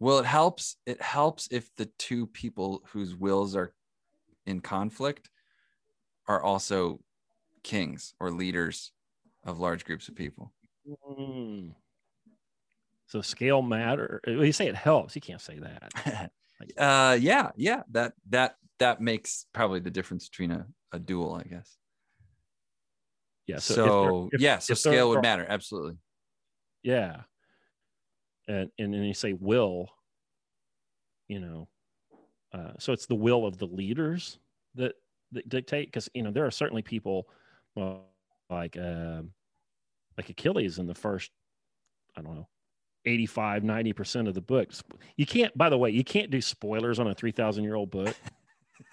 Well, 0.00 0.18
it 0.18 0.26
helps. 0.26 0.76
It 0.86 1.00
helps 1.00 1.48
if 1.50 1.74
the 1.76 1.86
two 1.98 2.26
people 2.26 2.82
whose 2.88 3.14
wills 3.14 3.56
are 3.56 3.72
in 4.46 4.60
conflict 4.60 5.30
are 6.26 6.42
also 6.42 7.00
kings 7.62 8.14
or 8.20 8.30
leaders 8.30 8.92
of 9.44 9.60
large 9.60 9.84
groups 9.84 10.08
of 10.08 10.14
people. 10.14 10.52
Mm. 11.08 11.72
So 13.06 13.20
scale 13.20 13.62
matter. 13.62 14.20
Well, 14.26 14.44
you 14.44 14.52
say 14.52 14.66
it 14.66 14.76
helps. 14.76 15.14
You 15.14 15.22
can't 15.22 15.40
say 15.40 15.58
that. 15.60 16.30
uh 16.78 17.16
yeah, 17.20 17.50
yeah. 17.56 17.82
That 17.92 18.12
that 18.28 18.56
that 18.78 19.00
makes 19.00 19.46
probably 19.52 19.80
the 19.80 19.90
difference 19.90 20.28
between 20.28 20.50
a, 20.50 20.66
a 20.92 20.98
duel, 20.98 21.34
I 21.34 21.48
guess. 21.48 21.76
Yeah. 23.46 23.58
So, 23.58 24.24
if 24.26 24.30
there- 24.30 24.36
if- 24.36 24.40
yeah, 24.40 24.58
so 24.58 24.72
if 24.72 24.78
scale 24.78 25.08
would 25.10 25.22
matter. 25.22 25.46
Absolutely. 25.48 25.98
Yeah. 26.82 27.22
And 28.48 28.70
and 28.78 28.92
then 28.92 29.02
you 29.04 29.14
say 29.14 29.32
will, 29.32 29.90
you 31.28 31.40
know, 31.40 31.68
uh, 32.52 32.72
so 32.78 32.92
it's 32.92 33.06
the 33.06 33.14
will 33.14 33.46
of 33.46 33.58
the 33.58 33.66
leaders 33.66 34.38
that 34.74 34.94
that 35.32 35.48
dictate 35.48 35.88
because 35.88 36.08
you 36.14 36.22
know 36.22 36.30
there 36.30 36.44
are 36.46 36.50
certainly 36.50 36.82
people 36.82 37.28
well, 37.74 38.04
like 38.50 38.76
um 38.76 39.32
like 40.18 40.28
Achilles 40.28 40.78
in 40.78 40.86
the 40.86 40.94
first 40.94 41.30
I 42.16 42.22
don't 42.22 42.34
know 42.34 42.48
85 43.06 43.62
90% 43.62 44.28
of 44.28 44.34
the 44.34 44.40
books. 44.40 44.82
You 45.16 45.26
can't 45.26 45.56
by 45.56 45.68
the 45.70 45.78
way, 45.78 45.90
you 45.90 46.04
can't 46.04 46.30
do 46.30 46.40
spoilers 46.40 46.98
on 46.98 47.06
a 47.08 47.14
3000 47.14 47.64
year 47.64 47.74
old 47.74 47.90
book. 47.90 48.14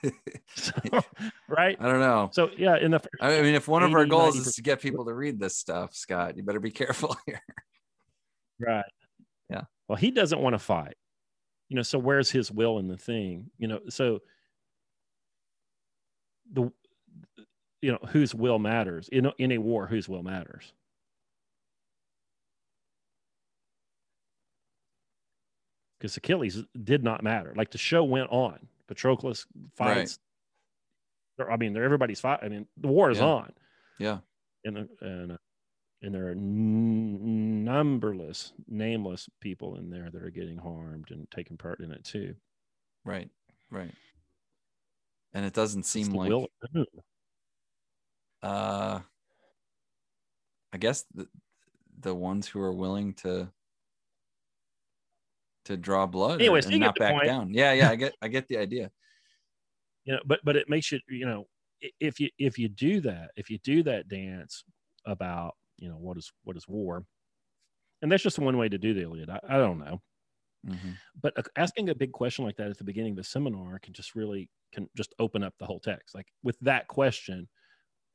So, 0.55 0.73
right? 1.47 1.77
I 1.79 1.88
don't 1.88 2.01
know. 2.01 2.29
So 2.34 2.49
yeah, 2.57 2.77
in 2.77 2.91
the 2.91 2.99
first, 2.99 3.15
I 3.21 3.41
mean, 3.41 3.55
if 3.55 3.67
one 3.67 3.84
of 3.84 3.93
our 3.93 4.05
goals 4.05 4.36
is 4.36 4.47
90% 4.47 4.55
to 4.55 4.61
get 4.61 4.82
people 4.82 5.05
to 5.05 5.13
read 5.13 5.39
this 5.39 5.55
stuff, 5.55 5.95
Scott, 5.95 6.36
you 6.36 6.43
better 6.43 6.59
be 6.59 6.71
careful 6.71 7.15
here. 7.25 7.41
Right. 8.59 8.86
Yeah. 9.49 9.63
Well, 9.88 9.95
he 9.95 10.11
doesn't 10.11 10.39
want 10.39 10.53
to 10.53 10.59
fight. 10.59 10.95
You 11.69 11.77
know, 11.77 11.84
so 11.84 11.99
where's 11.99 12.29
his 12.29 12.51
will 12.51 12.79
in 12.79 12.89
the 12.89 12.97
thing? 12.97 13.49
You 13.57 13.69
know, 13.69 13.79
so 13.89 14.19
the 16.51 16.71
you 17.82 17.91
know, 17.91 17.99
whose 18.09 18.36
will 18.36 18.59
matters. 18.59 19.09
In 19.09 19.32
in 19.38 19.53
a 19.53 19.57
war, 19.57 19.88
whose 19.88 20.07
will 20.09 20.23
matters. 20.23 20.73
Because 25.97 26.17
Achilles 26.17 26.63
did 26.84 27.03
not 27.03 27.23
matter. 27.23 27.53
Like 27.55 27.71
the 27.71 27.77
show 27.77 28.03
went 28.03 28.29
on. 28.32 28.67
Patroclus 28.93 29.45
fights. 29.75 30.19
I 31.49 31.57
mean, 31.57 31.73
they're 31.73 31.83
everybody's 31.83 32.19
fight. 32.19 32.39
I 32.43 32.49
mean, 32.49 32.67
the 32.77 32.87
war 32.87 33.09
is 33.09 33.17
Yeah. 33.19 33.25
on 33.25 33.53
Yeah. 33.99 34.19
and 34.65 34.77
and 35.01 35.31
uh, 35.31 35.37
and 36.03 36.13
there 36.13 36.27
are 36.27 36.31
n- 36.31 37.63
numberless 37.63 38.53
nameless 38.67 39.29
people 39.39 39.77
in 39.77 39.89
there 39.89 40.09
that 40.11 40.21
are 40.23 40.29
getting 40.29 40.57
harmed 40.57 41.11
and 41.11 41.29
taking 41.31 41.57
part 41.57 41.79
in 41.79 41.91
it 41.91 42.03
too. 42.03 42.35
Right. 43.05 43.29
Right. 43.71 43.93
And 45.33 45.45
it 45.45 45.53
doesn't 45.53 45.83
seem 45.83 46.09
the 46.11 46.17
like 46.17 46.29
will 46.29 46.47
uh 48.43 48.99
I 50.73 50.77
guess 50.77 51.05
the 51.13 51.27
the 51.99 52.13
ones 52.15 52.47
who 52.47 52.59
are 52.61 52.73
willing 52.73 53.13
to 53.15 53.51
to 55.66 55.78
draw 55.78 56.05
blood 56.05 56.41
Anyways, 56.41 56.66
and 56.66 56.80
not 56.80 56.97
back 56.97 57.14
point. 57.14 57.26
down. 57.26 57.53
Yeah, 57.53 57.74
yeah, 57.74 57.89
I 57.89 57.95
get 57.95 58.16
I 58.22 58.28
get 58.28 58.47
the 58.47 58.57
idea. 58.57 58.91
you 60.05 60.14
know, 60.14 60.20
but 60.26 60.39
but 60.43 60.55
it 60.55 60.70
makes 60.70 60.91
you 60.91 60.99
you 61.09 61.26
know 61.26 61.47
if 61.99 62.20
you 62.20 62.30
if 62.38 62.57
you 62.57 62.70
do 62.70 63.01
that 63.01 63.32
if 63.36 63.49
you 63.49 63.57
do 63.59 63.84
that 63.84 64.07
dance 64.07 64.64
about 65.05 65.55
you 65.78 65.89
know 65.89 65.97
what 65.97 66.18
is 66.18 66.32
what 66.43 66.57
is 66.57 66.68
war, 66.68 67.05
and 68.01 68.12
that's 68.12 68.24
just 68.24 68.39
one 68.39 68.57
way 68.57 68.70
to 68.70 68.78
do 68.78 68.93
the 68.93 69.01
Iliad. 69.03 69.30
I, 69.30 69.39
I 69.47 69.57
don't 69.57 69.80
know, 69.80 70.01
Mhm. 70.64 71.01
but 71.20 71.38
uh, 71.38 71.43
asking 71.55 71.89
a 71.89 71.95
big 71.95 72.12
question 72.12 72.45
like 72.45 72.57
that 72.57 72.70
at 72.70 72.78
the 72.78 72.84
beginning 72.84 73.14
of 73.14 73.20
a 73.20 73.24
seminar 73.24 73.80
can 73.80 73.93
just 73.93 74.16
really 74.16 74.49
can 74.74 74.89
just 74.95 75.14
open 75.20 75.43
up 75.43 75.53
the 75.59 75.66
whole 75.66 75.80
text. 75.80 76.16
Like 76.16 76.28
with 76.43 76.57
that 76.62 76.88
question, 76.88 77.47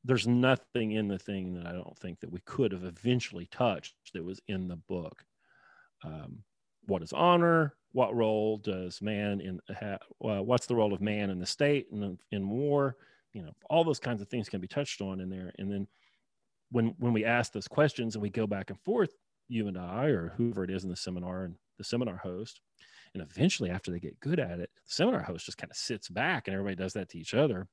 there's 0.05 0.27
nothing 0.27 0.93
in 0.93 1.09
the 1.09 1.19
thing 1.19 1.55
that 1.55 1.67
I 1.67 1.73
don't 1.73 1.99
think 1.99 2.21
that 2.21 2.33
we 2.33 2.41
could 2.47 2.73
have 2.73 2.85
eventually 2.85 3.47
touched 3.47 3.97
that 4.15 4.25
was 4.25 4.41
in 4.49 4.69
the 4.69 4.77
book. 4.77 5.25
Um, 6.05 6.45
what 6.87 7.03
is 7.03 7.13
honor? 7.13 7.75
What 7.93 8.15
role 8.15 8.59
does 8.59 9.01
man 9.01 9.41
in 9.41 9.61
ha, 9.75 9.99
uh, 10.23 10.43
what's 10.43 10.67
the 10.67 10.77
role 10.77 10.93
of 10.93 11.01
man 11.01 11.31
in 11.31 11.39
the 11.39 11.47
state 11.47 11.87
and 11.91 12.19
in 12.31 12.49
war? 12.49 12.97
You 13.33 13.43
know, 13.43 13.53
all 13.71 13.85
those 13.85 14.01
kinds 14.01 14.21
of 14.21 14.29
things 14.29 14.49
can 14.49 14.61
be 14.61 14.69
touched 14.69 15.01
on 15.01 15.21
in 15.21 15.31
there. 15.31 15.53
And 15.59 15.71
then 15.71 15.87
when 16.71 16.95
when 16.99 17.13
we 17.13 17.25
ask 17.25 17.53
those 17.53 17.69
questions 17.69 18.15
and 18.15 18.23
we 18.23 18.31
go 18.31 18.47
back 18.47 18.71
and 18.71 18.81
forth, 18.81 19.11
you 19.49 19.69
and 19.69 19.79
I 19.79 20.07
or 20.07 20.35
whoever 20.37 20.65
it 20.65 20.71
is 20.71 20.85
in 20.85 20.91
the 20.91 20.97
seminar 20.97 21.45
and 21.45 21.57
the 21.79 21.85
seminar 21.85 22.17
host, 22.17 22.61
and 23.15 23.23
eventually 23.23 23.71
after 23.71 23.91
they 23.91 24.01
get 24.01 24.21
good 24.21 24.41
at 24.41 24.61
it, 24.61 24.71
the 24.75 24.93
seminar 24.93 25.23
host 25.23 25.47
just 25.47 25.59
kind 25.59 25.71
of 25.71 25.77
sits 25.77 26.09
back 26.09 26.49
and 26.49 26.55
everybody 26.55 26.77
does 26.77 26.93
that 26.95 27.09
to 27.11 27.19
each 27.19 27.35
other. 27.35 27.69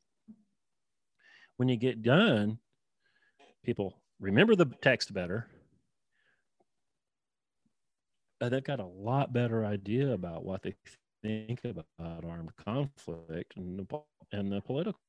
When 1.58 1.70
you 1.70 1.78
get 1.78 2.02
done, 2.02 2.60
people 3.64 4.02
remember 4.20 4.56
the 4.56 4.66
text 4.82 5.14
better. 5.14 5.48
Uh, 8.44 8.50
they've 8.50 8.64
got 8.64 8.82
a 8.82 8.86
lot 8.86 9.32
better 9.32 9.66
idea 9.66 10.12
about 10.12 10.44
what 10.44 10.62
they 10.64 10.76
think 11.22 11.62
about 11.64 11.86
armed 12.26 12.54
conflict 12.58 13.54
and 13.56 13.80
the, 13.80 14.00
and 14.34 14.52
the 14.52 14.60
political. 14.60 15.00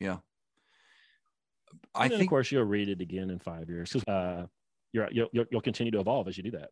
Yeah. 0.00 0.16
I 1.94 2.06
and 2.06 2.10
think 2.10 2.22
of 2.22 2.28
course, 2.28 2.50
you'll 2.50 2.64
read 2.64 2.88
it 2.88 3.00
again 3.00 3.30
in 3.30 3.38
five 3.38 3.68
years. 3.68 3.94
Uh, 4.08 4.46
you're, 4.92 5.08
you'll, 5.12 5.28
you'll 5.32 5.46
you'll 5.52 5.60
continue 5.60 5.92
to 5.92 6.00
evolve 6.00 6.26
as 6.26 6.36
you 6.36 6.42
do 6.42 6.50
that. 6.50 6.70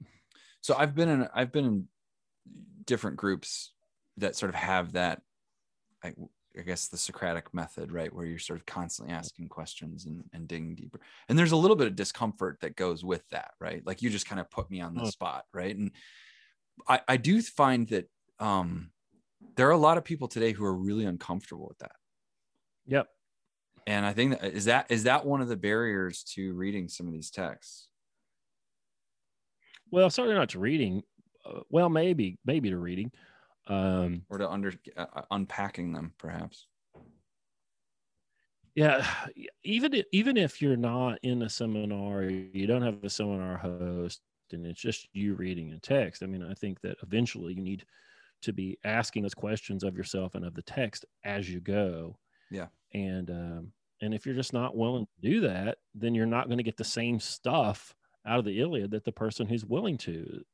so 0.61 0.75
I've 0.77 0.97
been 0.97 1.09
in 1.09 1.29
I've 1.33 1.53
been 1.53 1.65
in 1.65 1.89
different 2.87 3.17
groups 3.17 3.73
that 4.17 4.35
sort 4.35 4.51
of 4.51 4.57
have 4.57 4.93
that 4.93 5.23
I, 6.03 6.15
I 6.59 6.63
guess 6.63 6.89
the 6.89 6.97
Socratic 6.97 7.55
method, 7.55 7.93
right? 7.93 8.13
Where 8.13 8.25
you're 8.27 8.39
sort 8.39 8.59
of 8.59 8.67
constantly 8.67 9.15
asking 9.15 9.49
questions 9.49 10.07
and, 10.07 10.25
and 10.33 10.49
digging 10.49 10.75
deeper. 10.75 11.01
And 11.29 11.39
there's 11.39 11.53
a 11.53 11.57
little 11.57 11.77
bit 11.77 11.87
of 11.87 11.95
discomfort 11.95 12.59
that 12.61 12.75
goes 12.77 13.05
with 13.05 13.23
that, 13.31 13.53
right? 13.61 13.87
Like 13.87 14.03
you 14.03 14.11
just 14.11 14.27
kind 14.27 14.41
of 14.41 14.51
put 14.51 14.71
me 14.71 14.81
on 14.81 14.95
the 14.95 15.03
Oh. 15.03 15.11
spot, 15.11 15.45
right? 15.55 15.77
And 15.77 15.93
I, 16.89 17.01
I 17.07 17.17
do 17.19 17.41
find 17.41 17.87
that 17.89 18.11
um, 18.41 18.91
there 19.57 19.69
are 19.69 19.73
a 19.73 19.77
lot 19.79 19.97
of 19.97 20.05
people 20.05 20.27
today 20.29 20.53
who 20.53 20.65
are 20.65 20.75
really 20.75 21.05
uncomfortable 21.05 21.69
with 21.69 21.79
that. 21.79 21.93
Yep. 22.87 23.07
And 23.87 24.05
I 24.05 24.13
think 24.13 24.41
that 24.41 24.53
is 24.53 24.65
that 24.67 24.87
is 24.91 25.05
that 25.05 25.25
one 25.25 25.41
of 25.41 25.49
the 25.49 25.57
barriers 25.57 26.23
to 26.35 26.53
reading 26.55 26.89
some 26.89 27.07
of 27.07 27.13
these 27.13 27.31
texts. 27.31 27.89
Well, 29.91 30.11
certainly 30.11 30.37
not 30.37 30.51
to 30.51 30.59
reading. 30.59 31.03
Uh, 31.45 31.61
well, 31.71 31.89
maybe 31.89 32.39
maybe 32.45 32.71
to 32.71 32.77
reading. 32.79 33.11
Um, 33.71 34.23
or 34.29 34.39
to 34.39 34.51
under 34.51 34.73
uh, 34.97 35.07
uh, 35.15 35.23
unpacking 35.31 35.93
them 35.93 36.13
perhaps 36.19 36.67
yeah, 38.75 39.07
even 39.65 40.03
even 40.13 40.37
if 40.37 40.63
you're 40.63 40.77
not 40.77 41.19
in 41.23 41.43
a 41.43 41.49
seminar, 41.49 42.25
you 42.25 42.67
don't 42.67 42.83
have 42.83 43.03
a 43.03 43.11
seminar 43.11 43.57
host, 43.57 44.21
and 44.53 44.65
it's 44.65 44.81
just 44.81 45.09
you 45.13 45.35
reading 45.35 45.73
a 45.73 45.79
text. 45.79 46.23
I 46.23 46.27
mean, 46.27 46.43
I 46.43 46.55
think 46.55 46.81
that 46.83 46.97
eventually 47.03 47.55
you 47.55 47.63
need 47.63 47.85
to 48.43 48.53
be 48.53 48.79
asking 48.85 49.23
those 49.23 49.35
questions 49.35 49.85
of 49.85 49.97
yourself 49.97 50.35
and 50.35 50.45
of 50.45 50.55
the 50.55 50.63
text 50.63 51.05
as 51.25 51.51
you 51.51 51.61
go. 51.61 52.17
Yeah. 52.51 52.69
And 52.95 53.31
um, 53.31 53.73
and 54.01 54.15
if 54.15 54.25
you're 54.25 54.35
just 54.35 54.53
not 54.53 54.77
willing 54.77 55.07
to 55.07 55.31
do 55.31 55.41
that, 55.43 55.79
then 55.95 56.15
you're 56.15 56.27
not 56.27 56.47
going 56.47 56.59
to 56.59 56.65
get 56.65 56.77
the 56.77 56.85
same 56.85 57.19
stuff 57.19 57.95
out 58.25 58.39
of 58.39 58.45
the 58.45 58.61
Iliad 58.61 58.93
that 58.93 59.05
the 59.05 59.13
person 59.13 59.47
who's 59.47 59.65
willing 59.65 59.99
to 59.99 60.45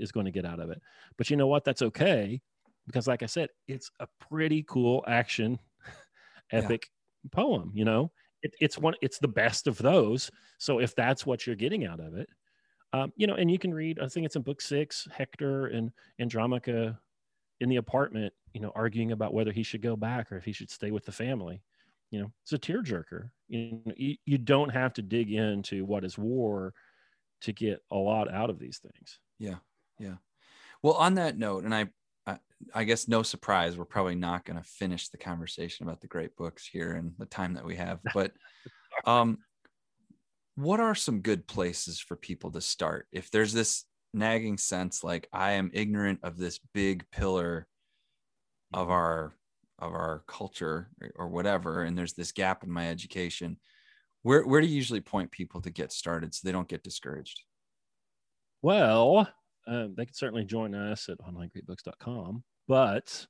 is 0.00 0.12
going 0.12 0.26
to 0.26 0.32
get 0.32 0.44
out 0.44 0.60
of 0.60 0.70
it. 0.70 0.80
But 1.16 1.30
you 1.30 1.36
know 1.36 1.46
what? 1.46 1.64
That's 1.64 1.82
okay 1.82 2.40
because, 2.86 3.06
like 3.06 3.22
I 3.22 3.26
said, 3.26 3.48
it's 3.68 3.90
a 4.00 4.08
pretty 4.28 4.64
cool 4.68 5.04
action 5.06 5.58
epic 6.52 6.88
poem. 7.32 7.72
You 7.74 7.84
know, 7.84 8.10
it, 8.42 8.54
it's 8.60 8.78
one. 8.78 8.94
It's 9.00 9.18
the 9.18 9.28
best 9.28 9.66
of 9.66 9.78
those. 9.78 10.30
So 10.58 10.78
if 10.78 10.94
that's 10.94 11.24
what 11.24 11.46
you're 11.46 11.56
getting 11.56 11.86
out 11.86 12.00
of 12.00 12.16
it, 12.16 12.28
um, 12.92 13.12
you 13.16 13.26
know, 13.26 13.34
and 13.34 13.50
you 13.50 13.58
can 13.58 13.72
read. 13.72 13.98
I 14.00 14.08
think 14.08 14.26
it's 14.26 14.36
in 14.36 14.42
book 14.42 14.60
six. 14.60 15.06
Hector 15.12 15.66
and 15.66 15.92
Andromache 16.18 16.94
in 17.60 17.68
the 17.68 17.76
apartment, 17.76 18.32
you 18.54 18.60
know, 18.60 18.72
arguing 18.74 19.12
about 19.12 19.34
whether 19.34 19.52
he 19.52 19.62
should 19.62 19.82
go 19.82 19.96
back 19.96 20.32
or 20.32 20.36
if 20.36 20.44
he 20.44 20.52
should 20.52 20.70
stay 20.70 20.90
with 20.90 21.04
the 21.04 21.12
family. 21.12 21.62
You 22.10 22.20
know, 22.20 22.32
it's 22.42 22.52
a 22.52 22.58
tearjerker. 22.58 23.30
You, 23.48 23.80
know, 23.84 23.92
you, 23.96 24.16
you 24.24 24.38
don't 24.38 24.70
have 24.70 24.92
to 24.94 25.02
dig 25.02 25.30
into 25.30 25.84
what 25.84 26.04
is 26.04 26.18
war 26.18 26.74
to 27.42 27.52
get 27.52 27.80
a 27.90 27.96
lot 27.96 28.32
out 28.32 28.50
of 28.50 28.58
these 28.58 28.78
things. 28.78 29.18
yeah 29.38 29.56
yeah. 30.00 30.14
Well 30.82 30.94
on 30.94 31.14
that 31.14 31.38
note 31.38 31.64
and 31.64 31.74
i 31.74 31.86
i, 32.26 32.38
I 32.74 32.84
guess 32.84 33.06
no 33.06 33.22
surprise 33.22 33.76
we're 33.76 33.84
probably 33.84 34.14
not 34.14 34.44
going 34.44 34.58
to 34.58 34.68
finish 34.68 35.08
the 35.08 35.18
conversation 35.18 35.86
about 35.86 36.00
the 36.00 36.08
great 36.08 36.36
books 36.36 36.66
here 36.66 36.96
in 36.96 37.12
the 37.18 37.26
time 37.26 37.54
that 37.54 37.64
we 37.64 37.76
have 37.76 38.00
but 38.14 38.32
um 39.04 39.38
what 40.60 40.80
are 40.80 40.94
some 40.94 41.20
good 41.20 41.46
places 41.46 42.00
for 42.00 42.16
people 42.16 42.50
to 42.52 42.60
start? 42.60 43.06
If 43.12 43.30
there's 43.30 43.52
this 43.52 43.84
nagging 44.12 44.58
sense 44.58 45.04
like 45.04 45.28
I 45.32 45.52
am 45.52 45.70
ignorant 45.72 46.20
of 46.22 46.36
this 46.36 46.58
big 46.74 47.04
pillar 47.12 47.66
of 48.74 48.90
our 48.90 49.34
of 49.78 49.92
our 49.92 50.24
culture 50.26 50.90
or 51.14 51.28
whatever 51.28 51.84
and 51.84 51.96
there's 51.96 52.12
this 52.12 52.32
gap 52.32 52.64
in 52.64 52.70
my 52.70 52.88
education 52.88 53.56
where 54.22 54.44
where 54.44 54.60
do 54.60 54.66
you 54.66 54.74
usually 54.74 55.00
point 55.00 55.30
people 55.30 55.62
to 55.62 55.70
get 55.70 55.92
started 55.92 56.34
so 56.34 56.40
they 56.44 56.52
don't 56.52 56.68
get 56.68 56.82
discouraged? 56.82 57.40
Well 58.62 59.28
um, 59.66 59.94
they 59.96 60.06
can 60.06 60.14
certainly 60.14 60.44
join 60.44 60.74
us 60.74 61.08
at 61.08 61.18
onlinegreatbooks.com 61.18 62.42
but 62.66 63.26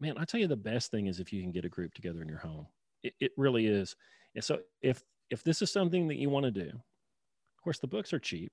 man 0.00 0.14
i 0.18 0.24
tell 0.24 0.40
you 0.40 0.46
the 0.46 0.56
best 0.56 0.90
thing 0.90 1.06
is 1.06 1.20
if 1.20 1.32
you 1.32 1.42
can 1.42 1.52
get 1.52 1.64
a 1.64 1.68
group 1.68 1.94
together 1.94 2.22
in 2.22 2.28
your 2.28 2.38
home. 2.38 2.66
It, 3.02 3.14
it 3.20 3.32
really 3.36 3.66
is. 3.66 3.94
And 4.34 4.42
so 4.42 4.60
if 4.82 5.02
if 5.30 5.42
this 5.42 5.62
is 5.62 5.70
something 5.70 6.08
that 6.08 6.16
you 6.16 6.30
want 6.30 6.44
to 6.44 6.50
do 6.50 6.68
of 6.68 7.62
course 7.62 7.78
the 7.78 7.86
books 7.86 8.12
are 8.12 8.18
cheap. 8.18 8.52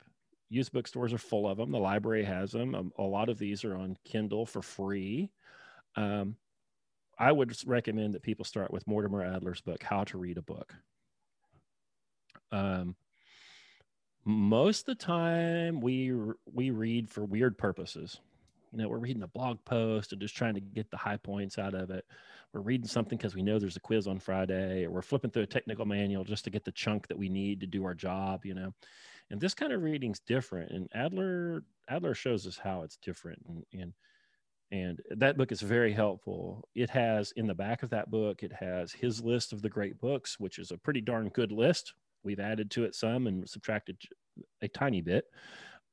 Used 0.50 0.74
bookstores 0.74 1.14
are 1.14 1.18
full 1.18 1.48
of 1.48 1.58
them. 1.58 1.72
The 1.72 1.80
library 1.80 2.26
has 2.26 2.52
them. 2.52 2.76
Um, 2.76 2.92
a 2.98 3.04
lot 3.04 3.30
of 3.30 3.40
these 3.40 3.64
are 3.64 3.76
on 3.76 3.98
kindle 4.04 4.46
for 4.46 4.62
free. 4.62 5.32
Um, 5.96 6.36
I 7.18 7.32
would 7.32 7.56
recommend 7.66 8.14
that 8.14 8.24
people 8.24 8.44
start 8.44 8.72
with 8.72 8.86
Mortimer 8.86 9.24
Adler's 9.24 9.62
book, 9.62 9.82
How 9.82 10.04
to 10.06 10.18
Read 10.18 10.38
a 10.38 10.42
Book. 10.42 10.74
Um, 12.52 12.96
most 14.26 14.82
of 14.82 14.98
the 14.98 15.04
time, 15.04 15.82
we 15.82 16.14
we 16.54 16.72
read 16.72 17.10
for 17.10 17.26
weird 17.26 17.58
purposes. 17.58 18.20
You 18.72 18.80
know, 18.80 18.90
we're 18.90 19.00
reading 19.00 19.24
a 19.24 19.28
blog 19.28 19.64
post 19.66 20.12
and 20.12 20.22
just 20.22 20.36
trying 20.36 20.54
to 20.54 20.62
get 20.62 20.90
the 20.92 20.98
high 20.98 21.18
points 21.18 21.58
out 21.58 21.74
of 21.74 21.90
it. 21.90 22.06
We're 22.54 22.62
reading 22.62 22.88
something 22.88 23.18
because 23.18 23.36
we 23.36 23.42
know 23.42 23.60
there's 23.60 23.76
a 23.78 23.82
quiz 23.82 24.08
on 24.08 24.20
Friday, 24.20 24.86
or 24.86 24.92
we're 24.92 25.02
flipping 25.02 25.32
through 25.32 25.44
a 25.44 25.48
technical 25.48 25.86
manual 25.86 26.24
just 26.24 26.44
to 26.46 26.50
get 26.50 26.64
the 26.64 26.72
chunk 26.72 27.08
that 27.08 27.18
we 27.18 27.30
need 27.30 27.60
to 27.62 27.68
do 27.68 27.84
our 27.84 27.94
job. 27.94 28.46
You 28.46 28.54
know, 28.54 28.74
and 29.30 29.42
this 29.42 29.54
kind 29.54 29.74
of 29.74 29.82
reading's 29.82 30.20
different. 30.20 30.72
And 30.72 30.88
Adler 30.94 31.64
Adler 31.90 32.14
shows 32.14 32.46
us 32.48 32.58
how 32.58 32.84
it's 32.84 32.98
different. 32.98 33.42
And, 33.48 33.66
and 33.74 33.94
and 34.72 35.02
that 35.10 35.38
book 35.38 35.52
is 35.52 35.62
very 35.62 35.92
helpful 35.92 36.68
it 36.76 36.90
has 36.90 37.34
in 37.36 37.46
the 37.46 37.54
back 37.54 37.84
of 37.84 37.90
that 37.90 38.10
book 38.10 38.42
it 38.42 38.54
has 38.54 38.94
his 38.94 39.22
list 39.22 39.52
of 39.52 39.62
the 39.62 39.70
great 39.70 40.00
books 40.00 40.40
which 40.40 40.58
is 40.58 40.72
a 40.72 40.78
pretty 40.78 41.02
darn 41.02 41.28
good 41.30 41.52
list 41.52 41.94
we've 42.24 42.40
added 42.40 42.72
to 42.72 42.84
it 42.84 42.96
some 42.96 43.28
and 43.28 43.48
subtracted 43.50 43.98
a 44.62 44.68
tiny 44.68 45.02
bit 45.02 45.26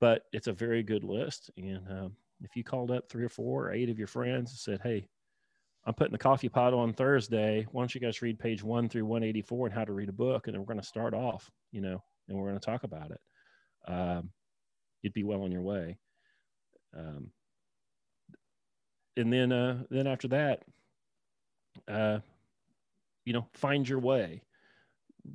but 0.00 0.22
it's 0.32 0.46
a 0.46 0.52
very 0.52 0.82
good 0.82 1.04
list. 1.04 1.50
And 1.56 1.80
um, 1.90 2.12
if 2.42 2.56
you 2.56 2.64
called 2.64 2.90
up 2.90 3.08
three 3.08 3.24
or 3.24 3.28
four 3.28 3.66
or 3.66 3.72
eight 3.72 3.90
of 3.90 3.98
your 3.98 4.06
friends 4.06 4.50
and 4.50 4.58
said 4.58 4.80
hey 4.82 5.08
i'm 5.86 5.94
putting 5.94 6.12
the 6.12 6.18
coffee 6.18 6.48
pot 6.48 6.74
on 6.74 6.92
thursday. 6.92 7.66
Why 7.72 7.82
don't 7.82 7.94
you 7.94 8.00
guys 8.00 8.22
read 8.22 8.38
page 8.38 8.62
1 8.62 8.88
through 8.88 9.06
184 9.06 9.66
and 9.66 9.74
how 9.74 9.84
to 9.84 9.92
read 9.92 10.08
a 10.08 10.12
book? 10.12 10.46
And 10.46 10.54
then 10.54 10.60
we're 10.60 10.72
going 10.72 10.80
to 10.80 10.86
start 10.86 11.14
off 11.14 11.50
you 11.72 11.80
know 11.80 12.02
and 12.28 12.36
we're 12.36 12.48
going 12.48 12.60
to 12.60 12.66
talk 12.66 12.84
about 12.84 13.10
it. 13.10 13.20
Um, 13.90 14.30
you'd 15.02 15.14
be 15.14 15.24
well 15.24 15.42
on 15.42 15.52
your 15.52 15.62
way. 15.62 15.98
Um, 16.96 17.30
and 19.16 19.32
then 19.32 19.50
uh, 19.50 19.82
then 19.90 20.06
after 20.06 20.28
that, 20.28 20.62
uh, 21.88 22.18
you 23.24 23.32
know, 23.32 23.46
find 23.54 23.88
your 23.88 23.98
way. 23.98 24.42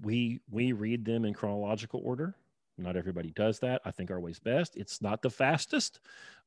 We 0.02 0.42
we 0.50 0.72
read 0.72 1.06
them 1.06 1.26
in 1.26 1.34
chronological 1.34 2.02
order. 2.04 2.36
Not 2.78 2.96
everybody 2.96 3.32
does 3.32 3.60
that. 3.60 3.82
I 3.86 3.92
think 3.92 4.10
our 4.10 4.20
way's 4.20 4.40
best. 4.40 4.76
It's 4.76 5.02
not 5.02 5.22
the 5.22 5.30
fastest, 5.30 6.00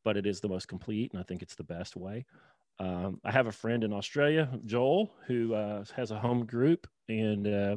but 0.04 0.16
it 0.16 0.26
is 0.26 0.40
the 0.40 0.48
most 0.48 0.66
complete, 0.66 1.12
and 1.12 1.20
I 1.20 1.24
think 1.24 1.42
it's 1.42 1.54
the 1.54 1.64
best 1.64 1.96
way. 1.96 2.24
Um, 2.78 3.20
I 3.24 3.30
have 3.30 3.46
a 3.46 3.52
friend 3.52 3.84
in 3.84 3.92
Australia, 3.92 4.48
Joel, 4.64 5.10
who 5.26 5.54
uh, 5.54 5.84
has 5.94 6.10
a 6.10 6.18
home 6.18 6.44
group, 6.44 6.86
and 7.08 7.46
uh, 7.46 7.76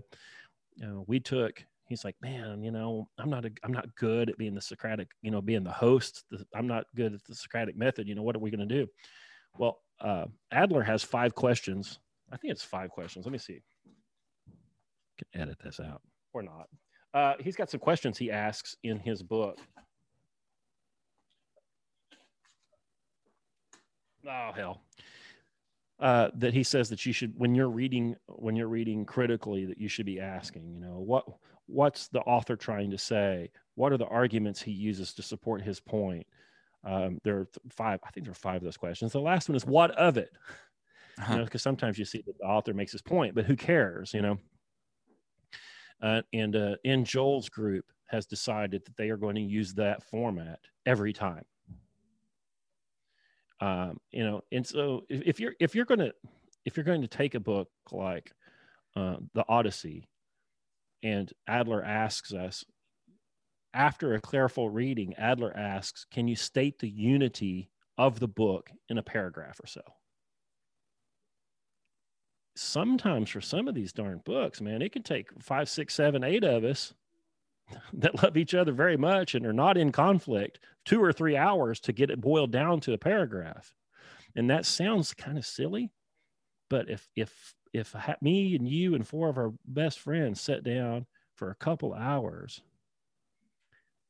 you 0.76 0.88
know, 0.88 1.04
we 1.08 1.20
took. 1.20 1.64
He's 1.88 2.04
like, 2.04 2.16
man, 2.22 2.62
you 2.64 2.72
know, 2.72 3.10
I'm 3.18 3.32
not 3.32 3.46
a, 3.46 3.52
I'm 3.64 3.72
not 3.72 3.96
good 3.96 4.30
at 4.30 4.38
being 4.38 4.54
the 4.54 4.62
Socratic, 4.62 5.10
you 5.22 5.32
know, 5.32 5.42
being 5.42 5.64
the 5.64 5.72
host. 5.72 6.24
I'm 6.54 6.68
not 6.68 6.86
good 6.96 7.14
at 7.16 7.24
the 7.26 7.34
Socratic 7.34 7.76
method. 7.76 8.08
You 8.08 8.14
know, 8.14 8.22
what 8.22 8.36
are 8.36 8.40
we 8.40 8.52
going 8.52 8.68
to 8.68 8.76
do? 8.76 8.88
Well, 9.58 9.80
uh, 10.00 10.26
Adler 10.52 10.84
has 10.84 11.04
five 11.04 11.34
questions. 11.34 12.00
I 12.32 12.38
think 12.38 12.52
it's 12.52 12.64
five 12.64 12.92
questions. 12.92 13.26
Let 13.26 13.32
me 13.32 13.40
see. 13.40 13.62
Can 15.20 15.42
edit 15.42 15.58
this 15.64 15.80
out 15.80 16.02
or 16.34 16.42
not. 16.44 16.68
Uh, 17.14 17.34
he's 17.40 17.56
got 17.56 17.70
some 17.70 17.80
questions 17.80 18.18
he 18.18 18.32
asks 18.32 18.76
in 18.84 19.00
his 19.00 19.22
book. 19.24 19.58
Oh 24.28 24.52
hell. 24.56 24.82
Uh, 26.00 26.30
that 26.36 26.54
he 26.54 26.64
says 26.64 26.90
that 26.90 27.06
you 27.06 27.12
should 27.12 27.34
when 27.38 27.54
you're 27.54 27.70
reading 27.70 28.16
when 28.28 28.56
you're 28.56 28.68
reading 28.68 29.06
critically 29.06 29.66
that 29.66 29.80
you 29.80 29.90
should 29.90 30.06
be 30.06 30.20
asking 30.20 30.72
you 30.72 30.80
know 30.80 30.98
what 31.00 31.26
what's 31.66 32.08
the 32.08 32.22
author 32.22 32.56
trying 32.56 32.90
to 32.90 32.98
say 32.98 33.52
what 33.76 33.92
are 33.92 33.98
the 33.98 34.06
arguments 34.06 34.62
he 34.62 34.72
uses 34.72 35.14
to 35.14 35.22
support 35.22 35.62
his 35.62 35.82
point 35.82 36.26
um, 36.84 37.20
there 37.24 37.38
are 37.38 37.48
five, 37.70 38.00
I 38.06 38.12
think 38.12 38.26
there 38.26 38.32
are 38.32 38.36
five 38.36 38.58
of 38.58 38.64
those 38.64 38.78
questions. 38.78 39.12
The 39.12 39.20
last 39.20 39.50
one 39.50 39.56
is 39.56 39.66
what 39.66 39.92
of 39.92 40.18
it? 40.18 40.32
Uh-huh. 41.18 41.34
You 41.34 41.40
know, 41.40 41.46
because 41.46 41.62
sometimes 41.62 42.00
you 42.00 42.06
see 42.06 42.24
that 42.26 42.38
the 42.40 42.46
author 42.46 42.74
makes 42.74 42.94
his 42.94 43.02
point, 43.02 43.36
but 43.36 43.46
who 43.46 43.56
cares, 43.56 44.14
you 44.14 44.22
know? 44.22 44.38
Uh, 46.02 46.22
and 46.34 46.56
uh, 46.56 46.76
in 46.84 47.04
Joel's 47.04 47.50
group 47.50 47.86
has 48.08 48.26
decided 48.26 48.84
that 48.86 48.98
they 48.98 49.10
are 49.10 49.18
going 49.18 49.36
to 49.36 49.42
use 49.42 49.74
that 49.76 50.04
format 50.04 50.60
every 50.86 51.14
time. 51.14 51.44
Um, 53.62 53.98
you 54.12 54.24
know, 54.24 54.42
and 54.52 54.66
so 54.66 55.02
if, 55.10 55.22
if 55.26 55.40
you're 55.40 55.54
if 55.60 55.76
you're 55.76 55.86
going 55.86 56.00
to 56.00 56.14
if 56.66 56.78
you're 56.78 56.86
going 56.86 57.02
to 57.02 57.08
take 57.08 57.36
a 57.36 57.40
book 57.40 57.68
like 57.92 58.32
uh, 58.96 59.18
the 59.34 59.44
Odyssey, 59.50 60.08
and 61.04 61.32
Adler 61.48 61.84
asks 61.84 62.34
us, 62.34 62.64
after 63.74 64.14
a 64.14 64.22
careful 64.22 64.70
reading, 64.70 65.14
Adler 65.16 65.56
asks, 65.56 66.06
Can 66.06 66.28
you 66.28 66.36
state 66.36 66.80
the 66.80 66.90
unity 66.90 67.70
of 67.98 68.20
the 68.20 68.28
book 68.28 68.72
in 68.90 68.98
a 68.98 69.04
paragraph 69.04 69.60
or 69.62 69.68
so? 69.68 69.82
Sometimes 72.56 73.30
for 73.30 73.42
some 73.42 73.68
of 73.68 73.76
these 73.76 73.94
darn 73.94 74.22
books, 74.26 74.60
man, 74.62 74.82
it 74.82 74.92
can 74.92 75.04
take 75.04 75.30
five, 75.42 75.70
six, 75.70 75.94
seven, 75.94 76.24
eight 76.24 76.44
of 76.44 76.64
us 76.64 76.94
that 77.94 78.22
love 78.22 78.38
each 78.38 78.54
other 78.54 78.72
very 78.72 78.98
much 78.98 79.36
and 79.36 79.46
are 79.46 79.54
not 79.54 79.78
in 79.78 79.92
conflict 79.92 80.60
two 80.86 81.02
or 81.02 81.14
three 81.14 81.38
hours 81.38 81.80
to 81.82 81.94
get 81.94 82.10
it 82.10 82.22
boiled 82.22 82.52
down 82.52 82.80
to 82.82 82.94
a 82.94 82.98
paragraph. 82.98 83.74
And 84.36 84.50
that 84.50 84.66
sounds 84.66 85.14
kind 85.14 85.38
of 85.38 85.46
silly, 85.46 85.92
but 86.70 86.90
if 86.90 87.10
if 87.16 87.56
if 87.74 87.96
me 88.22 88.56
and 88.56 88.68
you 88.68 88.96
and 88.96 89.08
four 89.08 89.30
of 89.30 89.38
our 89.38 89.54
best 89.66 90.00
friends 90.00 90.42
sat 90.42 90.64
down 90.64 91.06
for 91.36 91.50
a 91.50 91.56
couple 91.56 91.94
hours 91.94 92.62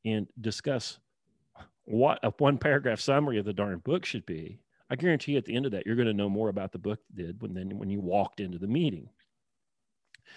and 0.06 0.28
discuss 0.40 1.00
what 1.86 2.20
a 2.24 2.32
one 2.38 2.58
paragraph 2.58 3.00
summary 3.00 3.38
of 3.38 3.46
the 3.46 3.54
darn 3.54 3.80
book 3.80 4.06
should 4.06 4.26
be, 4.26 4.60
I 4.90 4.96
guarantee 4.96 5.34
you 5.34 5.38
at 5.38 5.46
the 5.46 5.56
end 5.56 5.66
of 5.66 5.72
that, 5.74 5.86
you're 5.86 5.96
going 5.96 6.08
to 6.08 6.14
know 6.14 6.30
more 6.30 6.50
about 6.50 6.72
the 6.72 6.80
book 6.80 7.00
did 7.14 7.42
when 7.42 7.54
then 7.54 7.78
when 7.78 7.90
you 7.90 8.00
walked 8.00 8.40
into 8.40 8.58
the 8.58 8.68
meeting. 8.68 9.10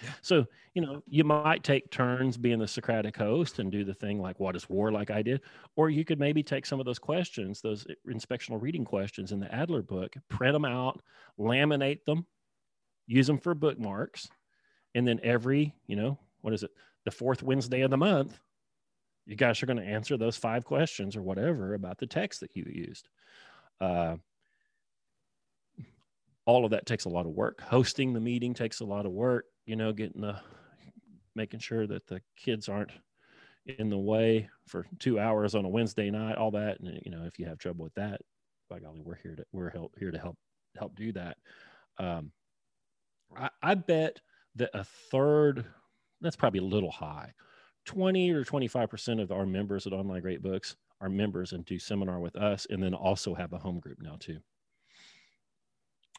Yeah. 0.01 0.09
So, 0.21 0.45
you 0.73 0.81
know, 0.81 1.03
you 1.07 1.23
might 1.23 1.63
take 1.63 1.91
turns 1.91 2.37
being 2.37 2.59
the 2.59 2.67
Socratic 2.67 3.15
host 3.15 3.59
and 3.59 3.71
do 3.71 3.83
the 3.83 3.93
thing 3.93 4.19
like, 4.19 4.39
what 4.39 4.55
is 4.55 4.69
war, 4.69 4.91
like 4.91 5.11
I 5.11 5.21
did. 5.21 5.41
Or 5.75 5.89
you 5.89 6.03
could 6.03 6.19
maybe 6.19 6.41
take 6.41 6.65
some 6.65 6.79
of 6.79 6.85
those 6.85 6.99
questions, 6.99 7.61
those 7.61 7.85
inspectional 8.07 8.61
reading 8.61 8.85
questions 8.85 9.31
in 9.31 9.39
the 9.39 9.53
Adler 9.53 9.81
book, 9.81 10.15
print 10.29 10.53
them 10.53 10.65
out, 10.65 11.01
laminate 11.39 12.05
them, 12.05 12.25
use 13.05 13.27
them 13.27 13.37
for 13.37 13.53
bookmarks. 13.53 14.29
And 14.95 15.07
then 15.07 15.19
every, 15.23 15.75
you 15.87 15.95
know, 15.95 16.17
what 16.41 16.53
is 16.53 16.63
it, 16.63 16.71
the 17.05 17.11
fourth 17.11 17.43
Wednesday 17.43 17.81
of 17.81 17.91
the 17.91 17.97
month, 17.97 18.39
you 19.25 19.35
guys 19.35 19.61
are 19.61 19.67
going 19.67 19.77
to 19.77 19.83
answer 19.83 20.17
those 20.17 20.37
five 20.37 20.65
questions 20.65 21.15
or 21.15 21.21
whatever 21.21 21.73
about 21.73 21.97
the 21.97 22.07
text 22.07 22.39
that 22.41 22.55
you 22.55 22.65
used. 22.67 23.09
Uh, 23.79 24.17
all 26.45 26.65
of 26.65 26.71
that 26.71 26.85
takes 26.85 27.05
a 27.05 27.09
lot 27.09 27.25
of 27.25 27.31
work. 27.31 27.61
Hosting 27.61 28.13
the 28.13 28.19
meeting 28.19 28.53
takes 28.53 28.79
a 28.81 28.85
lot 28.85 29.05
of 29.05 29.11
work. 29.11 29.45
You 29.65 29.75
know, 29.75 29.93
getting 29.93 30.21
the 30.21 30.39
making 31.35 31.59
sure 31.59 31.87
that 31.87 32.07
the 32.07 32.21
kids 32.37 32.69
aren't 32.69 32.91
in 33.65 33.89
the 33.89 33.97
way 33.97 34.49
for 34.67 34.85
two 34.99 35.19
hours 35.19 35.55
on 35.55 35.65
a 35.65 35.69
Wednesday 35.69 36.11
night. 36.11 36.37
All 36.37 36.51
that, 36.51 36.79
and 36.79 36.99
you 37.05 37.11
know, 37.11 37.23
if 37.25 37.39
you 37.39 37.45
have 37.45 37.57
trouble 37.57 37.83
with 37.83 37.93
that, 37.95 38.21
by 38.69 38.79
golly, 38.79 39.01
we're 39.01 39.15
here 39.15 39.35
to 39.35 39.45
we're 39.51 39.69
help, 39.69 39.93
here 39.97 40.11
to 40.11 40.19
help 40.19 40.37
help 40.77 40.95
do 40.95 41.11
that. 41.13 41.37
Um, 41.97 42.31
I, 43.37 43.49
I 43.61 43.75
bet 43.75 44.19
that 44.55 44.71
a 44.73 44.83
third 44.83 45.65
that's 46.21 46.35
probably 46.35 46.59
a 46.59 46.63
little 46.63 46.91
high 46.91 47.33
20 47.85 48.31
or 48.31 48.43
25% 48.43 49.21
of 49.21 49.31
our 49.31 49.45
members 49.45 49.85
at 49.85 49.93
Online 49.93 50.21
Great 50.21 50.41
Books 50.41 50.75
are 51.01 51.09
members 51.09 51.51
and 51.51 51.65
do 51.65 51.77
seminar 51.77 52.19
with 52.19 52.35
us 52.35 52.65
and 52.69 52.81
then 52.81 52.93
also 52.93 53.33
have 53.33 53.53
a 53.53 53.57
home 53.57 53.79
group 53.79 53.97
now 54.01 54.15
too. 54.19 54.39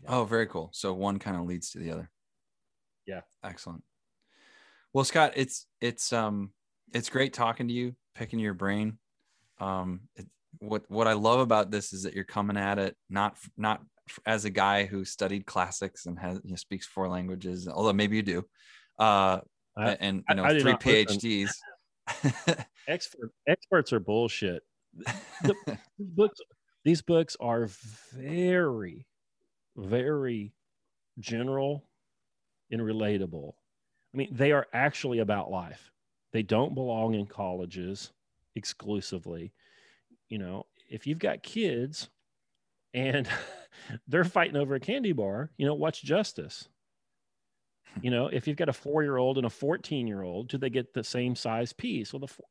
Yeah. 0.03 0.11
Oh, 0.11 0.25
very 0.25 0.47
cool. 0.47 0.71
So 0.73 0.93
one 0.93 1.19
kind 1.19 1.37
of 1.37 1.47
leads 1.47 1.71
to 1.71 1.79
the 1.79 1.91
other. 1.91 2.11
Yeah. 3.07 3.21
Excellent. 3.45 3.83
Well, 4.93 5.05
Scott, 5.05 5.33
it's 5.37 5.67
it's 5.81 6.13
um 6.13 6.53
it's 6.93 7.11
great 7.11 7.33
talking 7.33 7.69
to 7.69 7.75
you, 7.75 7.95
picking 8.15 8.39
your 8.39 8.55
brain. 8.55 8.99
Um 9.61 10.03
it, 10.17 10.27
what 10.59 10.85
what 10.89 11.09
I 11.09 11.15
love 11.15 11.41
about 11.41 11.71
this 11.71 11.93
is 11.93 12.05
that 12.05 12.15
you're 12.15 12.25
coming 12.25 12.57
at 12.57 12.79
it 12.79 12.97
not 13.11 13.37
not 13.57 13.81
as 14.27 14.45
a 14.45 14.51
guy 14.51 14.85
who 14.85 15.05
studied 15.05 15.47
classics 15.47 16.07
and 16.07 16.19
has 16.19 16.41
you 16.45 16.51
know, 16.51 16.57
speaks 16.57 16.87
four 16.87 17.09
languages, 17.09 17.69
although 17.69 17.93
maybe 17.93 18.17
you 18.17 18.23
do. 18.23 18.45
Uh 18.99 19.41
and 19.77 20.23
you 20.29 20.37
know 20.37 20.45
I, 20.45 20.51
I 20.51 20.61
three 20.61 20.75
PhDs. 20.75 21.51
Expert, 22.87 23.33
experts 23.49 23.93
are 23.93 24.01
bullshit. 24.01 24.63
the 25.43 25.79
books 25.99 26.39
these 26.85 27.01
books 27.01 27.35
are 27.41 27.69
very 28.13 29.07
very 29.77 30.53
general 31.19 31.85
and 32.71 32.81
relatable. 32.81 33.53
I 34.13 34.17
mean 34.17 34.29
they 34.31 34.53
are 34.53 34.67
actually 34.73 35.19
about 35.19 35.51
life. 35.51 35.91
They 36.33 36.43
don't 36.43 36.75
belong 36.75 37.15
in 37.15 37.27
colleges 37.27 38.13
exclusively. 38.55 39.53
You 40.29 40.39
know 40.39 40.67
if 40.89 41.07
you've 41.07 41.19
got 41.19 41.43
kids 41.43 42.09
and 42.93 43.29
they're 44.09 44.25
fighting 44.25 44.57
over 44.57 44.75
a 44.75 44.81
candy 44.81 45.13
bar 45.13 45.51
you 45.57 45.67
know 45.67 45.75
what's 45.75 46.01
justice? 46.01 46.69
You 48.03 48.11
know 48.11 48.27
if 48.27 48.47
you've 48.47 48.57
got 48.57 48.69
a 48.69 48.73
four 48.73 49.03
year 49.03 49.17
old 49.17 49.39
and 49.39 49.47
a 49.47 49.51
14 49.51 50.07
year 50.07 50.23
old 50.23 50.49
do 50.49 50.59
they 50.59 50.71
get 50.71 50.95
the 50.95 51.05
same 51.05 51.35
size 51.37 51.73
piece? 51.73 52.13
Well 52.13 52.21
the 52.21 52.29
four, 52.29 52.47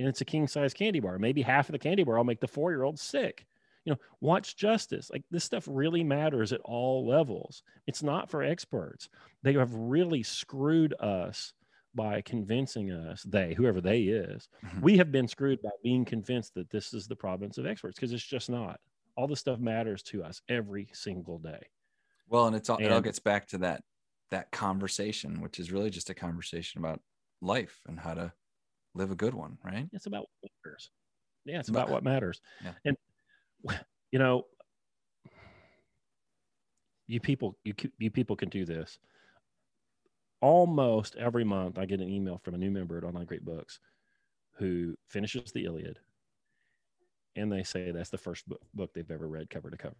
and 0.00 0.08
it's 0.08 0.22
a 0.22 0.24
king 0.24 0.48
size 0.48 0.72
candy 0.72 1.00
bar. 1.00 1.18
Maybe 1.18 1.42
half 1.42 1.68
of 1.68 1.72
the 1.72 1.78
candy 1.78 2.04
bar 2.04 2.16
will 2.16 2.24
make 2.24 2.40
the 2.40 2.48
four 2.48 2.70
year 2.70 2.82
old 2.82 2.98
sick. 2.98 3.46
You 3.84 3.92
know, 3.92 3.98
watch 4.20 4.56
justice. 4.56 5.10
Like 5.10 5.24
this 5.30 5.44
stuff 5.44 5.66
really 5.70 6.04
matters 6.04 6.52
at 6.52 6.60
all 6.64 7.06
levels. 7.06 7.62
It's 7.86 8.02
not 8.02 8.30
for 8.30 8.42
experts. 8.42 9.08
They 9.42 9.54
have 9.54 9.74
really 9.74 10.22
screwed 10.22 10.94
us 11.00 11.52
by 11.94 12.20
convincing 12.20 12.92
us, 12.92 13.22
they, 13.24 13.54
whoever 13.54 13.80
they 13.80 14.02
is, 14.02 14.48
mm-hmm. 14.64 14.80
we 14.80 14.96
have 14.96 15.10
been 15.10 15.26
screwed 15.26 15.60
by 15.62 15.70
being 15.82 16.04
convinced 16.04 16.54
that 16.54 16.70
this 16.70 16.94
is 16.94 17.08
the 17.08 17.16
province 17.16 17.58
of 17.58 17.66
experts 17.66 17.96
because 17.96 18.12
it's 18.12 18.24
just 18.24 18.48
not. 18.48 18.78
All 19.16 19.26
this 19.26 19.40
stuff 19.40 19.58
matters 19.58 20.02
to 20.04 20.22
us 20.22 20.40
every 20.48 20.88
single 20.92 21.38
day. 21.38 21.66
Well, 22.28 22.46
and 22.46 22.54
it's 22.54 22.70
all, 22.70 22.76
and, 22.76 22.86
it 22.86 22.92
all 22.92 23.00
gets 23.00 23.18
back 23.18 23.48
to 23.48 23.58
that 23.58 23.82
that 24.30 24.52
conversation, 24.52 25.40
which 25.40 25.58
is 25.58 25.72
really 25.72 25.90
just 25.90 26.08
a 26.10 26.14
conversation 26.14 26.78
about 26.78 27.00
life 27.42 27.80
and 27.88 27.98
how 27.98 28.14
to 28.14 28.32
live 28.94 29.10
a 29.10 29.16
good 29.16 29.34
one, 29.34 29.58
right? 29.64 29.88
It's 29.92 30.06
about 30.06 30.26
what 30.40 30.52
matters. 30.64 30.90
Yeah, 31.44 31.58
it's 31.58 31.68
about, 31.68 31.90
what 31.90 32.04
matters. 32.04 32.40
Yeah. 32.62 32.72
And 32.84 32.96
you 34.12 34.18
know, 34.18 34.46
you 37.06 37.20
people, 37.20 37.58
you 37.64 37.74
you 37.98 38.10
people 38.10 38.36
can 38.36 38.48
do 38.48 38.64
this. 38.64 38.98
Almost 40.40 41.16
every 41.16 41.44
month, 41.44 41.78
I 41.78 41.84
get 41.84 42.00
an 42.00 42.08
email 42.08 42.38
from 42.38 42.54
a 42.54 42.58
new 42.58 42.70
member 42.70 42.96
at 42.96 43.04
Online 43.04 43.26
Great 43.26 43.44
Books 43.44 43.80
who 44.56 44.94
finishes 45.08 45.52
the 45.52 45.64
Iliad, 45.64 45.98
and 47.36 47.50
they 47.50 47.62
say 47.62 47.90
that's 47.90 48.10
the 48.10 48.18
first 48.18 48.48
book, 48.48 48.60
book 48.74 48.92
they've 48.94 49.10
ever 49.10 49.26
read 49.28 49.50
cover 49.50 49.70
to 49.70 49.76
cover. 49.76 49.96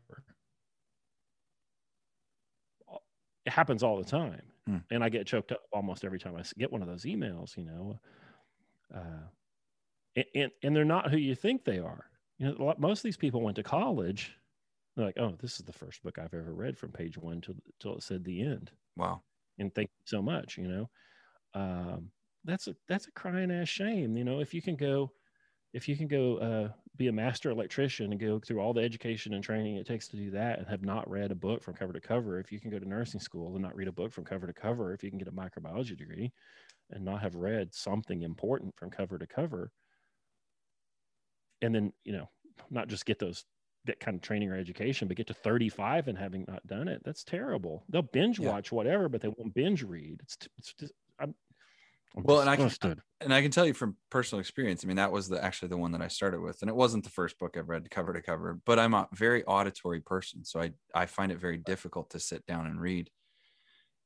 It 3.46 3.52
happens 3.52 3.82
all 3.82 3.96
the 3.96 4.04
time, 4.04 4.42
hmm. 4.66 4.78
and 4.90 5.02
I 5.02 5.08
get 5.08 5.26
choked 5.26 5.52
up 5.52 5.62
almost 5.72 6.04
every 6.04 6.18
time 6.18 6.36
I 6.36 6.42
get 6.58 6.70
one 6.70 6.82
of 6.82 6.88
those 6.88 7.04
emails. 7.04 7.56
You 7.56 7.64
know, 7.64 7.98
uh, 8.94 10.22
and, 10.34 10.50
and 10.62 10.76
they're 10.76 10.84
not 10.84 11.10
who 11.10 11.16
you 11.16 11.34
think 11.34 11.64
they 11.64 11.78
are. 11.78 12.09
You 12.40 12.54
know, 12.58 12.74
most 12.78 13.00
of 13.00 13.02
these 13.02 13.18
people 13.18 13.42
went 13.42 13.56
to 13.56 13.62
college. 13.62 14.34
They're 14.96 15.04
like, 15.04 15.18
oh, 15.18 15.36
this 15.38 15.60
is 15.60 15.66
the 15.66 15.74
first 15.74 16.02
book 16.02 16.18
I've 16.18 16.32
ever 16.32 16.54
read 16.54 16.78
from 16.78 16.90
page 16.90 17.18
one 17.18 17.42
till 17.42 17.54
till 17.78 17.96
it 17.96 18.02
said 18.02 18.24
the 18.24 18.40
end. 18.40 18.72
Wow. 18.96 19.20
And 19.58 19.72
thank 19.74 19.90
you 19.90 20.02
so 20.06 20.22
much. 20.22 20.56
You 20.56 20.68
know, 20.68 20.90
um, 21.52 22.10
that's 22.44 22.66
a 22.66 22.74
that's 22.88 23.06
a 23.06 23.12
crying 23.12 23.50
ass 23.50 23.68
shame. 23.68 24.16
You 24.16 24.24
know, 24.24 24.40
if 24.40 24.54
you 24.54 24.62
can 24.62 24.74
go, 24.74 25.12
if 25.74 25.86
you 25.86 25.98
can 25.98 26.08
go 26.08 26.38
uh, 26.38 26.68
be 26.96 27.08
a 27.08 27.12
master 27.12 27.50
electrician 27.50 28.10
and 28.10 28.18
go 28.18 28.38
through 28.38 28.60
all 28.60 28.72
the 28.72 28.80
education 28.80 29.34
and 29.34 29.44
training 29.44 29.76
it 29.76 29.86
takes 29.86 30.08
to 30.08 30.16
do 30.16 30.30
that, 30.30 30.58
and 30.58 30.66
have 30.66 30.82
not 30.82 31.08
read 31.10 31.30
a 31.30 31.36
book 31.36 31.62
from 31.62 31.74
cover 31.74 31.92
to 31.92 32.00
cover, 32.00 32.40
if 32.40 32.50
you 32.50 32.58
can 32.58 32.70
go 32.70 32.78
to 32.78 32.88
nursing 32.88 33.20
school 33.20 33.52
and 33.52 33.62
not 33.62 33.76
read 33.76 33.88
a 33.88 33.92
book 33.92 34.12
from 34.12 34.24
cover 34.24 34.46
to 34.46 34.54
cover, 34.54 34.94
if 34.94 35.04
you 35.04 35.10
can 35.10 35.18
get 35.18 35.28
a 35.28 35.32
microbiology 35.32 35.96
degree, 35.96 36.32
and 36.90 37.04
not 37.04 37.20
have 37.20 37.34
read 37.34 37.74
something 37.74 38.22
important 38.22 38.74
from 38.76 38.88
cover 38.88 39.18
to 39.18 39.26
cover 39.26 39.70
and 41.62 41.74
then 41.74 41.92
you 42.04 42.12
know 42.12 42.28
not 42.70 42.88
just 42.88 43.06
get 43.06 43.18
those 43.18 43.44
that 43.86 43.98
kind 43.98 44.14
of 44.14 44.20
training 44.20 44.50
or 44.50 44.56
education 44.56 45.08
but 45.08 45.16
get 45.16 45.26
to 45.26 45.34
35 45.34 46.08
and 46.08 46.18
having 46.18 46.44
not 46.46 46.66
done 46.66 46.88
it 46.88 47.00
that's 47.04 47.24
terrible 47.24 47.84
they'll 47.88 48.02
binge 48.02 48.38
yeah. 48.38 48.50
watch 48.50 48.70
whatever 48.70 49.08
but 49.08 49.20
they 49.20 49.28
won't 49.28 49.54
binge 49.54 49.82
read 49.82 50.20
it's, 50.22 50.36
it's 50.58 50.74
just 50.74 50.92
i'm, 51.18 51.34
I'm 52.16 52.24
well 52.24 52.40
and 52.40 52.50
i 52.50 52.56
can 52.56 52.70
and 53.22 53.32
i 53.32 53.40
can 53.40 53.50
tell 53.50 53.66
you 53.66 53.72
from 53.72 53.96
personal 54.10 54.40
experience 54.40 54.84
i 54.84 54.86
mean 54.86 54.98
that 54.98 55.12
was 55.12 55.28
the 55.28 55.42
actually 55.42 55.68
the 55.68 55.78
one 55.78 55.92
that 55.92 56.02
i 56.02 56.08
started 56.08 56.40
with 56.40 56.60
and 56.60 56.68
it 56.68 56.76
wasn't 56.76 57.04
the 57.04 57.10
first 57.10 57.38
book 57.38 57.56
i've 57.56 57.70
read 57.70 57.90
cover 57.90 58.12
to 58.12 58.20
cover 58.20 58.60
but 58.66 58.78
i'm 58.78 58.92
a 58.92 59.08
very 59.14 59.44
auditory 59.44 60.00
person 60.00 60.44
so 60.44 60.60
i 60.60 60.70
i 60.94 61.06
find 61.06 61.32
it 61.32 61.38
very 61.38 61.56
difficult 61.56 62.10
to 62.10 62.20
sit 62.20 62.44
down 62.44 62.66
and 62.66 62.80
read 62.80 63.10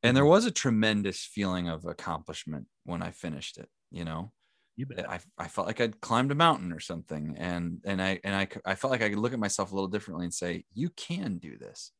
and 0.04 0.14
there 0.14 0.22
mm-hmm. 0.22 0.32
was 0.32 0.44
a 0.44 0.50
tremendous 0.50 1.24
feeling 1.24 1.66
of 1.66 1.86
accomplishment 1.86 2.66
when 2.84 3.02
I 3.02 3.10
finished 3.10 3.56
it. 3.56 3.70
You 3.90 4.04
know, 4.04 4.32
you 4.76 4.86
bet. 4.86 5.08
I, 5.08 5.20
I 5.38 5.48
felt 5.48 5.66
like 5.66 5.80
I'd 5.80 6.00
climbed 6.00 6.32
a 6.32 6.34
mountain 6.34 6.72
or 6.72 6.80
something, 6.80 7.36
and 7.38 7.80
and 7.84 8.02
I 8.02 8.20
and 8.24 8.34
I 8.34 8.48
I 8.64 8.74
felt 8.74 8.90
like 8.90 9.02
I 9.02 9.08
could 9.08 9.18
look 9.18 9.32
at 9.32 9.38
myself 9.38 9.72
a 9.72 9.74
little 9.74 9.88
differently 9.88 10.24
and 10.24 10.34
say, 10.34 10.64
you 10.72 10.90
can 10.90 11.38
do 11.38 11.56
this. 11.58 11.92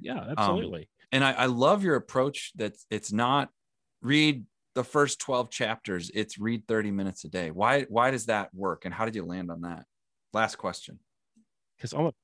Yeah, 0.00 0.20
um, 0.20 0.28
absolutely. 0.28 0.82
Um, 0.82 0.86
and 1.12 1.24
I, 1.24 1.32
I 1.32 1.46
love 1.46 1.82
your 1.82 1.96
approach 1.96 2.52
that 2.56 2.74
it's 2.90 3.12
not 3.12 3.50
read 4.02 4.46
the 4.74 4.84
first 4.84 5.18
12 5.18 5.50
chapters 5.50 6.08
it's 6.14 6.38
read 6.38 6.68
30 6.68 6.92
minutes 6.92 7.24
a 7.24 7.28
day 7.28 7.50
why 7.50 7.82
why 7.84 8.12
does 8.12 8.26
that 8.26 8.54
work 8.54 8.84
and 8.84 8.94
how 8.94 9.04
did 9.04 9.16
you 9.16 9.24
land 9.24 9.50
on 9.50 9.62
that 9.62 9.86
last 10.32 10.54
question 10.56 11.00
because 11.76 11.92
almost 11.92 12.16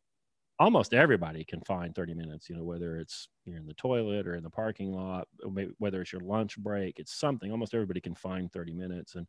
almost 0.58 0.94
everybody 0.94 1.44
can 1.44 1.60
find 1.62 1.94
30 1.94 2.14
minutes, 2.14 2.48
you 2.48 2.56
know, 2.56 2.64
whether 2.64 2.98
it's 2.98 3.28
you're 3.44 3.56
in 3.56 3.66
the 3.66 3.74
toilet 3.74 4.26
or 4.26 4.34
in 4.34 4.42
the 4.44 4.50
parking 4.50 4.92
lot, 4.92 5.28
whether 5.78 6.00
it's 6.00 6.12
your 6.12 6.22
lunch 6.22 6.58
break, 6.58 6.98
it's 6.98 7.14
something. 7.14 7.50
Almost 7.50 7.74
everybody 7.74 8.00
can 8.00 8.14
find 8.14 8.52
30 8.52 8.72
minutes. 8.74 9.16
And 9.16 9.26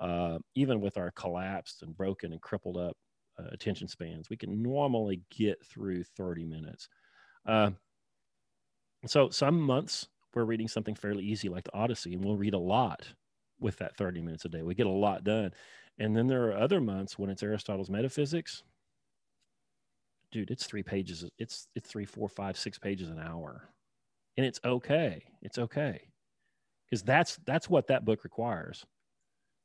uh, 0.00 0.38
even 0.54 0.80
with 0.80 0.96
our 0.96 1.10
collapsed 1.12 1.82
and 1.82 1.96
broken 1.96 2.32
and 2.32 2.40
crippled 2.40 2.76
up 2.76 2.96
uh, 3.38 3.48
attention 3.52 3.88
spans, 3.88 4.30
we 4.30 4.36
can 4.36 4.62
normally 4.62 5.22
get 5.30 5.64
through 5.64 6.04
30 6.04 6.44
minutes. 6.44 6.88
Uh, 7.46 7.70
so 9.06 9.30
some 9.30 9.60
months 9.60 10.08
we're 10.34 10.44
reading 10.44 10.68
something 10.68 10.94
fairly 10.94 11.24
easy 11.24 11.48
like 11.48 11.64
the 11.64 11.74
Odyssey, 11.74 12.14
and 12.14 12.24
we'll 12.24 12.36
read 12.36 12.54
a 12.54 12.58
lot 12.58 13.08
with 13.58 13.76
that 13.78 13.96
30 13.96 14.20
minutes 14.20 14.44
a 14.44 14.48
day. 14.48 14.62
We 14.62 14.74
get 14.74 14.86
a 14.86 14.90
lot 14.90 15.24
done. 15.24 15.52
And 15.98 16.16
then 16.16 16.28
there 16.28 16.48
are 16.48 16.56
other 16.56 16.80
months 16.80 17.18
when 17.18 17.28
it's 17.28 17.42
Aristotle's 17.42 17.90
metaphysics 17.90 18.62
dude, 20.30 20.50
it's 20.50 20.66
three 20.66 20.82
pages. 20.82 21.24
It's 21.38 21.68
it's 21.74 21.88
three, 21.88 22.04
four, 22.04 22.28
five, 22.28 22.56
six 22.56 22.78
pages 22.78 23.08
an 23.08 23.18
hour, 23.18 23.68
and 24.36 24.46
it's 24.46 24.60
okay. 24.64 25.24
It's 25.42 25.58
okay 25.58 26.02
because 26.86 27.02
that's 27.02 27.38
that's 27.46 27.70
what 27.70 27.86
that 27.88 28.04
book 28.04 28.24
requires. 28.24 28.84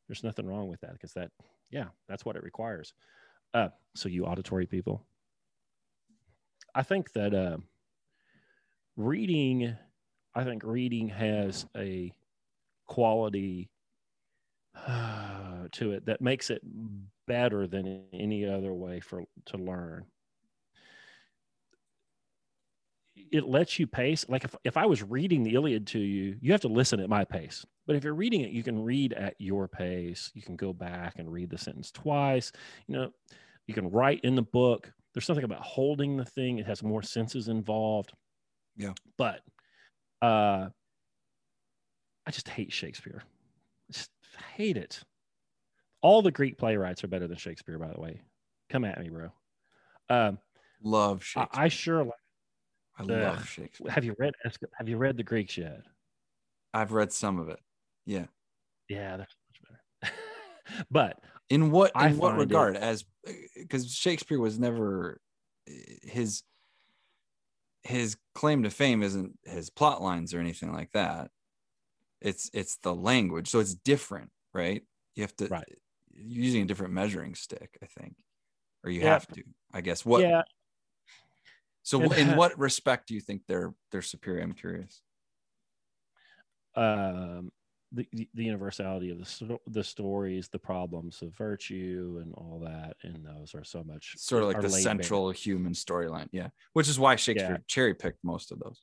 There's 0.07 0.23
nothing 0.23 0.45
wrong 0.45 0.67
with 0.67 0.81
that 0.81 0.93
because 0.93 1.13
that 1.13 1.31
yeah, 1.69 1.85
that's 2.07 2.25
what 2.25 2.35
it 2.35 2.43
requires. 2.43 2.93
Uh, 3.53 3.69
so 3.95 4.09
you 4.09 4.25
auditory 4.25 4.65
people, 4.65 5.05
I 6.75 6.83
think 6.83 7.13
that 7.13 7.33
uh, 7.33 7.57
reading, 8.95 9.75
I 10.35 10.43
think 10.43 10.63
reading 10.63 11.09
has 11.09 11.65
a 11.75 12.13
quality 12.87 13.69
uh, 14.75 15.67
to 15.71 15.91
it 15.91 16.05
that 16.05 16.21
makes 16.21 16.49
it 16.49 16.61
better 17.27 17.67
than 17.67 18.03
any 18.13 18.45
other 18.45 18.73
way 18.73 18.99
for 18.99 19.23
to 19.45 19.57
learn 19.57 20.05
it 23.15 23.45
lets 23.45 23.79
you 23.79 23.87
pace. 23.87 24.25
Like 24.27 24.43
if, 24.43 24.55
if 24.63 24.77
I 24.77 24.85
was 24.85 25.03
reading 25.03 25.43
the 25.43 25.53
Iliad 25.55 25.87
to 25.87 25.99
you, 25.99 26.35
you 26.41 26.51
have 26.51 26.61
to 26.61 26.67
listen 26.67 26.99
at 26.99 27.09
my 27.09 27.23
pace. 27.23 27.65
But 27.85 27.95
if 27.95 28.03
you're 28.03 28.13
reading 28.13 28.41
it, 28.41 28.51
you 28.51 28.63
can 28.63 28.83
read 28.83 29.13
at 29.13 29.35
your 29.39 29.67
pace. 29.67 30.31
You 30.33 30.41
can 30.41 30.55
go 30.55 30.73
back 30.73 31.15
and 31.17 31.31
read 31.31 31.49
the 31.49 31.57
sentence 31.57 31.91
twice. 31.91 32.51
You 32.87 32.95
know, 32.95 33.09
you 33.67 33.73
can 33.73 33.89
write 33.91 34.21
in 34.23 34.35
the 34.35 34.41
book. 34.41 34.91
There's 35.13 35.25
something 35.25 35.45
about 35.45 35.61
holding 35.61 36.17
the 36.17 36.25
thing. 36.25 36.57
It 36.57 36.65
has 36.65 36.81
more 36.81 37.03
senses 37.03 37.47
involved. 37.47 38.13
Yeah. 38.77 38.93
But 39.17 39.41
uh 40.21 40.69
I 42.25 42.31
just 42.31 42.47
hate 42.47 42.71
Shakespeare. 42.71 43.21
I 43.89 43.93
just 43.93 44.09
hate 44.55 44.77
it. 44.77 45.01
All 46.01 46.21
the 46.21 46.31
Greek 46.31 46.57
playwrights 46.57 47.03
are 47.03 47.07
better 47.07 47.27
than 47.27 47.37
Shakespeare, 47.37 47.77
by 47.77 47.91
the 47.93 47.99
way. 47.99 48.21
Come 48.69 48.85
at 48.85 48.99
me, 48.99 49.09
bro. 49.09 49.29
Um, 50.09 50.37
Love 50.81 51.23
Shakespeare. 51.23 51.61
I, 51.61 51.65
I 51.65 51.67
sure 51.67 52.03
like 52.03 52.13
I 52.97 53.03
love 53.03 53.47
Shakespeare. 53.47 53.91
Have 53.91 54.03
you 54.03 54.15
read 54.19 54.33
Have 54.77 54.87
you 54.87 54.97
read 54.97 55.17
the 55.17 55.23
Greeks 55.23 55.57
yet? 55.57 55.81
I've 56.73 56.91
read 56.91 57.11
some 57.11 57.39
of 57.39 57.49
it. 57.49 57.59
Yeah. 58.05 58.25
Yeah, 58.89 59.17
that's 59.17 59.35
much 59.49 59.79
better. 60.01 60.13
but 60.91 61.19
in 61.49 61.71
what 61.71 61.91
in 61.95 62.01
I 62.01 62.11
what 62.13 62.37
regard? 62.37 62.75
It, 62.75 62.81
as 62.81 63.05
eh, 63.27 63.33
because 63.55 63.91
Shakespeare 63.91 64.39
was 64.39 64.59
never 64.59 65.19
eh, 65.67 65.71
his 66.03 66.43
his 67.83 68.17
claim 68.33 68.63
to 68.63 68.69
fame 68.69 69.03
isn't 69.03 69.37
his 69.43 69.69
plot 69.69 70.01
lines 70.01 70.33
or 70.33 70.39
anything 70.39 70.71
like 70.73 70.91
that. 70.91 71.31
It's 72.21 72.49
it's 72.53 72.77
the 72.77 72.93
language, 72.93 73.49
so 73.49 73.59
it's 73.59 73.73
different, 73.73 74.29
right? 74.53 74.83
You 75.15 75.23
have 75.23 75.35
to 75.37 75.47
right. 75.47 75.63
Eh, 75.69 75.75
using 76.15 76.61
a 76.61 76.65
different 76.65 76.93
measuring 76.93 77.35
stick, 77.35 77.77
I 77.81 77.87
think, 77.87 78.15
or 78.83 78.91
you 78.91 79.01
yeah. 79.01 79.13
have 79.13 79.27
to. 79.27 79.43
I 79.73 79.81
guess 79.81 80.05
what 80.05 80.21
yeah 80.21 80.43
so, 81.83 82.01
in 82.01 82.35
what 82.35 82.57
respect 82.57 83.07
do 83.07 83.13
you 83.13 83.21
think 83.21 83.43
they're 83.47 83.73
they're 83.91 84.01
superior? 84.01 84.41
I'm 84.41 84.53
curious. 84.53 85.01
Um, 86.75 87.51
the, 87.91 88.07
the 88.33 88.43
universality 88.43 89.11
of 89.11 89.19
the 89.19 89.59
the 89.67 89.83
stories, 89.83 90.49
the 90.49 90.59
problems 90.59 91.21
of 91.21 91.35
virtue, 91.35 92.19
and 92.21 92.33
all 92.35 92.61
that, 92.63 92.95
and 93.03 93.23
those 93.23 93.53
are 93.53 93.63
so 93.63 93.83
much 93.83 94.15
Sort 94.17 94.43
of 94.43 94.49
like 94.49 94.61
the 94.61 94.69
central 94.69 95.29
human 95.29 95.73
storyline. 95.73 96.27
Yeah. 96.31 96.47
Which 96.73 96.89
is 96.89 96.99
why 96.99 97.15
Shakespeare 97.15 97.57
Yeah. 97.57 97.63
cherry 97.67 97.93
picked 97.93 98.23
most 98.23 98.51
of 98.51 98.59
those. 98.59 98.81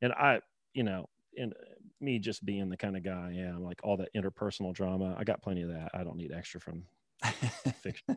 And 0.00 0.12
I, 0.12 0.40
you 0.74 0.84
know, 0.84 1.08
and 1.36 1.54
me 2.00 2.18
just 2.18 2.44
being 2.44 2.68
the 2.68 2.76
kind 2.76 2.96
of 2.96 3.02
guy 3.02 3.32
I 3.34 3.40
am, 3.40 3.64
like 3.64 3.80
all 3.82 3.96
that 3.96 4.14
interpersonal 4.14 4.72
drama, 4.72 5.16
I 5.18 5.24
got 5.24 5.42
plenty 5.42 5.62
of 5.62 5.70
that. 5.70 5.90
I 5.94 6.04
don't 6.04 6.16
need 6.16 6.32
extra 6.32 6.60
from 6.60 6.84
fiction. 7.82 8.16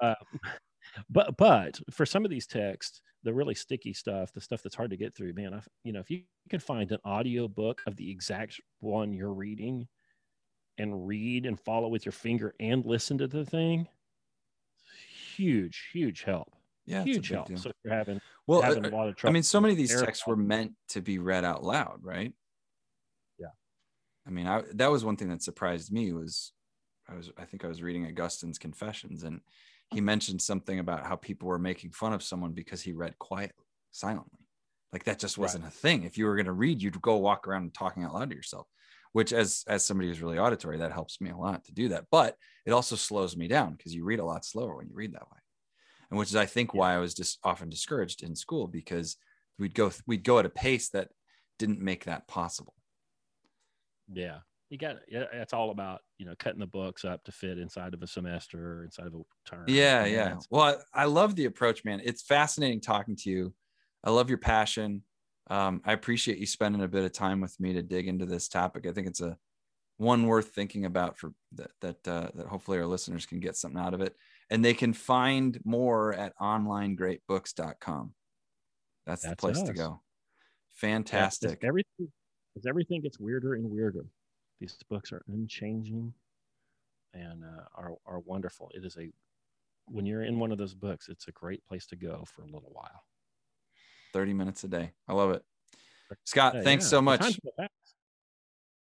Uh, 0.00 0.14
but 1.08 1.36
but 1.38 1.80
for 1.90 2.04
some 2.04 2.24
of 2.26 2.30
these 2.30 2.46
texts, 2.46 3.00
the 3.22 3.32
really 3.32 3.54
sticky 3.54 3.92
stuff, 3.92 4.32
the 4.32 4.40
stuff 4.40 4.62
that's 4.62 4.74
hard 4.74 4.90
to 4.90 4.96
get 4.96 5.14
through, 5.14 5.34
man, 5.34 5.54
I, 5.54 5.60
you 5.84 5.92
know, 5.92 6.00
if 6.00 6.10
you 6.10 6.22
can 6.48 6.60
find 6.60 6.90
an 6.90 6.98
audio 7.04 7.48
book 7.48 7.82
of 7.86 7.96
the 7.96 8.10
exact 8.10 8.60
one 8.80 9.12
you're 9.12 9.32
reading 9.32 9.88
and 10.78 11.06
read 11.06 11.44
and 11.44 11.60
follow 11.60 11.88
with 11.88 12.06
your 12.06 12.12
finger 12.12 12.54
and 12.58 12.84
listen 12.86 13.18
to 13.18 13.26
the 13.26 13.44
thing, 13.44 13.86
huge, 15.36 15.90
huge 15.92 16.22
help. 16.22 16.54
yeah. 16.86 17.04
huge 17.04 17.28
help. 17.28 17.48
deal. 17.48 17.58
So 17.58 17.70
if 17.70 17.76
you're 17.84 17.94
having 17.94 18.20
Well, 18.46 18.62
having 18.62 18.86
uh, 18.86 18.88
a 18.88 18.90
lot 18.90 19.08
of 19.08 19.16
trouble. 19.16 19.32
I 19.32 19.34
mean, 19.34 19.42
so 19.42 19.60
many 19.60 19.72
of 19.72 19.78
these 19.78 20.00
texts 20.00 20.26
were 20.26 20.36
meant 20.36 20.72
to 20.88 21.02
be 21.02 21.18
read 21.18 21.44
out 21.44 21.62
loud, 21.62 22.00
right? 22.02 22.32
Yeah. 23.38 23.48
I 24.26 24.30
mean, 24.30 24.46
I 24.46 24.62
that 24.74 24.90
was 24.90 25.04
one 25.04 25.16
thing 25.16 25.28
that 25.28 25.42
surprised 25.42 25.92
me 25.92 26.12
was 26.12 26.52
I 27.08 27.14
was 27.14 27.30
I 27.36 27.44
think 27.44 27.64
I 27.64 27.68
was 27.68 27.82
reading 27.82 28.06
Augustine's 28.06 28.58
Confessions 28.58 29.24
and 29.24 29.40
he 29.92 30.00
mentioned 30.00 30.40
something 30.40 30.78
about 30.78 31.06
how 31.06 31.16
people 31.16 31.48
were 31.48 31.58
making 31.58 31.90
fun 31.90 32.12
of 32.12 32.22
someone 32.22 32.52
because 32.52 32.80
he 32.80 32.92
read 32.92 33.18
quietly, 33.18 33.64
silently. 33.90 34.46
Like 34.92 35.04
that 35.04 35.18
just 35.18 35.38
wasn't 35.38 35.66
a 35.66 35.70
thing. 35.70 36.04
If 36.04 36.18
you 36.18 36.26
were 36.26 36.34
going 36.34 36.46
to 36.46 36.52
read, 36.52 36.82
you'd 36.82 37.00
go 37.00 37.16
walk 37.16 37.46
around 37.46 37.62
and 37.62 37.74
talking 37.74 38.04
out 38.04 38.14
loud 38.14 38.30
to 38.30 38.36
yourself, 38.36 38.66
which 39.12 39.32
as 39.32 39.64
as 39.68 39.84
somebody 39.84 40.08
who's 40.08 40.22
really 40.22 40.38
auditory, 40.38 40.78
that 40.78 40.92
helps 40.92 41.20
me 41.20 41.30
a 41.30 41.36
lot 41.36 41.64
to 41.64 41.72
do 41.72 41.88
that. 41.88 42.06
But 42.10 42.36
it 42.66 42.72
also 42.72 42.96
slows 42.96 43.36
me 43.36 43.46
down 43.46 43.74
because 43.74 43.94
you 43.94 44.04
read 44.04 44.18
a 44.18 44.24
lot 44.24 44.44
slower 44.44 44.76
when 44.76 44.88
you 44.88 44.94
read 44.94 45.14
that 45.14 45.30
way. 45.30 45.38
And 46.10 46.18
which 46.18 46.30
is 46.30 46.36
I 46.36 46.46
think 46.46 46.74
why 46.74 46.94
I 46.94 46.98
was 46.98 47.14
just 47.14 47.38
often 47.44 47.68
discouraged 47.68 48.24
in 48.24 48.34
school 48.34 48.66
because 48.66 49.16
we'd 49.58 49.74
go 49.74 49.92
we'd 50.06 50.24
go 50.24 50.40
at 50.40 50.46
a 50.46 50.50
pace 50.50 50.88
that 50.90 51.08
didn't 51.58 51.80
make 51.80 52.06
that 52.06 52.26
possible. 52.26 52.74
Yeah. 54.12 54.38
You 54.70 54.78
got 54.78 54.96
yeah, 55.08 55.24
it's 55.32 55.52
all 55.52 55.70
about, 55.72 56.00
you 56.18 56.26
know, 56.26 56.34
cutting 56.38 56.60
the 56.60 56.66
books 56.66 57.04
up 57.04 57.24
to 57.24 57.32
fit 57.32 57.58
inside 57.58 57.92
of 57.92 58.02
a 58.02 58.06
semester 58.06 58.78
or 58.80 58.84
inside 58.84 59.08
of 59.08 59.14
a 59.14 59.22
term. 59.44 59.64
Yeah, 59.66 60.04
yeah. 60.04 60.24
that's- 60.24 60.46
Well, 60.48 60.80
I, 60.94 61.02
I 61.02 61.04
love 61.06 61.34
the 61.34 61.46
approach, 61.46 61.84
man. 61.84 62.00
It's 62.04 62.22
fascinating 62.22 62.80
talking 62.80 63.16
to 63.16 63.30
you. 63.30 63.52
I 64.04 64.10
love 64.10 64.28
your 64.28 64.38
passion. 64.38 65.02
Um, 65.48 65.82
I 65.84 65.92
appreciate 65.92 66.38
you 66.38 66.46
spending 66.46 66.82
a 66.82 66.88
bit 66.88 67.04
of 67.04 67.12
time 67.12 67.40
with 67.40 67.58
me 67.58 67.72
to 67.72 67.82
dig 67.82 68.06
into 68.06 68.26
this 68.26 68.48
topic. 68.48 68.86
I 68.86 68.92
think 68.92 69.08
it's 69.08 69.20
a 69.20 69.36
one 69.96 70.26
worth 70.26 70.54
thinking 70.54 70.84
about 70.84 71.18
for 71.18 71.32
that 71.52 71.72
that 71.80 72.08
uh, 72.08 72.28
that 72.34 72.46
hopefully 72.46 72.78
our 72.78 72.86
listeners 72.86 73.26
can 73.26 73.40
get 73.40 73.56
something 73.56 73.80
out 73.80 73.92
of 73.92 74.00
it, 74.00 74.14
and 74.50 74.64
they 74.64 74.72
can 74.72 74.92
find 74.92 75.58
more 75.64 76.14
at 76.14 76.32
onlinegreatbooks.com. 76.38 78.14
That's, 79.04 79.22
the 79.22 79.28
That's 79.28 79.40
place 79.40 79.62
to 79.62 79.72
go. 79.72 80.00
Fantastic. 80.76 81.64
everything 81.64 82.12
as 82.56 82.66
everything 82.66 83.00
gets 83.02 83.18
weirder 83.18 83.54
and 83.54 83.68
weirder. 83.68 84.06
These 84.60 84.76
books 84.88 85.10
are 85.12 85.22
unchanging 85.28 86.12
and 87.14 87.42
uh, 87.44 87.64
are 87.74 87.92
are 88.06 88.20
wonderful. 88.20 88.70
It 88.74 88.84
is 88.84 88.96
a 88.98 89.10
when 89.86 90.06
you're 90.06 90.22
in 90.22 90.38
one 90.38 90.52
of 90.52 90.58
those 90.58 90.74
books, 90.74 91.08
it's 91.08 91.26
a 91.28 91.32
great 91.32 91.64
place 91.66 91.86
to 91.86 91.96
go 91.96 92.24
for 92.26 92.42
a 92.42 92.46
little 92.46 92.70
while. 92.72 93.02
30 94.12 94.34
minutes 94.34 94.62
a 94.64 94.68
day. 94.68 94.92
I 95.08 95.14
love 95.14 95.30
it. 95.32 95.42
Scott, 96.24 96.54
Yeah, 96.56 96.62
thanks 96.62 96.84
yeah. 96.84 96.90
so 96.90 97.02
much. 97.02 97.20
times 97.20 97.38
go 97.44 97.50
fast. 97.56 97.70